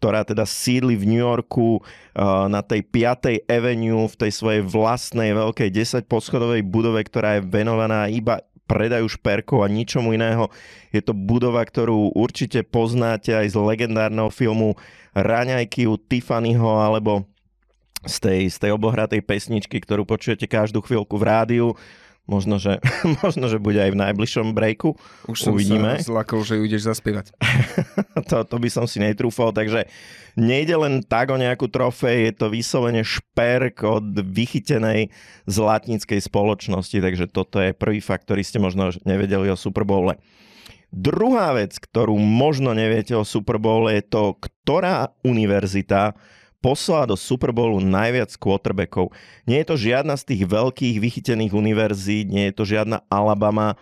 ktorá 0.00 0.24
teda 0.24 0.48
sídli 0.48 0.96
v 0.96 1.04
New 1.04 1.20
Yorku 1.20 1.76
uh, 1.76 2.48
na 2.48 2.64
tej 2.64 2.80
5. 2.88 3.44
Avenue 3.52 4.08
v 4.08 4.16
tej 4.16 4.32
svojej 4.32 4.64
vlastnej 4.64 5.36
veľkej 5.36 5.68
10 5.68 6.08
poschodovej 6.08 6.64
budove, 6.64 7.04
ktorá 7.04 7.36
je 7.36 7.44
venovaná 7.44 8.08
iba 8.08 8.40
predaju 8.64 9.12
šperkov 9.12 9.60
a 9.60 9.68
ničomu 9.68 10.16
iného. 10.16 10.48
Je 10.88 11.04
to 11.04 11.12
budova, 11.12 11.60
ktorú 11.66 12.16
určite 12.16 12.64
poznáte 12.64 13.36
aj 13.36 13.52
z 13.52 13.56
legendárneho 13.60 14.32
filmu 14.32 14.78
Raňajky 15.12 15.84
u 15.90 16.00
Tiffanyho 16.00 16.80
alebo 16.80 17.28
z 18.06 18.16
tej, 18.24 18.40
z 18.48 18.56
tej 18.56 18.70
obohratej 18.72 19.20
pesničky, 19.20 19.76
ktorú 19.82 20.08
počujete 20.08 20.48
každú 20.48 20.80
chvíľku 20.80 21.20
v 21.20 21.26
rádiu. 21.28 21.66
Možno 22.30 22.62
že, 22.62 22.78
možno, 23.26 23.50
že 23.50 23.58
bude 23.58 23.82
aj 23.82 23.90
v 23.90 24.00
najbližšom 24.06 24.54
breaku. 24.54 24.94
Už 25.26 25.50
som 25.50 25.58
Uvidíme. 25.58 25.98
sa 25.98 26.06
zlakol, 26.06 26.46
že 26.46 26.62
ideš 26.62 26.86
zaspievať. 26.86 27.34
to, 28.30 28.46
to 28.46 28.56
by 28.62 28.70
som 28.70 28.86
si 28.86 29.02
netrúfal, 29.02 29.50
takže 29.50 29.90
nejde 30.38 30.78
len 30.78 31.02
tak 31.02 31.34
o 31.34 31.36
nejakú 31.36 31.66
trofej, 31.66 32.30
je 32.30 32.32
to 32.38 32.46
vyslovene 32.54 33.02
šperk 33.02 33.82
od 33.82 34.22
vychytenej 34.22 35.10
zlatníckej 35.50 36.22
spoločnosti, 36.22 37.02
takže 37.02 37.26
toto 37.26 37.58
je 37.58 37.74
prvý 37.74 37.98
fakt, 37.98 38.30
ktorý 38.30 38.46
ste 38.46 38.62
možno 38.62 38.94
nevedeli 39.02 39.50
o 39.50 39.58
Super 39.58 39.82
Bowle. 39.82 40.22
Druhá 40.90 41.54
vec, 41.54 41.78
ktorú 41.78 42.18
možno 42.18 42.74
neviete 42.74 43.14
o 43.14 43.26
Super 43.26 43.58
Bowle, 43.58 43.98
je 43.98 44.06
to, 44.06 44.38
ktorá 44.38 45.14
univerzita 45.22 46.14
poslala 46.60 47.08
do 47.08 47.16
Super 47.16 47.50
Bowlu 47.50 47.80
najviac 47.80 48.36
quarterbackov. 48.36 49.10
Nie 49.48 49.64
je 49.64 49.68
to 49.72 49.76
žiadna 49.80 50.14
z 50.14 50.24
tých 50.32 50.42
veľkých 50.46 50.96
vychytených 51.00 51.52
univerzít, 51.56 52.28
nie 52.28 52.52
je 52.52 52.54
to 52.54 52.68
žiadna 52.68 53.00
Alabama, 53.08 53.74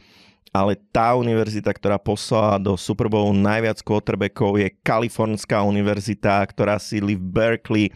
ale 0.54 0.78
tá 0.94 1.12
univerzita, 1.18 1.68
ktorá 1.74 2.00
poslala 2.00 2.56
do 2.56 2.78
Super 2.78 3.10
Bowlu 3.12 3.36
najviac 3.36 3.84
quarterbackov 3.84 4.56
je 4.56 4.72
Kalifornská 4.80 5.60
univerzita, 5.60 6.40
ktorá 6.48 6.80
sídli 6.80 7.18
v 7.18 7.24
Berkeley 7.28 7.86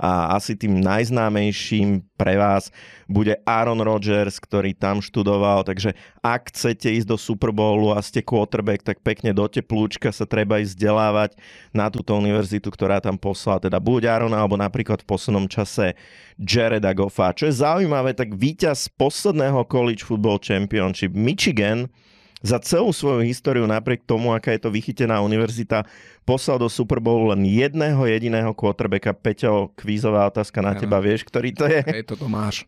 a 0.00 0.32
asi 0.32 0.56
tým 0.56 0.80
najznámejším 0.80 2.00
pre 2.16 2.40
vás 2.40 2.72
bude 3.04 3.36
Aaron 3.44 3.84
Rodgers, 3.84 4.40
ktorý 4.40 4.72
tam 4.72 5.04
študoval, 5.04 5.68
takže 5.68 5.92
ak 6.24 6.48
chcete 6.48 6.88
ísť 6.88 7.08
do 7.12 7.20
Super 7.20 7.52
Bowlu 7.52 7.92
a 7.92 8.00
ste 8.00 8.24
quarterback, 8.24 8.80
tak 8.80 9.04
pekne 9.04 9.36
do 9.36 9.44
teplúčka 9.44 10.08
sa 10.08 10.24
treba 10.24 10.56
ísť 10.64 10.72
vzdelávať 10.72 11.36
na 11.76 11.92
túto 11.92 12.16
univerzitu, 12.16 12.72
ktorá 12.72 13.04
tam 13.04 13.20
poslala 13.20 13.60
teda 13.60 13.76
buď 13.76 14.08
Aaron, 14.08 14.32
alebo 14.32 14.56
napríklad 14.56 15.04
v 15.04 15.10
poslednom 15.12 15.44
čase 15.52 15.92
Jareda 16.40 16.96
Goffa. 16.96 17.36
Čo 17.36 17.52
je 17.52 17.60
zaujímavé, 17.60 18.16
tak 18.16 18.32
víťaz 18.32 18.88
posledného 18.96 19.68
College 19.68 20.00
Football 20.00 20.40
Championship 20.40 21.12
Michigan 21.12 21.92
za 22.40 22.56
celú 22.60 22.90
svoju 22.92 23.20
históriu, 23.24 23.68
napriek 23.68 24.04
tomu, 24.08 24.32
aká 24.32 24.56
je 24.56 24.64
to 24.64 24.72
vychytená 24.72 25.20
univerzita, 25.20 25.84
poslal 26.24 26.56
do 26.56 26.72
Super 26.72 26.98
Bowlu 27.00 27.36
len 27.36 27.44
jedného 27.44 28.00
jediného 28.08 28.50
quarterbacka. 28.56 29.12
Peťo, 29.12 29.72
kvízová 29.76 30.24
otázka 30.28 30.64
na 30.64 30.72
teba, 30.72 31.00
vieš, 31.04 31.28
ktorý 31.28 31.52
to 31.52 31.68
je? 31.68 31.84
Je 31.84 32.06
to 32.08 32.16
Tomáš. 32.16 32.64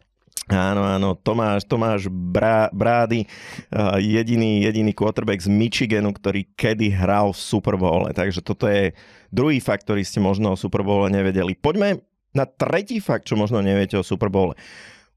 Áno, 0.51 0.83
áno, 0.83 1.15
Tomáš, 1.15 1.63
Tomáš 1.71 2.11
Brá, 2.11 2.67
Brády, 2.75 3.25
uh, 3.71 3.97
jediný, 4.03 4.67
jediný 4.67 4.91
quarterback 4.91 5.39
z 5.39 5.47
Michiganu, 5.47 6.11
ktorý 6.11 6.51
kedy 6.59 6.91
hral 6.91 7.31
v 7.31 7.39
Super 7.39 7.79
Bowle. 7.79 8.11
Takže 8.11 8.43
toto 8.43 8.67
je 8.67 8.91
druhý 9.31 9.63
fakt, 9.63 9.87
ktorý 9.87 10.03
ste 10.03 10.19
možno 10.19 10.53
o 10.53 10.59
Super 10.59 10.83
Bowle 10.83 11.15
nevedeli. 11.15 11.55
Poďme 11.55 12.03
na 12.35 12.45
tretí 12.49 12.99
fakt, 12.99 13.31
čo 13.31 13.39
možno 13.39 13.63
neviete 13.63 13.95
o 13.95 14.03
Super 14.03 14.35
Bowle. 14.35 14.59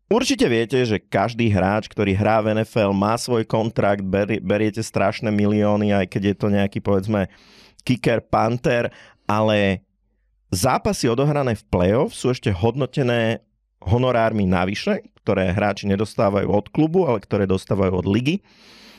Určite 0.05 0.45
viete, 0.45 0.77
že 0.85 1.01
každý 1.01 1.49
hráč, 1.49 1.89
ktorý 1.89 2.13
hrá 2.13 2.37
v 2.37 2.61
NFL, 2.61 2.93
má 2.93 3.17
svoj 3.17 3.41
kontrakt, 3.41 4.05
beri, 4.05 4.37
beriete 4.37 4.85
strašné 4.85 5.33
milióny, 5.33 5.97
aj 5.97 6.05
keď 6.13 6.21
je 6.29 6.35
to 6.37 6.47
nejaký, 6.53 6.77
povedzme, 6.77 7.25
kicker, 7.81 8.21
panter, 8.21 8.93
ale 9.25 9.81
zápasy 10.53 11.09
odohrané 11.09 11.57
v 11.57 11.65
playoff 11.73 12.13
sú 12.13 12.29
ešte 12.29 12.53
hodnotené 12.53 13.41
honorármi 13.81 14.45
navyše, 14.45 15.01
ktoré 15.25 15.49
hráči 15.49 15.89
nedostávajú 15.89 16.53
od 16.53 16.69
klubu, 16.69 17.09
ale 17.09 17.17
ktoré 17.25 17.49
dostávajú 17.49 18.05
od 18.05 18.05
ligy 18.05 18.45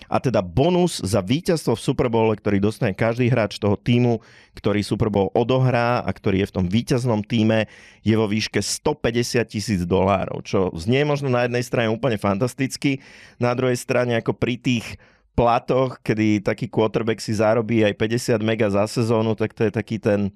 a 0.06 0.16
teda 0.22 0.42
bonus 0.42 1.02
za 1.02 1.22
víťazstvo 1.22 1.74
v 1.74 1.84
Super 1.84 2.08
Bowl, 2.10 2.32
ktorý 2.34 2.62
dostane 2.62 2.94
každý 2.94 3.30
hráč 3.30 3.58
toho 3.58 3.74
týmu, 3.74 4.22
ktorý 4.54 4.80
Super 4.82 5.10
Bowl 5.10 5.30
odohrá 5.34 6.02
a 6.02 6.10
ktorý 6.10 6.46
je 6.46 6.50
v 6.50 6.56
tom 6.62 6.66
víťaznom 6.66 7.22
týme, 7.26 7.66
je 8.06 8.14
vo 8.14 8.30
výške 8.30 8.62
150 8.62 9.46
tisíc 9.46 9.82
dolárov, 9.84 10.42
čo 10.46 10.70
znie 10.74 11.02
možno 11.02 11.28
na 11.28 11.44
jednej 11.44 11.62
strane 11.66 11.88
úplne 11.90 12.16
fantasticky, 12.16 13.02
na 13.36 13.52
druhej 13.52 13.76
strane 13.76 14.16
ako 14.18 14.34
pri 14.34 14.58
tých 14.58 14.96
platoch, 15.36 16.00
kedy 16.00 16.40
taký 16.40 16.66
quarterback 16.72 17.20
si 17.20 17.36
zarobí 17.36 17.84
aj 17.84 17.92
50 17.94 18.40
mega 18.40 18.72
za 18.72 18.88
sezónu, 18.88 19.36
tak 19.36 19.52
to 19.52 19.68
je 19.68 19.72
taký 19.74 20.00
ten... 20.00 20.32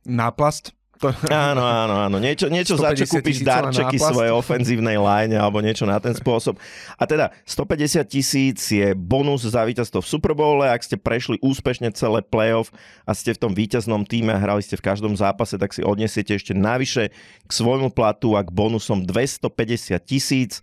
Náplast? 0.00 0.72
To... 1.00 1.08
Áno, 1.32 1.64
áno, 1.64 1.96
áno. 1.96 2.16
Niečo, 2.20 2.52
niečo 2.52 2.76
za 2.76 2.92
čo 2.92 3.08
kúpiš 3.08 3.40
darčeky 3.40 3.96
svojej 3.96 4.36
ofenzívnej 4.36 5.00
line 5.00 5.32
alebo 5.32 5.64
niečo 5.64 5.88
na 5.88 5.96
ten 5.96 6.12
spôsob. 6.12 6.60
A 7.00 7.08
teda 7.08 7.32
150 7.48 8.04
tisíc 8.04 8.60
je 8.68 8.92
bonus 8.92 9.48
za 9.48 9.64
víťazstvo 9.64 10.04
v 10.04 10.10
Super 10.12 10.36
Bowle. 10.36 10.68
Ak 10.68 10.84
ste 10.84 11.00
prešli 11.00 11.40
úspešne 11.40 11.88
celé 11.96 12.20
playoff 12.20 12.68
a 13.08 13.16
ste 13.16 13.32
v 13.32 13.48
tom 13.48 13.52
víťaznom 13.56 14.04
týme 14.04 14.36
a 14.36 14.42
hrali 14.44 14.60
ste 14.60 14.76
v 14.76 14.84
každom 14.84 15.16
zápase, 15.16 15.56
tak 15.56 15.72
si 15.72 15.80
odnesiete 15.80 16.36
ešte 16.36 16.52
navyše 16.52 17.16
k 17.48 17.50
svojmu 17.50 17.96
platu 17.96 18.36
a 18.36 18.44
k 18.44 18.52
bonusom 18.52 19.08
250 19.08 19.96
tisíc 20.04 20.60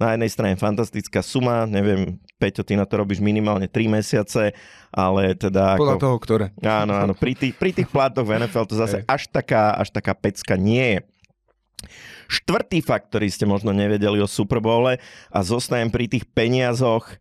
na 0.00 0.16
jednej 0.16 0.30
strane 0.32 0.54
fantastická 0.56 1.20
suma, 1.20 1.68
neviem, 1.68 2.16
Peťo, 2.40 2.64
ty 2.64 2.72
na 2.72 2.88
to 2.88 3.04
robíš 3.04 3.20
minimálne 3.20 3.68
3 3.68 4.00
mesiace, 4.00 4.56
ale 4.88 5.36
teda... 5.36 5.76
Podľa 5.76 5.96
ako, 6.00 6.04
toho, 6.08 6.16
ktoré. 6.16 6.46
Áno, 6.64 6.96
áno, 6.96 7.12
pri 7.12 7.36
tých, 7.36 7.52
pri 7.52 7.76
tých 7.76 7.92
plátoch 7.92 8.24
v 8.24 8.40
NFL 8.40 8.64
to 8.64 8.80
zase 8.80 9.04
až 9.04 9.28
taká, 9.28 9.76
až 9.76 9.92
taká 9.92 10.16
pecka 10.16 10.56
nie 10.56 10.96
je. 10.96 11.00
Štvrtý 12.32 12.80
fakt, 12.80 13.12
ktorý 13.12 13.28
ste 13.28 13.44
možno 13.44 13.76
nevedeli 13.76 14.16
o 14.24 14.28
Super 14.30 14.64
Bowle 14.64 14.96
a 15.28 15.38
zostajem 15.44 15.92
pri 15.92 16.08
tých 16.08 16.24
peniazoch 16.32 17.20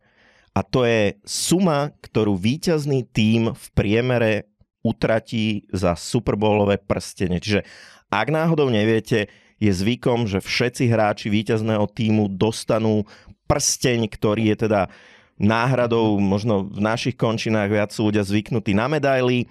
a 0.55 0.63
to 0.63 0.87
je 0.87 1.19
suma, 1.27 1.91
ktorú 1.99 2.39
víťazný 2.39 3.03
tím 3.11 3.51
v 3.51 3.65
priemere 3.75 4.47
utratí 4.79 5.67
za 5.75 5.99
Super 5.99 6.39
Bowlové 6.39 6.79
prstenie. 6.79 7.43
Čiže 7.43 7.67
ak 8.07 8.27
náhodou 8.31 8.71
neviete, 8.71 9.27
je 9.59 9.71
zvykom, 9.71 10.25
že 10.25 10.39
všetci 10.39 10.87
hráči 10.87 11.27
víťazného 11.27 11.85
týmu 11.91 12.31
dostanú 12.31 13.03
prsteň, 13.45 14.07
ktorý 14.07 14.55
je 14.55 14.57
teda 14.67 14.81
náhradou, 15.39 16.19
možno 16.19 16.67
v 16.67 16.79
našich 16.83 17.15
končinách 17.15 17.71
viac 17.71 17.89
sú 17.91 18.11
ľudia 18.11 18.23
zvyknutí 18.23 18.75
na 18.75 18.91
medaily. 18.91 19.47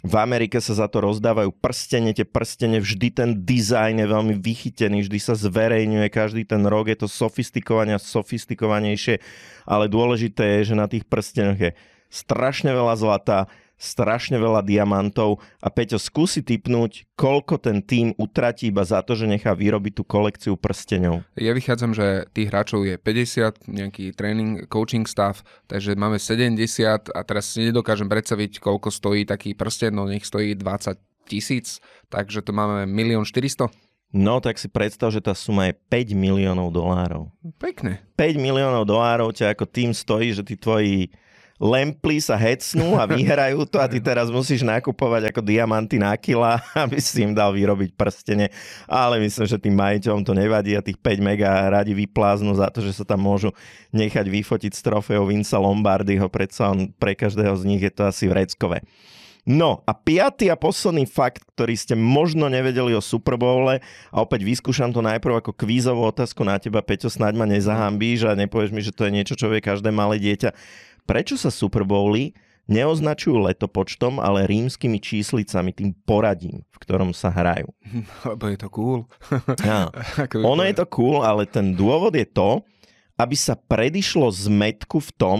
V 0.00 0.16
Amerike 0.16 0.56
sa 0.64 0.72
za 0.72 0.88
to 0.88 1.04
rozdávajú 1.04 1.52
prstene, 1.60 2.16
tie 2.16 2.24
prstene, 2.24 2.80
vždy 2.80 3.08
ten 3.12 3.30
dizajn 3.44 4.00
je 4.00 4.06
veľmi 4.08 4.34
vychytený, 4.40 5.04
vždy 5.04 5.18
sa 5.20 5.36
zverejňuje, 5.36 6.08
každý 6.08 6.48
ten 6.48 6.64
rok 6.64 6.88
je 6.88 7.04
to 7.04 7.08
sofistikované 7.08 7.92
a 7.92 8.00
sofistikovanejšie, 8.00 9.20
ale 9.68 9.92
dôležité 9.92 10.60
je, 10.60 10.72
že 10.72 10.80
na 10.80 10.88
tých 10.88 11.04
prstenoch 11.04 11.60
je 11.60 11.76
strašne 12.08 12.72
veľa 12.72 12.96
zlata, 12.96 13.52
strašne 13.80 14.36
veľa 14.36 14.60
diamantov 14.60 15.40
a 15.64 15.72
Peťo 15.72 15.96
skúsi 15.96 16.44
typnúť, 16.44 17.08
koľko 17.16 17.56
ten 17.56 17.80
tým 17.80 18.12
utratí 18.20 18.68
iba 18.68 18.84
za 18.84 19.00
to, 19.00 19.16
že 19.16 19.24
nechá 19.24 19.56
vyrobiť 19.56 19.92
tú 19.96 20.04
kolekciu 20.04 20.54
prsteňov. 20.60 21.24
Ja 21.40 21.56
vychádzam, 21.56 21.96
že 21.96 22.28
tých 22.36 22.52
hráčov 22.52 22.84
je 22.84 23.00
50, 23.00 23.72
nejaký 23.72 24.12
tréning, 24.12 24.68
coaching 24.68 25.08
staff, 25.08 25.40
takže 25.64 25.96
máme 25.96 26.20
70 26.20 26.60
a 27.08 27.20
teraz 27.24 27.56
si 27.56 27.64
nedokážem 27.64 28.06
predstaviť, 28.06 28.60
koľko 28.60 28.92
stojí 28.92 29.24
taký 29.24 29.56
prsten, 29.56 29.96
no 29.96 30.04
nech 30.04 30.28
stojí 30.28 30.52
20 30.52 31.00
tisíc, 31.24 31.80
takže 32.12 32.44
to 32.44 32.52
máme 32.52 32.84
1 32.84 33.24
400 33.24 33.72
No 34.10 34.42
tak 34.42 34.58
si 34.58 34.66
predstav, 34.66 35.14
že 35.14 35.22
tá 35.22 35.38
suma 35.38 35.70
je 35.70 35.78
5 35.86 36.18
miliónov 36.18 36.74
dolárov. 36.74 37.30
Pekne. 37.62 38.02
5 38.18 38.42
miliónov 38.42 38.82
dolárov 38.82 39.30
ťa 39.30 39.54
ako 39.54 39.70
tým 39.70 39.94
stojí, 39.94 40.34
že 40.34 40.42
tí 40.42 40.58
tvoji 40.58 41.14
lemply 41.60 42.24
sa 42.24 42.40
hecnú 42.40 42.96
a 42.96 43.04
vyhrajú 43.04 43.68
to 43.68 43.76
a 43.76 43.84
ty 43.84 44.00
teraz 44.08 44.32
musíš 44.32 44.64
nakupovať 44.64 45.28
ako 45.28 45.44
diamanty 45.44 46.00
na 46.00 46.16
kila, 46.16 46.64
aby 46.88 46.96
si 46.96 47.20
im 47.20 47.36
dal 47.36 47.52
vyrobiť 47.52 47.92
prstene. 47.92 48.48
Ale 48.88 49.20
myslím, 49.20 49.44
že 49.44 49.60
tým 49.60 49.76
majiteľom 49.76 50.24
to 50.24 50.32
nevadí 50.32 50.72
a 50.72 50.80
tých 50.80 50.96
5 50.96 51.20
mega 51.20 51.68
radi 51.68 51.92
vypláznú 51.92 52.56
za 52.56 52.72
to, 52.72 52.80
že 52.80 52.96
sa 52.96 53.04
tam 53.04 53.20
môžu 53.20 53.52
nechať 53.92 54.24
vyfotiť 54.24 54.72
s 54.72 54.80
trofeou 54.80 55.28
Vinca 55.28 55.60
Lombardyho, 55.60 56.32
predsa 56.32 56.72
on 56.72 56.88
pre 56.96 57.12
každého 57.12 57.52
z 57.60 57.62
nich 57.68 57.84
je 57.84 57.92
to 57.92 58.08
asi 58.08 58.24
vreckové. 58.24 58.80
No 59.48 59.80
a 59.88 59.96
piatý 59.96 60.52
a 60.52 60.56
posledný 60.56 61.08
fakt, 61.08 61.40
ktorý 61.56 61.72
ste 61.72 61.96
možno 61.96 62.52
nevedeli 62.52 62.92
o 62.92 63.00
Super 63.00 63.40
Bowle 63.40 63.80
a 64.12 64.16
opäť 64.20 64.44
vyskúšam 64.44 64.92
to 64.92 65.00
najprv 65.00 65.40
ako 65.40 65.56
kvízovú 65.56 66.04
otázku 66.04 66.44
na 66.44 66.60
teba, 66.60 66.84
Peťo, 66.84 67.08
snáď 67.08 67.40
ma 67.40 67.48
nezahambíš 67.48 68.28
a 68.28 68.36
nepovieš 68.36 68.70
mi, 68.70 68.84
že 68.84 68.92
to 68.92 69.08
je 69.08 69.16
niečo, 69.16 69.34
čo 69.34 69.48
vie 69.48 69.64
každé 69.64 69.88
malé 69.88 70.20
dieťa 70.20 70.52
prečo 71.10 71.34
sa 71.34 71.50
Super 71.50 71.82
Bowly 71.82 72.38
neoznačujú 72.70 73.50
letopočtom, 73.50 74.22
ale 74.22 74.46
rímskymi 74.46 75.02
číslicami, 75.02 75.74
tým 75.74 75.90
poradím, 76.06 76.62
v 76.70 76.76
ktorom 76.78 77.10
sa 77.10 77.34
hrajú. 77.34 77.66
Lebo 78.30 78.44
je 78.46 78.58
to 78.62 78.68
cool. 78.70 79.10
Ja. 79.66 79.90
ono 80.54 80.62
je 80.62 80.78
to 80.78 80.86
cool, 80.94 81.26
ale 81.26 81.50
ten 81.50 81.74
dôvod 81.74 82.14
je 82.14 82.22
to, 82.30 82.62
aby 83.18 83.34
sa 83.34 83.58
predišlo 83.58 84.30
zmetku 84.30 85.02
v 85.02 85.10
tom, 85.18 85.38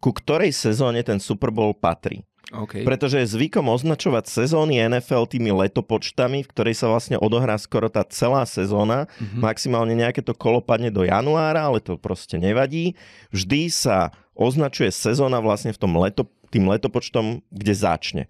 ku 0.00 0.16
ktorej 0.16 0.56
sezóne 0.56 1.04
ten 1.04 1.20
Super 1.20 1.52
Bowl 1.52 1.76
patrí. 1.76 2.24
Okay. 2.46 2.86
Pretože 2.86 3.18
je 3.26 3.32
zvykom 3.34 3.66
označovať 3.66 4.30
sezóny 4.30 4.78
NFL 4.86 5.26
tými 5.26 5.50
letopočtami, 5.50 6.46
v 6.46 6.50
ktorej 6.54 6.78
sa 6.78 6.86
vlastne 6.86 7.18
odohrá 7.18 7.58
skoro 7.58 7.90
tá 7.90 8.06
celá 8.06 8.46
sezóna. 8.46 9.10
Mm-hmm. 9.18 9.42
Maximálne 9.42 9.94
nejaké 9.98 10.22
to 10.22 10.30
kolo 10.30 10.62
padne 10.62 10.94
do 10.94 11.02
januára, 11.02 11.66
ale 11.66 11.82
to 11.82 11.98
proste 11.98 12.38
nevadí. 12.38 12.94
Vždy 13.34 13.66
sa 13.66 14.14
označuje 14.36 14.92
sezóna 14.92 15.40
vlastne 15.40 15.72
v 15.72 15.80
tom 15.80 15.96
leto, 15.96 16.28
tým 16.52 16.68
letopočtom, 16.68 17.42
kde 17.50 17.74
začne. 17.74 18.24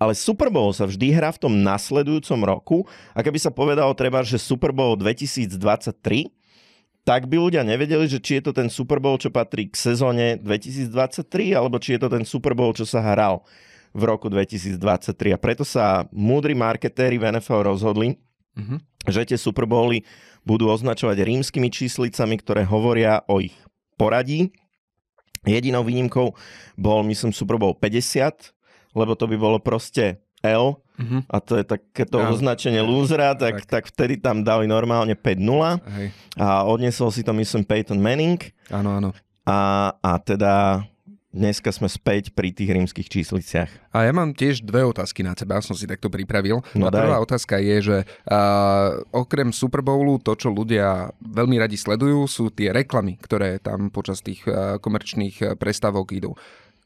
Ale 0.00 0.16
Super 0.16 0.48
Bowl 0.48 0.72
sa 0.72 0.88
vždy 0.88 1.12
hrá 1.12 1.28
v 1.28 1.44
tom 1.44 1.60
nasledujúcom 1.60 2.40
roku 2.48 2.78
a 3.12 3.20
keby 3.20 3.36
sa 3.36 3.52
povedalo 3.52 3.92
treba, 3.92 4.24
že 4.24 4.40
Super 4.40 4.72
Bowl 4.72 4.96
2023, 4.96 5.60
tak 7.04 7.28
by 7.28 7.36
ľudia 7.36 7.60
nevedeli, 7.60 8.08
že 8.08 8.16
či 8.16 8.40
je 8.40 8.48
to 8.48 8.52
ten 8.56 8.72
Super 8.72 8.96
Bowl, 8.96 9.20
čo 9.20 9.28
patrí 9.28 9.68
k 9.68 9.76
sezóne 9.76 10.40
2023, 10.40 11.52
alebo 11.52 11.76
či 11.76 11.96
je 11.96 12.00
to 12.00 12.08
ten 12.08 12.24
Super 12.24 12.56
Bowl, 12.56 12.72
čo 12.72 12.88
sa 12.88 13.04
hral 13.04 13.44
v 13.92 14.02
roku 14.08 14.32
2023. 14.32 15.36
A 15.36 15.38
preto 15.40 15.68
sa 15.68 16.08
múdri 16.12 16.56
marketéri 16.56 17.20
v 17.20 17.36
NFL 17.36 17.68
rozhodli, 17.68 18.16
mm-hmm. 18.56 18.78
že 19.04 19.28
tie 19.28 19.38
Super 19.40 19.68
Bowly 19.68 20.04
budú 20.48 20.72
označovať 20.72 21.20
rímskymi 21.20 21.68
číslicami, 21.68 22.40
ktoré 22.40 22.64
hovoria 22.64 23.20
o 23.28 23.40
ich 23.44 23.52
poradí 24.00 24.48
Jedinou 25.46 25.80
výnimkou 25.80 26.36
bol, 26.76 27.00
myslím, 27.08 27.32
Super 27.32 27.56
Bowl 27.56 27.72
50, 27.72 28.52
lebo 28.92 29.16
to 29.16 29.24
by 29.24 29.36
bolo 29.40 29.56
proste 29.56 30.20
L 30.40 30.76
uh-huh. 30.76 31.20
a 31.28 31.36
to 31.40 31.60
je 31.60 31.64
takéto 31.64 32.16
ja. 32.20 32.32
označenie 32.32 32.80
lúzra, 32.80 33.36
tak, 33.36 33.64
tak. 33.64 33.68
tak 33.68 33.82
vtedy 33.92 34.20
tam 34.20 34.40
dali 34.40 34.64
normálne 34.64 35.12
5-0 35.12 35.36
Hej. 35.84 36.06
a 36.40 36.64
odnesol 36.64 37.12
si 37.12 37.20
to, 37.20 37.32
myslím, 37.36 37.64
Peyton 37.64 38.00
Manning. 38.00 38.40
Áno, 38.72 38.96
áno. 38.96 39.08
A, 39.44 39.92
a 40.00 40.12
teda 40.20 40.84
dneska 41.30 41.70
sme 41.70 41.86
späť 41.86 42.34
pri 42.34 42.50
tých 42.50 42.70
rímskych 42.74 43.08
čísliciach. 43.08 43.70
A 43.94 44.06
ja 44.06 44.12
mám 44.14 44.34
tiež 44.34 44.66
dve 44.66 44.82
otázky 44.86 45.22
na 45.22 45.34
teba, 45.38 45.62
som 45.62 45.78
si 45.78 45.86
takto 45.86 46.10
pripravil. 46.10 46.62
No 46.74 46.86
a 46.86 46.90
prvá 46.90 47.18
otázka 47.22 47.62
je, 47.62 47.76
že 47.80 47.98
uh, 48.04 49.00
okrem 49.14 49.54
Super 49.54 49.82
Bowlu 49.82 50.18
to, 50.18 50.34
čo 50.34 50.50
ľudia 50.50 51.14
veľmi 51.22 51.56
radi 51.58 51.78
sledujú, 51.78 52.26
sú 52.26 52.50
tie 52.50 52.74
reklamy, 52.74 53.18
ktoré 53.22 53.62
tam 53.62 53.88
počas 53.94 54.22
tých 54.22 54.42
uh, 54.46 54.76
komerčných 54.82 55.56
prestavok 55.56 56.06
idú. 56.14 56.34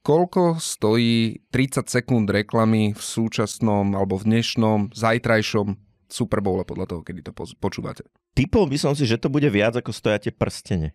Koľko 0.04 0.60
stojí 0.60 1.48
30 1.48 1.88
sekúnd 1.88 2.28
reklamy 2.28 2.92
v 2.92 3.00
súčasnom 3.00 3.96
alebo 3.96 4.20
v 4.20 4.36
dnešnom, 4.36 4.92
zajtrajšom 4.92 5.80
Super 6.12 6.44
Bowl 6.44 6.60
podľa 6.68 6.92
toho, 6.92 7.00
kedy 7.00 7.24
to 7.24 7.32
počúvate? 7.56 8.04
Typol 8.34 8.66
by 8.66 8.78
som 8.78 8.92
si, 8.98 9.06
že 9.06 9.14
to 9.14 9.30
bude 9.30 9.46
viac 9.46 9.78
ako 9.78 9.94
stoja 9.94 10.18
tie 10.18 10.34
prstene. 10.34 10.90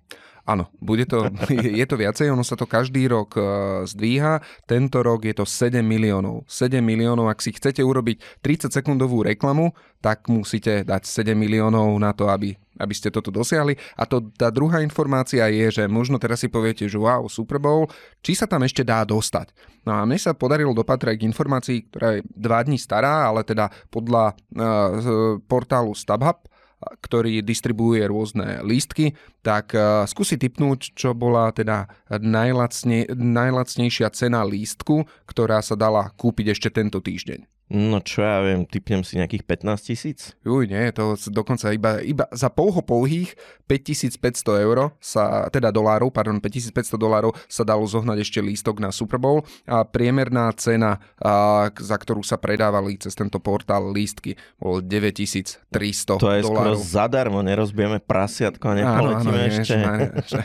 Áno, 0.49 0.67
bude 0.81 1.05
to, 1.05 1.29
je 1.79 1.85
to 1.85 1.95
viacej, 1.95 2.33
ono 2.33 2.41
sa 2.41 2.57
to 2.57 2.65
každý 2.65 3.05
rok 3.05 3.37
uh, 3.37 3.85
zdvíha. 3.85 4.41
Tento 4.65 4.99
rok 5.05 5.23
je 5.23 5.31
to 5.37 5.45
7 5.45 5.79
miliónov. 5.85 6.43
7 6.49 6.81
miliónov, 6.81 7.29
ak 7.29 7.39
si 7.39 7.53
chcete 7.53 7.85
urobiť 7.85 8.41
30 8.41 8.73
sekundovú 8.73 9.21
reklamu, 9.21 9.71
tak 10.01 10.25
musíte 10.25 10.81
dať 10.81 11.05
7 11.05 11.37
miliónov 11.37 11.93
na 12.01 12.17
to, 12.17 12.27
aby, 12.33 12.57
aby 12.81 12.93
ste 12.97 13.13
toto 13.13 13.29
dosiahli. 13.29 13.77
A 13.93 14.09
to, 14.09 14.25
tá 14.33 14.49
druhá 14.49 14.81
informácia 14.81 15.45
je, 15.53 15.79
že 15.79 15.83
možno 15.85 16.17
teraz 16.17 16.41
si 16.41 16.49
poviete, 16.49 16.89
že 16.89 16.97
wow, 16.97 17.29
Super 17.29 17.61
Bowl, 17.61 17.85
či 18.25 18.33
sa 18.33 18.49
tam 18.49 18.65
ešte 18.65 18.81
dá 18.81 19.05
dostať. 19.05 19.53
No 19.85 19.95
a 19.95 20.03
mne 20.03 20.17
sa 20.17 20.33
podarilo 20.33 20.73
dopatrať 20.73 21.21
k 21.21 21.27
informácii, 21.29 21.77
ktorá 21.93 22.17
je 22.17 22.21
2 22.25 22.67
dní 22.67 22.81
stará, 22.81 23.29
ale 23.29 23.45
teda 23.45 23.69
podľa 23.93 24.33
uh, 24.33 25.37
portálu 25.45 25.93
StubHub, 25.93 26.41
ktorý 26.79 27.43
distribuuje 27.43 28.07
rôzne 28.07 28.63
lístky, 28.63 29.13
tak 29.43 29.75
uh, 29.75 30.07
skúsi 30.07 30.39
typnúť, 30.39 30.95
čo 30.95 31.11
bola 31.11 31.51
teda 31.51 31.91
najlacne, 32.09 33.11
najlacnejšia 33.13 34.07
cena 34.15 34.47
lístku, 34.47 35.03
ktorá 35.27 35.59
sa 35.59 35.75
dala 35.75 36.11
kúpiť 36.15 36.55
ešte 36.55 36.69
tento 36.71 37.03
týždeň. 37.03 37.58
No 37.69 38.01
čo 38.01 38.25
ja 38.25 38.41
viem, 38.41 38.65
typnem 38.65 39.05
si 39.05 39.21
nejakých 39.21 39.45
15 39.45 39.89
tisíc? 39.93 40.33
Uj, 40.41 40.65
nie, 40.65 40.89
to 40.89 41.13
dokonca 41.29 41.69
iba, 41.69 42.01
iba 42.01 42.25
za 42.33 42.49
pouho 42.49 42.81
pouhých 42.81 43.37
5500 43.69 44.65
eur 44.65 44.89
sa, 44.97 45.45
teda 45.53 45.69
dolárov, 45.69 46.09
pardon, 46.09 46.41
5500 46.41 46.97
dolárov 46.97 47.37
sa 47.45 47.61
dalo 47.61 47.85
zohnať 47.85 48.25
ešte 48.25 48.41
lístok 48.41 48.81
na 48.81 48.89
Super 48.89 49.21
Bowl 49.21 49.45
a 49.69 49.85
priemerná 49.85 50.49
cena, 50.57 50.97
a, 51.21 51.69
za 51.69 51.93
ktorú 52.01 52.25
sa 52.25 52.41
predávali 52.41 52.97
cez 52.97 53.13
tento 53.13 53.37
portál 53.37 53.93
lístky, 53.93 54.33
bol 54.57 54.81
9300 54.81 55.69
dolárov. 55.69 56.25
To 56.25 56.33
je 56.33 56.41
skoro 56.49 56.73
zadarmo, 56.73 57.45
nerozbijeme 57.45 58.01
prasiatko 58.01 58.65
a 58.65 58.73
nepoletíme 58.81 59.29
áno, 59.29 59.45
áno, 59.45 59.49
ešte. 59.53 59.77
Nie, 59.77 60.09
že, 60.25 60.41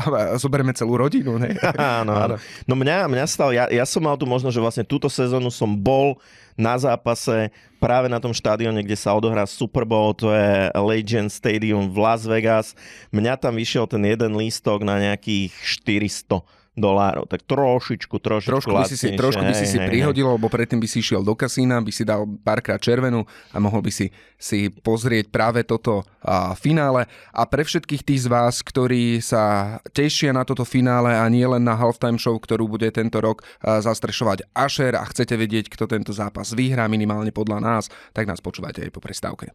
a 0.00 0.40
zoberieme 0.40 0.72
celú 0.72 0.96
rodinu, 0.96 1.36
ne? 1.36 1.60
áno, 2.00 2.16
áno. 2.16 2.34
No 2.64 2.72
mňa, 2.72 3.04
mňa 3.12 3.24
stal, 3.28 3.52
ja, 3.52 3.68
ja 3.68 3.84
som 3.84 4.00
mal 4.00 4.16
tu 4.16 4.24
možno, 4.24 4.48
že 4.48 4.64
vlastne 4.64 4.88
túto 4.88 5.12
sezónu 5.12 5.52
som 5.52 5.68
bol 5.76 6.16
na 6.54 6.78
zápase 6.78 7.50
práve 7.82 8.06
na 8.08 8.22
tom 8.22 8.32
štádione, 8.32 8.80
kde 8.80 8.96
sa 8.96 9.12
odohrá 9.12 9.44
Super 9.44 9.84
Bowl, 9.84 10.14
to 10.14 10.30
je 10.32 10.70
Legend 10.72 11.28
Stadium 11.28 11.90
v 11.90 11.96
Las 12.00 12.22
Vegas. 12.24 12.72
Mňa 13.10 13.36
tam 13.36 13.58
vyšiel 13.58 13.84
ten 13.90 14.02
jeden 14.06 14.32
lístok 14.38 14.86
na 14.86 14.98
nejakých 14.98 15.52
400 15.82 16.63
dolárov, 16.74 17.30
tak 17.30 17.46
trošičku, 17.46 18.18
trošičku 18.18 18.50
trošku 18.50 18.74
by 18.74 18.84
si, 18.90 18.98
si, 18.98 19.14
trošku 19.14 19.38
by 19.38 19.54
si 19.54 19.66
hej, 19.66 19.72
si 19.74 19.78
hej, 19.78 19.86
prihodil, 19.86 20.26
hej. 20.26 20.34
lebo 20.34 20.46
predtým 20.50 20.82
by 20.82 20.88
si 20.90 20.98
išiel 20.98 21.22
do 21.22 21.38
kasína, 21.38 21.78
by 21.78 21.92
si 21.94 22.02
dal 22.02 22.26
párkrát 22.42 22.82
červenú 22.82 23.22
a 23.54 23.56
mohol 23.62 23.78
by 23.78 23.94
si, 23.94 24.10
si 24.34 24.74
pozrieť 24.74 25.30
práve 25.30 25.62
toto 25.62 26.02
a, 26.18 26.58
finále. 26.58 27.06
A 27.30 27.46
pre 27.46 27.62
všetkých 27.62 28.02
tých 28.02 28.26
z 28.26 28.28
vás, 28.28 28.58
ktorí 28.66 29.22
sa 29.22 29.78
tešia 29.94 30.34
na 30.34 30.42
toto 30.42 30.66
finále 30.66 31.14
a 31.14 31.22
nie 31.30 31.46
len 31.46 31.62
na 31.62 31.78
halftime 31.78 32.18
show, 32.18 32.34
ktorú 32.34 32.66
bude 32.66 32.90
tento 32.90 33.22
rok 33.22 33.46
a, 33.62 33.78
zastrešovať 33.78 34.50
Asher 34.50 34.98
a 34.98 35.06
chcete 35.06 35.38
vedieť, 35.38 35.70
kto 35.70 35.86
tento 35.86 36.10
zápas 36.10 36.50
vyhrá 36.58 36.90
minimálne 36.90 37.30
podľa 37.30 37.62
nás, 37.62 37.84
tak 38.10 38.26
nás 38.26 38.42
počúvajte 38.42 38.82
aj 38.82 38.90
po 38.90 38.98
prestávke. 38.98 39.54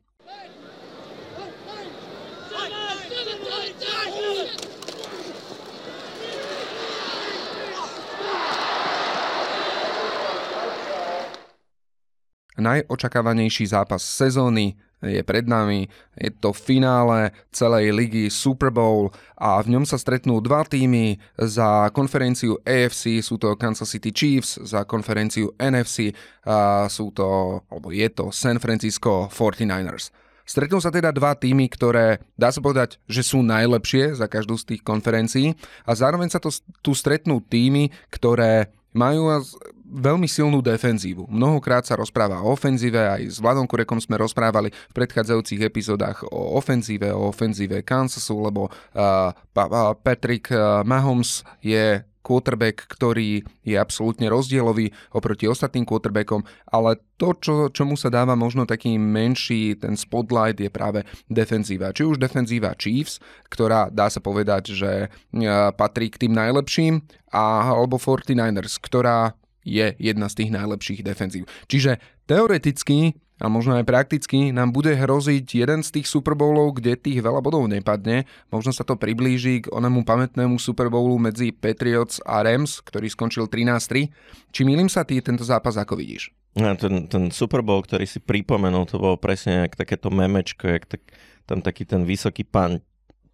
Najočakávanejší 12.59 13.65
zápas 13.71 14.03
sezóny 14.03 14.75
je 14.99 15.23
pred 15.23 15.47
nami. 15.47 15.87
Je 16.19 16.31
to 16.35 16.51
finále 16.51 17.31
celej 17.55 17.95
ligy 17.95 18.27
Super 18.27 18.67
Bowl 18.67 19.15
a 19.39 19.63
v 19.63 19.71
ňom 19.71 19.87
sa 19.87 19.95
stretnú 19.95 20.43
dva 20.43 20.67
týmy 20.67 21.15
za 21.39 21.87
konferenciu 21.95 22.59
AFC, 22.67 23.23
sú 23.23 23.39
to 23.39 23.55
Kansas 23.55 23.87
City 23.87 24.11
Chiefs, 24.11 24.59
za 24.59 24.83
konferenciu 24.83 25.55
NFC 25.55 26.11
a 26.43 26.87
sú 26.91 27.15
to, 27.15 27.59
alebo 27.71 27.95
je 27.95 28.07
to 28.11 28.35
San 28.35 28.59
Francisco 28.59 29.31
49ers. 29.31 30.11
Stretnú 30.49 30.81
sa 30.81 30.89
teda 30.89 31.13
dva 31.13 31.37
týmy, 31.37 31.69
ktoré 31.69 32.25
dá 32.33 32.49
sa 32.49 32.57
povedať, 32.57 32.97
že 33.05 33.21
sú 33.21 33.45
najlepšie 33.45 34.17
za 34.17 34.25
každú 34.25 34.57
z 34.57 34.75
tých 34.75 34.81
konferencií 34.81 35.53
a 35.85 35.93
zároveň 35.93 36.33
sa 36.33 36.41
to, 36.41 36.49
tu 36.81 36.97
stretnú 36.97 37.37
týmy, 37.37 37.93
ktoré 38.09 38.73
majú 38.89 39.29
veľmi 39.89 40.29
silnú 40.29 40.61
defenzívu. 40.61 41.25
Mnohokrát 41.25 41.83
sa 41.83 41.97
rozpráva 41.97 42.45
o 42.45 42.53
ofenzíve, 42.53 43.01
aj 43.01 43.21
s 43.25 43.37
Vladom 43.41 43.65
Kurekom 43.65 43.97
sme 43.97 44.21
rozprávali 44.21 44.69
v 44.69 44.93
predchádzajúcich 44.93 45.65
epizódach 45.65 46.21
o 46.29 46.55
ofenzíve, 46.55 47.09
o 47.09 47.33
ofenzíve 47.33 47.81
Kansasu, 47.81 48.37
lebo 48.37 48.69
uh, 48.69 49.33
Patrick 50.05 50.53
Mahomes 50.85 51.41
je 51.65 52.05
quarterback, 52.29 52.85
ktorý 52.85 53.41
je 53.65 53.73
absolútne 53.73 54.29
rozdielový 54.29 54.93
oproti 55.15 55.49
ostatným 55.49 55.87
quarterbackom, 55.87 56.45
ale 56.69 57.01
to, 57.17 57.33
čo, 57.41 57.53
čomu 57.73 57.97
sa 57.97 58.13
dáva 58.13 58.37
možno 58.37 58.69
taký 58.69 59.01
menší 59.01 59.79
ten 59.79 59.97
spotlight 59.97 60.61
je 60.61 60.69
práve 60.69 61.07
defenzíva. 61.25 61.89
Či 61.89 62.05
už 62.05 62.21
defenzíva 62.21 62.77
Chiefs, 62.77 63.17
ktorá 63.49 63.89
dá 63.89 64.13
sa 64.13 64.21
povedať, 64.21 64.77
že 64.77 65.09
patrí 65.73 66.13
k 66.13 66.29
tým 66.29 66.37
najlepším, 66.37 67.01
a, 67.33 67.73
alebo 67.73 67.97
49ers, 67.97 68.77
ktorá 68.77 69.33
je 69.69 69.93
jedna 70.01 70.25
z 70.25 70.37
tých 70.43 70.49
najlepších 70.49 71.01
defenzív. 71.05 71.45
Čiže 71.69 72.01
teoreticky 72.25 73.13
a 73.39 73.47
možno 73.47 73.79
aj 73.79 73.87
prakticky 73.87 74.51
nám 74.51 74.75
bude 74.75 74.91
hroziť 74.91 75.47
jeden 75.47 75.79
z 75.79 75.89
tých 75.95 76.11
Super 76.11 76.35
Bowlov, 76.35 76.75
kde 76.75 76.99
tých 76.99 77.23
veľa 77.23 77.39
bodov 77.39 77.71
nepadne. 77.71 78.27
Možno 78.51 78.75
sa 78.75 78.83
to 78.83 78.99
priblíži 78.99 79.63
k 79.63 79.71
onemu 79.71 80.03
pamätnému 80.03 80.59
Super 80.59 80.91
Bowlu 80.91 81.15
medzi 81.15 81.55
Patriots 81.55 82.19
a 82.27 82.43
Rams, 82.43 82.83
ktorý 82.83 83.07
skončil 83.07 83.47
13-3. 83.47 84.11
Či 84.51 84.61
milím 84.67 84.91
sa 84.91 85.07
ty 85.07 85.23
tento 85.23 85.47
zápas, 85.47 85.79
ako 85.79 85.95
vidíš? 85.95 86.35
Ja, 86.59 86.75
ten, 86.75 87.07
ten 87.07 87.31
Super 87.31 87.63
Bowl, 87.63 87.79
ktorý 87.79 88.03
si 88.03 88.19
pripomenul, 88.19 88.83
to 88.91 88.99
bolo 88.99 89.15
presne 89.15 89.71
jak 89.71 89.79
takéto 89.79 90.11
memečko, 90.11 90.67
jak 90.67 90.83
tak, 90.83 91.01
tam 91.47 91.63
taký 91.63 91.87
ten 91.87 92.03
vysoký 92.03 92.43
pán 92.43 92.83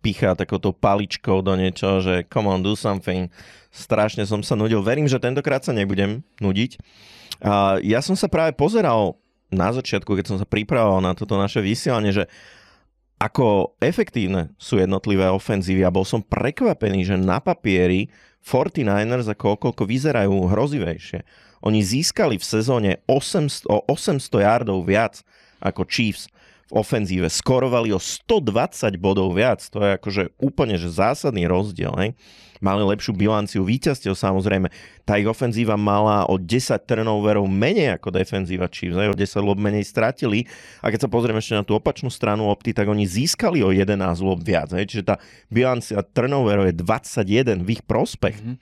pichá 0.05 0.37
takouto 0.37 0.69
paličkou 0.69 1.41
do 1.41 1.57
niečo, 1.57 1.97
že 2.05 2.29
come 2.29 2.45
on, 2.45 2.61
do 2.61 2.77
something. 2.77 3.33
Strašne 3.73 4.29
som 4.29 4.45
sa 4.45 4.53
nudil. 4.53 4.85
Verím, 4.85 5.09
že 5.09 5.17
tentokrát 5.17 5.65
sa 5.65 5.73
nebudem 5.73 6.21
nudiť. 6.37 6.77
A 7.41 7.81
ja 7.81 8.05
som 8.05 8.13
sa 8.13 8.29
práve 8.29 8.53
pozeral 8.53 9.17
na 9.49 9.73
začiatku, 9.73 10.13
keď 10.13 10.25
som 10.29 10.37
sa 10.37 10.45
pripravoval 10.45 11.01
na 11.01 11.17
toto 11.17 11.33
naše 11.41 11.65
vysielanie, 11.65 12.13
že 12.13 12.29
ako 13.17 13.79
efektívne 13.81 14.53
sú 14.61 14.77
jednotlivé 14.77 15.25
ofenzívy 15.31 15.81
a 15.81 15.93
bol 15.93 16.05
som 16.05 16.21
prekvapený, 16.21 17.07
že 17.07 17.17
na 17.17 17.41
papieri 17.41 18.13
49ers 18.45 19.25
ako 19.25 19.57
koľko 19.57 19.83
vyzerajú 19.89 20.53
hrozivejšie. 20.53 21.25
Oni 21.65 21.81
získali 21.81 22.37
v 22.37 22.45
sezóne 22.45 23.01
800, 23.09 23.65
o 23.65 23.81
800 23.89 24.21
yardov 24.45 24.85
viac 24.85 25.25
ako 25.63 25.81
Chiefs 25.89 26.29
v 26.65 26.81
ofenzíve. 26.81 27.29
Skorovali 27.29 27.93
o 27.93 28.01
120 28.01 28.97
bodov 28.97 29.37
viac. 29.37 29.61
To 29.69 29.85
je 29.85 29.91
akože 30.01 30.23
úplne 30.41 30.81
že 30.81 30.89
zásadný 30.89 31.45
rozdiel. 31.45 31.93
Hej? 32.01 32.09
Mali 32.57 32.81
lepšiu 32.81 33.13
bilanciu 33.13 33.61
víťazstiev 33.61 34.17
samozrejme. 34.17 34.73
Tá 35.05 35.21
ich 35.21 35.29
ofenzíva 35.29 35.77
mala 35.77 36.25
o 36.25 36.41
10 36.41 36.73
turnoverov 36.89 37.45
menej 37.45 38.01
ako 38.01 38.09
defenzíva 38.09 38.65
Chiefs. 38.65 38.97
Hej? 38.97 39.13
O 39.13 39.15
10 39.15 39.45
lob 39.45 39.61
menej 39.61 39.85
stratili. 39.85 40.49
A 40.81 40.89
keď 40.89 41.05
sa 41.05 41.09
pozrieme 41.11 41.37
ešte 41.37 41.53
na 41.53 41.61
tú 41.61 41.77
opačnú 41.77 42.09
stranu 42.09 42.49
opty, 42.49 42.73
tak 42.73 42.89
oni 42.89 43.05
získali 43.05 43.61
o 43.61 43.69
11 43.69 44.01
lob 44.25 44.41
viac. 44.41 44.73
Hej? 44.73 44.89
Čiže 44.89 45.03
tá 45.05 45.15
bilancia 45.53 46.01
turnoverov 46.01 46.65
je 46.65 46.75
21 46.81 47.61
v 47.61 47.69
ich 47.77 47.83
prospech. 47.85 48.41
Mm-hmm. 48.41 48.57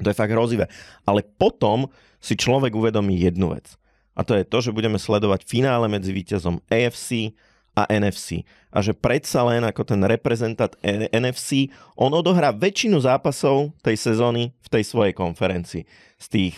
To 0.00 0.08
je 0.08 0.16
fakt 0.16 0.32
hrozivé. 0.32 0.72
Ale 1.04 1.20
potom 1.20 1.92
si 2.24 2.40
človek 2.40 2.72
uvedomí 2.72 3.20
jednu 3.20 3.52
vec 3.52 3.76
a 4.14 4.22
to 4.22 4.38
je 4.38 4.46
to, 4.46 4.58
že 4.70 4.74
budeme 4.74 4.96
sledovať 4.96 5.42
finále 5.44 5.90
medzi 5.90 6.14
víťazom 6.14 6.62
AFC 6.70 7.34
a 7.74 7.90
NFC. 7.90 8.46
A 8.70 8.78
že 8.80 8.94
predsa 8.94 9.42
len 9.42 9.66
ako 9.66 9.82
ten 9.82 10.00
reprezentant 10.06 10.78
NFC, 11.10 11.74
on 11.98 12.14
odohrá 12.14 12.54
väčšinu 12.54 13.02
zápasov 13.02 13.74
tej 13.82 13.98
sezóny 13.98 14.54
v 14.62 14.68
tej 14.70 14.82
svojej 14.86 15.14
konferencii. 15.14 15.82
Z 16.18 16.26
tých 16.30 16.54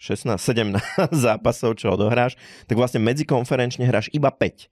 16, 0.00 0.36
17 0.36 0.80
zápasov, 1.28 1.80
čo 1.80 1.96
odohráš, 1.96 2.36
tak 2.68 2.76
vlastne 2.76 3.00
medzikonferenčne 3.00 3.88
hráš 3.88 4.12
iba 4.12 4.28
5. 4.28 4.68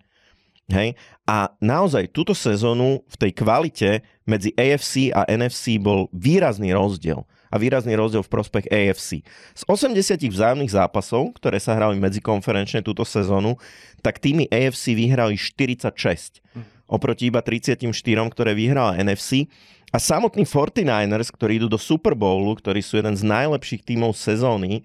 Hej? 0.73 0.97
A 1.25 1.53
naozaj 1.65 2.13
túto 2.13 2.37
sezónu 2.37 3.05
v 3.09 3.17
tej 3.17 3.33
kvalite 3.33 3.91
medzi 4.29 4.53
AFC 4.57 5.13
a 5.17 5.25
NFC 5.29 5.81
bol 5.81 6.13
výrazný 6.13 6.77
rozdiel. 6.77 7.25
A 7.49 7.57
výrazný 7.57 7.97
rozdiel 7.97 8.25
v 8.25 8.33
prospech 8.33 8.69
AFC. 8.69 9.25
Z 9.57 9.63
80 9.67 10.21
vzájomných 10.29 10.73
zápasov, 10.73 11.37
ktoré 11.37 11.57
sa 11.59 11.75
hrali 11.75 11.97
medzikonferenčne 12.01 12.85
túto 12.85 13.03
sezónu, 13.03 13.57
tak 14.05 14.21
týmy 14.21 14.49
AFC 14.53 14.93
vyhrali 14.93 15.35
46 15.35 16.45
oproti 16.89 17.29
iba 17.29 17.45
34, 17.45 17.85
ktoré 18.33 18.57
vyhrala 18.57 18.97
NFC. 18.97 19.47
A 19.93 20.01
samotní 20.01 20.45
49ers, 20.45 21.33
ktorí 21.33 21.61
idú 21.61 21.69
do 21.69 21.81
Super 21.81 22.13
Bowlu, 22.13 22.57
ktorí 22.57 22.85
sú 22.85 23.01
jeden 23.01 23.17
z 23.17 23.25
najlepších 23.25 23.85
tímov 23.85 24.17
sezóny, 24.17 24.85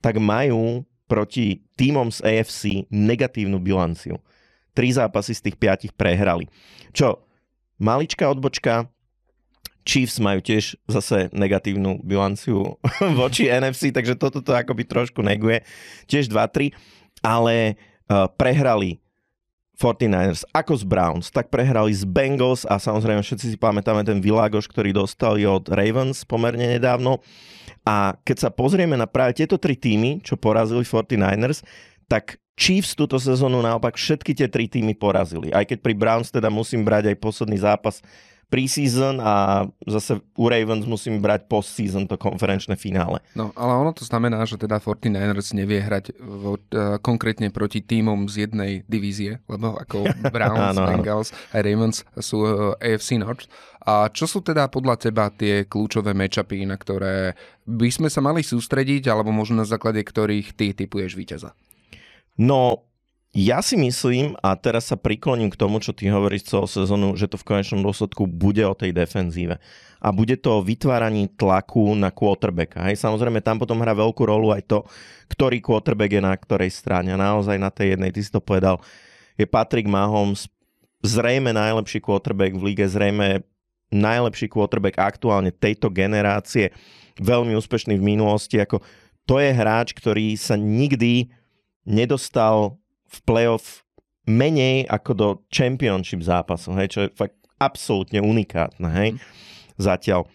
tak 0.00 0.20
majú 0.20 0.84
proti 1.08 1.64
týmom 1.76 2.08
z 2.12 2.24
AFC 2.24 2.88
negatívnu 2.88 3.60
bilanciu. 3.60 4.20
Tri 4.72 4.88
zápasy 4.92 5.36
z 5.36 5.44
tých 5.48 5.56
piatich 5.60 5.92
prehrali. 5.92 6.48
Čo, 6.92 7.24
maličká 7.80 8.28
odbočka, 8.28 8.91
Chiefs 9.82 10.22
majú 10.22 10.38
tiež 10.38 10.78
zase 10.86 11.26
negatívnu 11.34 12.02
bilanciu 12.06 12.78
voči 13.20 13.50
NFC, 13.50 13.90
takže 13.90 14.14
toto 14.14 14.38
to 14.40 14.54
akoby 14.54 14.86
trošku 14.86 15.20
neguje. 15.22 15.66
Tiež 16.06 16.30
2-3, 16.30 16.70
ale 17.22 17.74
uh, 18.06 18.30
prehrali 18.30 19.02
49ers 19.82 20.46
ako 20.54 20.78
z 20.78 20.84
Browns, 20.86 21.26
tak 21.34 21.50
prehrali 21.50 21.90
z 21.90 22.06
Bengals 22.06 22.62
a 22.68 22.78
samozrejme 22.78 23.18
všetci 23.18 23.46
si 23.50 23.56
pamätáme 23.58 24.06
ten 24.06 24.22
Világoš, 24.22 24.70
ktorý 24.70 24.94
dostali 24.94 25.42
od 25.42 25.66
Ravens 25.66 26.22
pomerne 26.22 26.78
nedávno. 26.78 27.18
A 27.82 28.14
keď 28.22 28.46
sa 28.46 28.50
pozrieme 28.54 28.94
na 28.94 29.10
práve 29.10 29.42
tieto 29.42 29.58
tri 29.58 29.74
týmy, 29.74 30.22
čo 30.22 30.38
porazili 30.38 30.86
49ers, 30.86 31.66
tak 32.06 32.38
Chiefs 32.54 32.94
túto 32.94 33.18
sezónu 33.18 33.58
naopak 33.58 33.98
všetky 33.98 34.36
tie 34.36 34.46
tri 34.46 34.70
týmy 34.70 34.94
porazili. 34.94 35.50
Aj 35.50 35.66
keď 35.66 35.82
pri 35.82 35.94
Browns 35.98 36.30
teda 36.30 36.52
musím 36.52 36.86
brať 36.86 37.10
aj 37.10 37.16
posledný 37.18 37.58
zápas 37.58 38.04
preseason 38.52 39.16
a 39.16 39.64
zase 39.88 40.20
u 40.36 40.44
Ravens 40.44 40.84
musím 40.84 41.24
brať 41.24 41.48
postseason 41.48 42.04
to 42.04 42.20
konferenčné 42.20 42.76
finále. 42.76 43.24
No, 43.32 43.48
ale 43.56 43.72
ono 43.80 43.96
to 43.96 44.04
znamená, 44.04 44.44
že 44.44 44.60
teda 44.60 44.76
49ers 44.76 45.56
nevie 45.56 45.80
hrať 45.80 46.20
vo, 46.20 46.60
uh, 46.60 47.00
konkrétne 47.00 47.48
proti 47.48 47.80
týmom 47.80 48.28
z 48.28 48.44
jednej 48.44 48.84
divízie, 48.84 49.40
lebo 49.48 49.80
ako 49.80 50.04
Browns, 50.36 50.76
áno, 50.76 50.84
Bengals 50.84 51.32
a 51.56 51.64
Ravens 51.64 52.04
sú 52.20 52.44
uh, 52.44 52.76
e, 52.76 52.92
AFC 52.92 53.16
North. 53.16 53.48
A 53.88 54.12
čo 54.12 54.28
sú 54.28 54.44
teda 54.44 54.68
podľa 54.68 55.08
teba 55.08 55.32
tie 55.32 55.64
kľúčové 55.64 56.12
matchupy, 56.12 56.68
na 56.68 56.76
ktoré 56.76 57.32
by 57.64 57.88
sme 57.88 58.12
sa 58.12 58.20
mali 58.20 58.44
sústrediť, 58.44 59.08
alebo 59.08 59.32
možno 59.32 59.64
na 59.64 59.66
základe 59.66 60.04
ktorých 60.04 60.52
ty 60.52 60.76
typuješ 60.76 61.16
víťaza? 61.16 61.56
No, 62.36 62.91
ja 63.32 63.64
si 63.64 63.80
myslím, 63.80 64.36
a 64.44 64.52
teraz 64.60 64.92
sa 64.92 64.96
prikloním 65.00 65.48
k 65.48 65.56
tomu, 65.56 65.80
čo 65.80 65.96
ty 65.96 66.12
hovoríš 66.12 66.52
celú 66.52 66.68
sezónu, 66.68 67.16
že 67.16 67.32
to 67.32 67.40
v 67.40 67.48
konečnom 67.48 67.80
dôsledku 67.80 68.28
bude 68.28 68.60
o 68.68 68.76
tej 68.76 68.92
defenzíve. 68.92 69.56
A 70.04 70.12
bude 70.12 70.36
to 70.36 70.60
o 70.60 70.64
vytváraní 70.64 71.32
tlaku 71.32 71.96
na 71.96 72.12
quarterbacka. 72.12 72.84
Hej, 72.84 73.00
samozrejme, 73.00 73.40
tam 73.40 73.56
potom 73.56 73.80
hrá 73.80 73.96
veľkú 73.96 74.28
rolu 74.28 74.52
aj 74.52 74.68
to, 74.68 74.78
ktorý 75.32 75.64
quarterback 75.64 76.12
je 76.12 76.20
na 76.20 76.36
ktorej 76.36 76.76
strane. 76.76 77.16
Naozaj 77.16 77.56
na 77.56 77.72
tej 77.72 77.96
jednej, 77.96 78.12
ty 78.12 78.20
si 78.20 78.28
to 78.28 78.44
povedal, 78.44 78.84
je 79.40 79.48
Patrick 79.48 79.88
Mahomes 79.88 80.52
zrejme 81.00 81.56
najlepší 81.56 82.04
quarterback 82.04 82.52
v 82.52 82.62
lige, 82.68 82.84
zrejme 82.84 83.48
najlepší 83.88 84.52
quarterback 84.52 85.00
aktuálne 85.00 85.56
tejto 85.56 85.88
generácie, 85.88 86.68
veľmi 87.16 87.56
úspešný 87.56 87.96
v 87.96 88.04
minulosti. 88.16 88.60
Ako, 88.60 88.84
to 89.24 89.40
je 89.40 89.56
hráč, 89.56 89.96
ktorý 89.96 90.36
sa 90.36 90.58
nikdy 90.60 91.32
nedostal 91.88 92.81
v 93.12 93.18
playoff 93.28 93.84
menej 94.24 94.88
ako 94.88 95.10
do 95.12 95.28
championship 95.52 96.24
zápasu, 96.24 96.72
hej, 96.78 96.88
čo 96.88 96.98
je 97.06 97.08
fakt 97.12 97.36
absolútne 97.60 98.22
unikátne, 98.22 98.88
hej, 98.90 99.10
zatiaľ. 99.78 100.26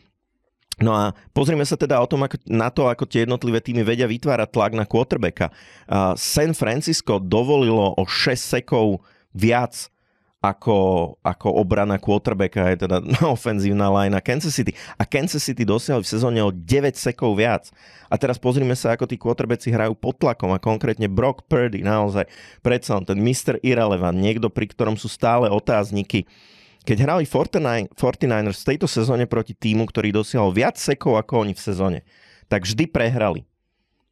No 0.78 0.94
a 0.94 1.18
pozrieme 1.34 1.66
sa 1.66 1.74
teda 1.74 1.98
o 1.98 2.06
tom, 2.06 2.22
ako, 2.22 2.38
na 2.46 2.70
to, 2.70 2.86
ako 2.86 3.10
tie 3.10 3.26
jednotlivé 3.26 3.58
týmy 3.66 3.82
vedia 3.82 4.06
vytvárať 4.06 4.54
tlak 4.54 4.78
na 4.78 4.86
quarterbacka. 4.86 5.50
Uh, 5.90 6.14
San 6.14 6.54
Francisco 6.54 7.18
dovolilo 7.18 7.98
o 7.98 8.04
6 8.06 8.38
sekov 8.38 9.02
viac 9.34 9.90
ako, 10.38 10.78
ako 11.26 11.48
obrana 11.50 11.98
quarterbacka, 11.98 12.70
je 12.70 12.86
teda 12.86 13.02
ofenzívna 13.36 13.90
line 13.90 14.14
Kansas 14.22 14.54
City. 14.54 14.78
A 14.96 15.04
Kansas 15.04 15.42
City 15.42 15.66
dosiahli 15.66 16.06
v 16.06 16.12
sezóne 16.14 16.40
o 16.46 16.54
9 16.54 16.64
sekov 16.94 17.34
viac. 17.34 17.74
A 18.08 18.16
teraz 18.22 18.38
pozrime 18.38 18.78
sa, 18.78 18.94
ako 18.94 19.10
tí 19.10 19.18
quarterbacki 19.18 19.74
hrajú 19.74 19.98
pod 19.98 20.22
tlakom 20.22 20.54
a 20.54 20.62
konkrétne 20.62 21.10
Brock 21.10 21.50
Purdy, 21.50 21.82
naozaj 21.82 22.30
predsa 22.62 23.02
ten 23.02 23.18
Mr. 23.18 23.58
Irrelevant, 23.66 24.16
niekto, 24.16 24.54
pri 24.54 24.70
ktorom 24.70 24.96
sú 24.96 25.10
stále 25.10 25.50
otázniky. 25.50 26.30
Keď 26.88 26.98
hrali 27.04 27.28
49, 27.28 27.92
ers 28.48 28.64
v 28.64 28.68
tejto 28.72 28.88
sezóne 28.88 29.28
proti 29.28 29.52
týmu, 29.52 29.84
ktorý 29.92 30.16
dosiahol 30.16 30.56
viac 30.56 30.80
sekov 30.80 31.20
ako 31.20 31.44
oni 31.44 31.52
v 31.52 31.60
sezóne, 31.60 32.00
tak 32.48 32.64
vždy 32.64 32.88
prehrali. 32.88 33.44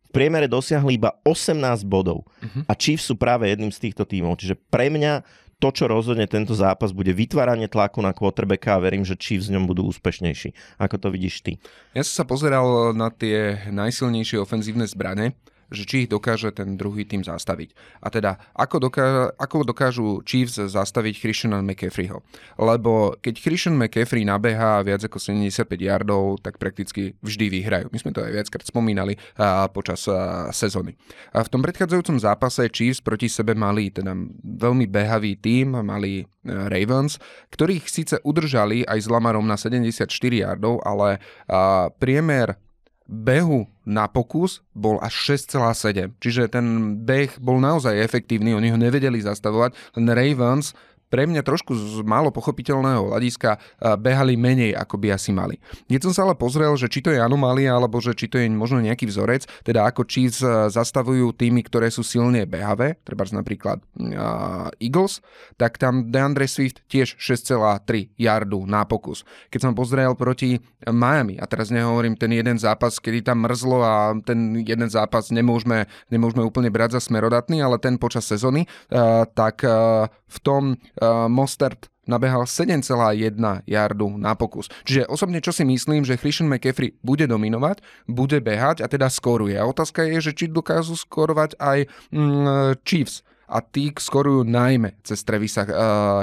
V 0.03 0.09
priemere 0.11 0.51
dosiahli 0.51 0.99
iba 0.99 1.15
18 1.23 1.87
bodov. 1.87 2.27
Uh-huh. 2.27 2.67
A 2.67 2.75
Chiefs 2.75 3.07
sú 3.07 3.15
práve 3.15 3.47
jedným 3.47 3.71
z 3.71 3.79
týchto 3.79 4.03
tímov. 4.03 4.35
Čiže 4.39 4.59
pre 4.67 4.91
mňa 4.91 5.23
to, 5.59 5.71
čo 5.71 5.87
rozhodne 5.87 6.27
tento 6.27 6.51
zápas, 6.51 6.91
bude 6.91 7.15
vytváranie 7.15 7.71
tlaku 7.71 8.03
na 8.03 8.11
quarterbacka 8.11 8.75
a 8.75 8.83
verím, 8.83 9.07
že 9.07 9.15
Chiefs 9.15 9.47
v 9.47 9.55
ňom 9.55 9.65
budú 9.65 9.87
úspešnejší. 9.87 10.79
Ako 10.79 10.99
to 10.99 11.07
vidíš 11.09 11.41
ty? 11.41 11.51
Ja 11.95 12.03
som 12.03 12.23
sa 12.23 12.25
pozeral 12.27 12.91
na 12.91 13.07
tie 13.07 13.71
najsilnejšie 13.71 14.37
ofenzívne 14.41 14.83
zbrane 14.83 15.33
že 15.73 15.83
či 15.85 15.95
ich 16.05 16.09
dokáže 16.11 16.53
ten 16.53 16.77
druhý 16.77 17.05
tým 17.05 17.25
zastaviť. 17.25 17.73
A 18.01 18.07
teda, 18.13 18.37
ako, 18.53 18.89
doká- 18.89 19.33
ako 19.37 19.65
dokážu 19.65 20.21
Chiefs 20.21 20.61
zastaviť 20.61 21.21
Christiana 21.21 21.61
McCaffreyho. 21.65 22.21
Lebo 22.59 23.17
keď 23.21 23.33
Christian 23.41 23.75
McCaffrey 23.77 24.25
nabeha 24.25 24.85
viac 24.85 25.01
ako 25.05 25.17
75 25.17 25.67
yardov, 25.79 26.41
tak 26.41 26.61
prakticky 26.61 27.17
vždy 27.21 27.45
vyhrajú. 27.49 27.87
My 27.89 27.97
sme 28.01 28.11
to 28.13 28.21
aj 28.21 28.31
viackrát 28.33 28.65
spomínali 28.65 29.17
a, 29.37 29.65
počas 29.69 30.05
a, 30.05 30.49
sezóny. 30.53 30.93
A 31.33 31.41
v 31.41 31.51
tom 31.51 31.61
predchádzajúcom 31.65 32.17
zápase 32.21 32.69
Chiefs 32.69 33.01
proti 33.01 33.29
sebe 33.29 33.57
mali 33.57 33.89
teda 33.89 34.13
veľmi 34.43 34.85
behavý 34.85 35.37
tým, 35.39 35.81
mali 35.81 36.21
e, 36.21 36.25
Ravens, 36.45 37.17
ktorých 37.53 37.85
síce 37.89 38.15
udržali 38.21 38.85
aj 38.85 38.99
s 39.05 39.07
Lamarom 39.09 39.45
na 39.45 39.57
74 39.57 40.09
yardov, 40.31 40.81
ale 40.85 41.21
a, 41.49 41.89
priemer 41.89 42.64
behu 43.05 43.69
na 43.85 44.09
pokus 44.09 44.65
bol 44.73 44.97
až 45.01 45.37
6,7. 45.37 46.17
Čiže 46.17 46.49
ten 46.49 46.97
beh 47.05 47.37
bol 47.37 47.61
naozaj 47.61 48.01
efektívny, 48.01 48.57
oni 48.57 48.73
ho 48.73 48.77
nevedeli 48.81 49.21
zastavovať, 49.21 49.77
len 49.97 50.05
Ravens 50.09 50.73
pre 51.15 51.23
mňa 51.23 51.47
trošku 51.47 51.71
z 51.71 52.03
málo 52.03 52.27
pochopiteľného 52.35 53.15
hľadiska 53.15 53.55
behali 54.03 54.35
menej, 54.35 54.75
ako 54.75 54.99
by 54.99 55.15
asi 55.15 55.31
mali. 55.31 55.55
Keď 55.87 56.11
som 56.11 56.11
sa 56.11 56.21
ale 56.27 56.35
pozrel, 56.35 56.75
že 56.75 56.91
či 56.91 56.99
to 56.99 57.07
je 57.07 57.23
anomália, 57.23 57.71
alebo 57.71 58.03
že 58.03 58.11
či 58.11 58.27
to 58.27 58.35
je 58.35 58.51
možno 58.51 58.83
nejaký 58.83 59.07
vzorec, 59.07 59.47
teda 59.63 59.87
ako 59.87 60.03
Chiefs 60.03 60.43
zastavujú 60.75 61.31
týmy, 61.31 61.63
ktoré 61.63 61.87
sú 61.87 62.03
silne 62.03 62.43
behavé, 62.43 62.99
treba 63.07 63.23
napríklad 63.31 63.79
uh, 63.79 64.67
Eagles, 64.83 65.23
tak 65.55 65.79
tam 65.79 66.11
DeAndre 66.11 66.51
Swift 66.51 66.83
tiež 66.91 67.15
6,3 67.15 68.11
yardu 68.19 68.67
na 68.67 68.83
pokus. 68.83 69.23
Keď 69.55 69.71
som 69.71 69.71
pozrel 69.71 70.19
proti 70.19 70.59
Miami, 70.83 71.39
a 71.39 71.47
teraz 71.47 71.71
nehovorím 71.71 72.19
ten 72.19 72.35
jeden 72.35 72.59
zápas, 72.59 72.99
kedy 72.99 73.23
tam 73.23 73.47
mrzlo 73.47 73.77
a 73.79 73.95
ten 74.19 74.59
jeden 74.67 74.91
zápas 74.91 75.31
nemôžeme, 75.31 75.87
nemôžeme 76.11 76.43
úplne 76.43 76.67
brať 76.67 76.99
za 76.99 77.07
smerodatný, 77.07 77.63
ale 77.63 77.79
ten 77.79 77.95
počas 77.95 78.27
sezóny, 78.27 78.67
uh, 78.91 79.23
tak 79.31 79.63
uh, 79.63 80.11
v 80.11 80.37
tom 80.43 80.63
uh, 80.75 81.04
Mostert 81.27 81.89
nabehal 82.05 82.45
7,1 82.45 83.65
yardu 83.65 84.07
na 84.17 84.37
pokus. 84.37 84.69
Čiže 84.85 85.09
osobne 85.09 85.41
čo 85.41 85.49
si 85.49 85.65
myslím, 85.65 86.05
že 86.05 86.21
Christian 86.21 86.49
McCaffrey 86.49 86.93
bude 87.01 87.25
dominovať, 87.25 87.81
bude 88.05 88.37
behať 88.39 88.85
a 88.85 88.87
teda 88.87 89.09
skoruje. 89.09 89.57
A 89.57 89.65
otázka 89.65 90.05
je, 90.05 90.21
že 90.21 90.37
či 90.37 90.45
dokážu 90.47 90.93
skorovať 90.93 91.57
aj 91.57 91.89
mm, 92.13 92.81
Chiefs 92.85 93.25
a 93.45 93.61
tí 93.61 93.93
skorujú 93.93 94.41
najmä 94.45 94.97
cez 95.05 95.21
Trevisa 95.21 95.65
uh, 95.65 95.69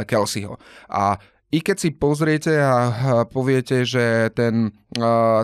Kelseyho. 0.07 0.59
A 0.91 1.19
i 1.53 1.61
keď 1.61 1.77
si 1.77 1.93
pozriete 1.93 2.57
a 2.57 3.29
poviete, 3.29 3.85
že 3.85 4.33
ten, 4.33 4.73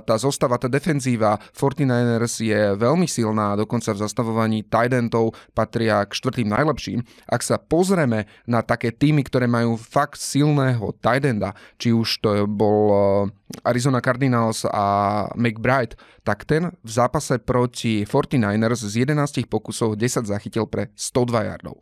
tá 0.00 0.16
zostava, 0.16 0.56
tá 0.56 0.64
defenzíva 0.64 1.36
49ers 1.52 2.40
je 2.40 2.60
veľmi 2.80 3.04
silná, 3.04 3.52
dokonca 3.60 3.92
v 3.92 4.00
zastavovaní 4.00 4.64
Tidentov 4.64 5.36
patria 5.52 6.00
k 6.08 6.16
štvrtým 6.16 6.48
najlepším. 6.48 7.04
Ak 7.28 7.44
sa 7.44 7.60
pozrieme 7.60 8.24
na 8.48 8.64
také 8.64 8.88
týmy, 8.88 9.20
ktoré 9.28 9.44
majú 9.44 9.76
fakt 9.76 10.16
silného 10.16 10.96
Tidenda, 10.96 11.52
či 11.76 11.92
už 11.92 12.24
to 12.24 12.48
bol 12.48 13.28
Arizona 13.68 14.00
Cardinals 14.00 14.64
a 14.64 15.28
McBride, 15.36 15.92
tak 16.24 16.48
ten 16.48 16.72
v 16.72 16.90
zápase 16.90 17.36
proti 17.36 18.08
49ers 18.08 18.80
z 18.80 19.04
11 19.04 19.44
pokusov 19.44 20.00
10 20.00 20.24
zachytil 20.24 20.64
pre 20.64 20.88
102 20.96 21.52
yardov. 21.52 21.76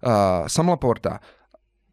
Uh, 0.00 0.48
Sam 0.48 0.72
Laporta 0.72 1.39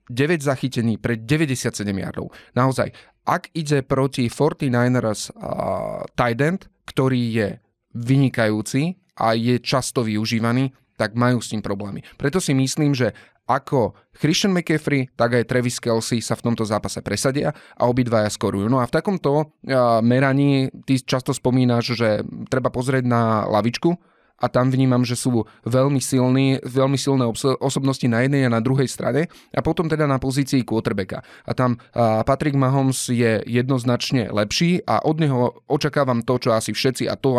9 0.10 0.41
zachytení 0.43 0.97
pre 0.97 1.20
97 1.20 1.84
yardov. 1.84 2.32
Naozaj, 2.55 2.91
ak 3.28 3.51
ide 3.51 3.84
proti 3.84 4.32
49ers 4.32 5.36
uh, 5.36 6.08
tight 6.16 6.72
ktorý 6.88 7.22
je 7.36 7.47
vynikajúci 7.91 8.95
a 9.20 9.36
je 9.36 9.60
často 9.60 10.08
využívaný, 10.08 10.72
tak 10.95 11.14
majú 11.14 11.43
s 11.43 11.51
tým 11.51 11.60
problémy. 11.60 12.01
Preto 12.16 12.39
si 12.39 12.55
myslím, 12.55 12.95
že 12.95 13.12
ako 13.47 13.95
Christian 14.12 14.51
McCaffrey, 14.51 15.08
tak 15.16 15.39
aj 15.39 15.47
Travis 15.47 15.80
Kelsey 15.80 16.20
sa 16.20 16.36
v 16.36 16.51
tomto 16.51 16.68
zápase 16.68 16.99
presadia 16.99 17.55
a 17.80 17.88
obidvaja 17.88 18.28
skorujú. 18.28 18.68
No 18.68 18.84
a 18.84 18.88
v 18.88 18.95
takomto 18.95 19.32
uh, 19.39 19.45
meraní 20.03 20.68
ty 20.84 20.99
často 20.99 21.32
spomínaš, 21.32 21.95
že 21.95 22.10
treba 22.51 22.68
pozrieť 22.68 23.08
na 23.08 23.47
lavičku, 23.47 23.95
a 24.38 24.46
tam 24.48 24.70
vnímam, 24.70 25.02
že 25.02 25.18
sú 25.18 25.46
veľmi 25.66 25.98
silní, 25.98 26.62
veľmi 26.62 26.98
silné 26.98 27.26
osobnosti 27.58 28.06
na 28.06 28.22
jednej 28.26 28.46
a 28.46 28.54
na 28.54 28.62
druhej 28.62 28.86
strane 28.86 29.30
a 29.50 29.60
potom 29.66 29.90
teda 29.90 30.06
na 30.06 30.22
pozícii 30.22 30.62
quarterbacka. 30.62 31.26
A 31.46 31.52
tam 31.58 31.82
Patrick 32.26 32.54
Mahomes 32.54 33.10
je 33.10 33.42
jednoznačne 33.46 34.30
lepší 34.30 34.86
a 34.86 35.02
od 35.02 35.18
neho 35.18 35.62
očakávam 35.66 36.22
to, 36.22 36.38
čo 36.38 36.54
asi 36.54 36.74
všetci 36.74 37.10
a 37.10 37.18
to 37.18 37.34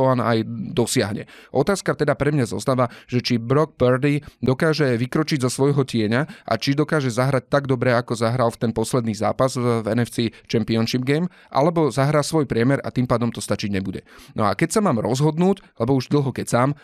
on, 0.00 0.18
aj 0.18 0.42
dosiahne. 0.72 1.28
Otázka 1.52 1.92
teda 1.94 2.16
pre 2.16 2.32
mňa 2.32 2.48
zostáva, 2.48 2.88
že 3.04 3.20
či 3.20 3.36
Brock 3.36 3.76
Purdy 3.76 4.24
dokáže 4.40 4.96
vykročiť 4.96 5.44
zo 5.44 5.50
svojho 5.52 5.84
tieňa 5.84 6.48
a 6.48 6.52
či 6.56 6.72
dokáže 6.72 7.12
zahrať 7.12 7.52
tak 7.52 7.68
dobre, 7.68 7.92
ako 7.92 8.16
zahral 8.16 8.48
v 8.48 8.68
ten 8.68 8.72
posledný 8.72 9.12
zápas 9.12 9.54
v 9.56 9.84
NFC 9.84 10.32
Championship 10.48 11.04
Game, 11.04 11.28
alebo 11.52 11.92
zahrá 11.92 12.24
svoj 12.24 12.48
priemer 12.48 12.80
a 12.80 12.88
tým 12.88 13.04
pádom 13.04 13.28
to 13.28 13.44
stačiť 13.44 13.68
nebude. 13.68 14.02
No 14.32 14.48
a 14.48 14.56
keď 14.56 14.78
sa 14.78 14.80
mám 14.80 14.98
rozhodnúť, 15.02 15.60
lebo 15.76 15.96
už 15.98 16.08
dlho 16.08 16.30
kecám. 16.38 16.78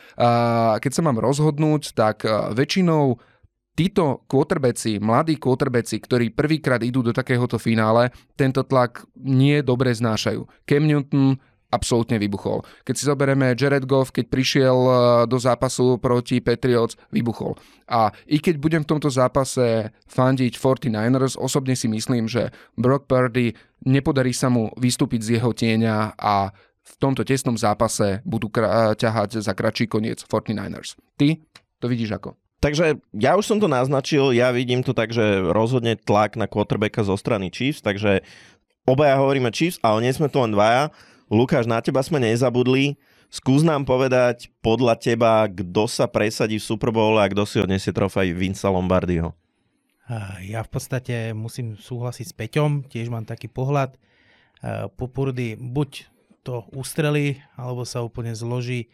Keď 0.83 0.91
sa 0.91 1.03
mám 1.07 1.23
rozhodnúť, 1.23 1.95
tak 1.95 2.27
väčšinou 2.59 3.23
títo 3.75 4.23
quarterbacki, 4.31 5.03
mladí 5.03 5.39
quarterbacki, 5.39 5.99
ktorí 5.99 6.31
prvýkrát 6.35 6.83
idú 6.83 7.03
do 7.03 7.15
takéhoto 7.15 7.59
finále, 7.59 8.11
tento 8.35 8.67
tlak 8.67 9.07
nie 9.19 9.63
dobre 9.67 9.95
znášajú. 9.95 10.47
Cam 10.67 10.87
Newton 10.87 11.39
absolútne 11.75 12.23
vybuchol. 12.23 12.63
Keď 12.87 12.95
si 12.95 13.03
zoberieme 13.11 13.51
Jared 13.59 13.83
Goff, 13.83 14.15
keď 14.15 14.31
prišiel 14.31 14.79
do 15.27 15.39
zápasu 15.43 15.99
proti 15.99 16.39
Patriots, 16.39 16.95
vybuchol. 17.11 17.59
A 17.91 18.15
i 18.31 18.39
keď 18.39 18.63
budem 18.63 18.87
v 18.87 18.95
tomto 18.95 19.11
zápase 19.11 19.91
fandiť 20.07 20.55
49ers, 20.55 21.35
osobne 21.35 21.75
si 21.75 21.91
myslím, 21.91 22.31
že 22.31 22.55
Brock 22.79 23.11
Purdy 23.11 23.59
nepodarí 23.91 24.31
sa 24.31 24.55
mu 24.55 24.71
vystúpiť 24.79 25.21
z 25.27 25.29
jeho 25.43 25.51
tieňa 25.51 26.15
a 26.15 26.55
v 26.85 26.95
tomto 27.01 27.25
tesnom 27.25 27.57
zápase 27.57 28.21
budú 28.29 28.53
kra- 28.53 28.93
ťahať 28.93 29.41
za 29.41 29.57
kratší 29.57 29.89
koniec 29.89 30.21
49ers. 30.29 31.01
Ty 31.17 31.41
to 31.81 31.89
vidíš 31.89 32.21
ako? 32.21 32.37
Takže 32.61 33.01
ja 33.17 33.37
už 33.37 33.45
som 33.45 33.61
to 33.61 33.69
naznačil, 33.69 34.33
ja 34.33 34.49
vidím 34.53 34.81
to 34.81 34.97
tak, 34.97 35.13
že 35.13 35.41
rozhodne 35.53 36.01
tlak 36.01 36.37
na 36.37 36.49
quarterbacka 36.49 37.05
zo 37.05 37.17
strany 37.17 37.53
Chiefs, 37.53 37.85
takže 37.85 38.25
obaja 38.89 39.21
hovoríme 39.21 39.53
Chiefs, 39.53 39.81
ale 39.85 40.05
nie 40.05 40.13
sme 40.17 40.33
tu 40.33 40.41
len 40.41 40.53
dvaja. 40.53 40.89
Lukáš, 41.29 41.69
na 41.69 41.81
teba 41.85 42.01
sme 42.01 42.21
nezabudli. 42.25 42.97
Skús 43.29 43.67
nám 43.67 43.85
povedať 43.85 44.49
podľa 44.63 44.97
teba, 44.97 45.45
kto 45.45 45.91
sa 45.91 46.09
presadí 46.09 46.57
v 46.61 46.69
Super 46.69 46.95
Bowl 46.95 47.21
a 47.21 47.29
kto 47.29 47.45
si 47.45 47.61
odniesie 47.61 47.93
trofaj 47.93 48.33
Vinca 48.33 48.71
Lombardiho. 48.73 49.37
Ja 50.45 50.61
v 50.65 50.71
podstate 50.71 51.33
musím 51.33 51.81
súhlasiť 51.81 52.27
s 52.31 52.37
Peťom, 52.37 52.89
tiež 52.89 53.09
mám 53.09 53.25
taký 53.29 53.49
pohľad. 53.49 53.97
Pupurdy 54.97 55.57
buď 55.59 56.14
to 56.45 56.69
ustrelí, 56.77 57.41
alebo 57.57 57.89
sa 57.89 58.05
úplne 58.05 58.37
zloží 58.37 58.93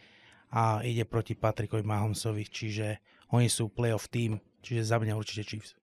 a 0.54 0.82
ide 0.86 1.02
proti 1.02 1.34
Patrikovi 1.34 1.82
Mahomsovi, 1.82 2.46
čiže 2.46 3.02
oni 3.34 3.50
sú 3.50 3.70
playoff 3.70 4.06
team, 4.06 4.38
čiže 4.62 4.86
za 4.86 4.96
mňa 5.02 5.18
určite 5.18 5.42
Chiefs. 5.42 5.74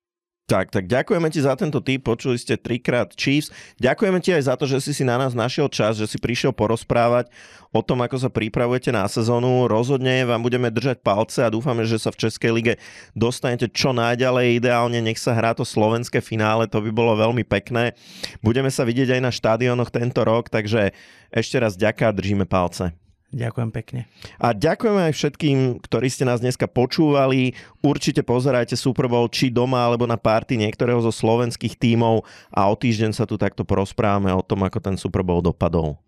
Tak, 0.47 0.71
tak 0.71 0.87
ďakujeme 0.87 1.27
ti 1.27 1.43
za 1.43 1.59
tento 1.59 1.83
tip, 1.83 2.07
počuli 2.07 2.39
ste 2.39 2.55
trikrát 2.55 3.11
Chiefs. 3.19 3.51
Ďakujeme 3.83 4.23
ti 4.23 4.31
aj 4.31 4.47
za 4.47 4.55
to, 4.55 4.63
že 4.63 4.79
si 4.79 4.95
si 4.95 5.03
na 5.03 5.19
nás 5.19 5.35
našiel 5.35 5.67
čas, 5.67 5.99
že 5.99 6.07
si 6.07 6.15
prišiel 6.15 6.55
porozprávať 6.55 7.27
o 7.75 7.83
tom, 7.83 7.99
ako 7.99 8.15
sa 8.15 8.31
pripravujete 8.31 8.95
na 8.95 9.03
sezónu. 9.11 9.67
Rozhodne 9.67 10.23
vám 10.23 10.39
budeme 10.39 10.71
držať 10.71 11.03
palce 11.03 11.43
a 11.43 11.51
dúfame, 11.51 11.83
že 11.83 11.99
sa 11.99 12.15
v 12.15 12.23
Českej 12.23 12.55
lige 12.55 12.73
dostanete 13.11 13.67
čo 13.67 13.91
najďalej. 13.91 14.63
Ideálne 14.63 15.03
nech 15.03 15.19
sa 15.19 15.35
hrá 15.35 15.51
to 15.51 15.67
slovenské 15.67 16.23
finále, 16.23 16.63
to 16.71 16.79
by 16.79 16.95
bolo 16.95 17.19
veľmi 17.19 17.43
pekné. 17.43 17.91
Budeme 18.39 18.71
sa 18.71 18.87
vidieť 18.87 19.19
aj 19.19 19.21
na 19.27 19.35
štádionoch 19.35 19.91
tento 19.91 20.23
rok, 20.23 20.47
takže 20.47 20.95
ešte 21.27 21.59
raz 21.59 21.75
ďaká, 21.75 22.15
držíme 22.15 22.47
palce. 22.47 22.95
Ďakujem 23.27 23.69
pekne. 23.75 24.07
A 24.39 24.55
ďakujeme 24.55 25.11
aj 25.11 25.13
všetkým, 25.13 25.57
ktorí 25.83 26.07
ste 26.07 26.23
nás 26.23 26.39
dneska 26.39 26.63
počúvali. 26.63 27.59
Určite 27.83 28.23
pozerajte 28.23 28.79
Super 28.79 29.11
Bowl 29.11 29.27
či 29.27 29.51
doma 29.51 29.83
alebo 29.83 30.07
na 30.07 30.15
párty 30.15 30.55
niektorého 30.55 31.03
zo 31.03 31.11
slovenských 31.11 31.75
tímov 31.75 32.23
a 32.55 32.71
o 32.71 32.75
týždeň 32.79 33.11
sa 33.11 33.27
tu 33.27 33.35
takto 33.35 33.67
porozprávame 33.67 34.31
o 34.31 34.39
tom, 34.39 34.63
ako 34.63 34.79
ten 34.79 34.95
Super 34.95 35.27
Bowl 35.27 35.43
dopadol. 35.43 35.99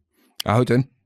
Ahojte. 0.47 0.98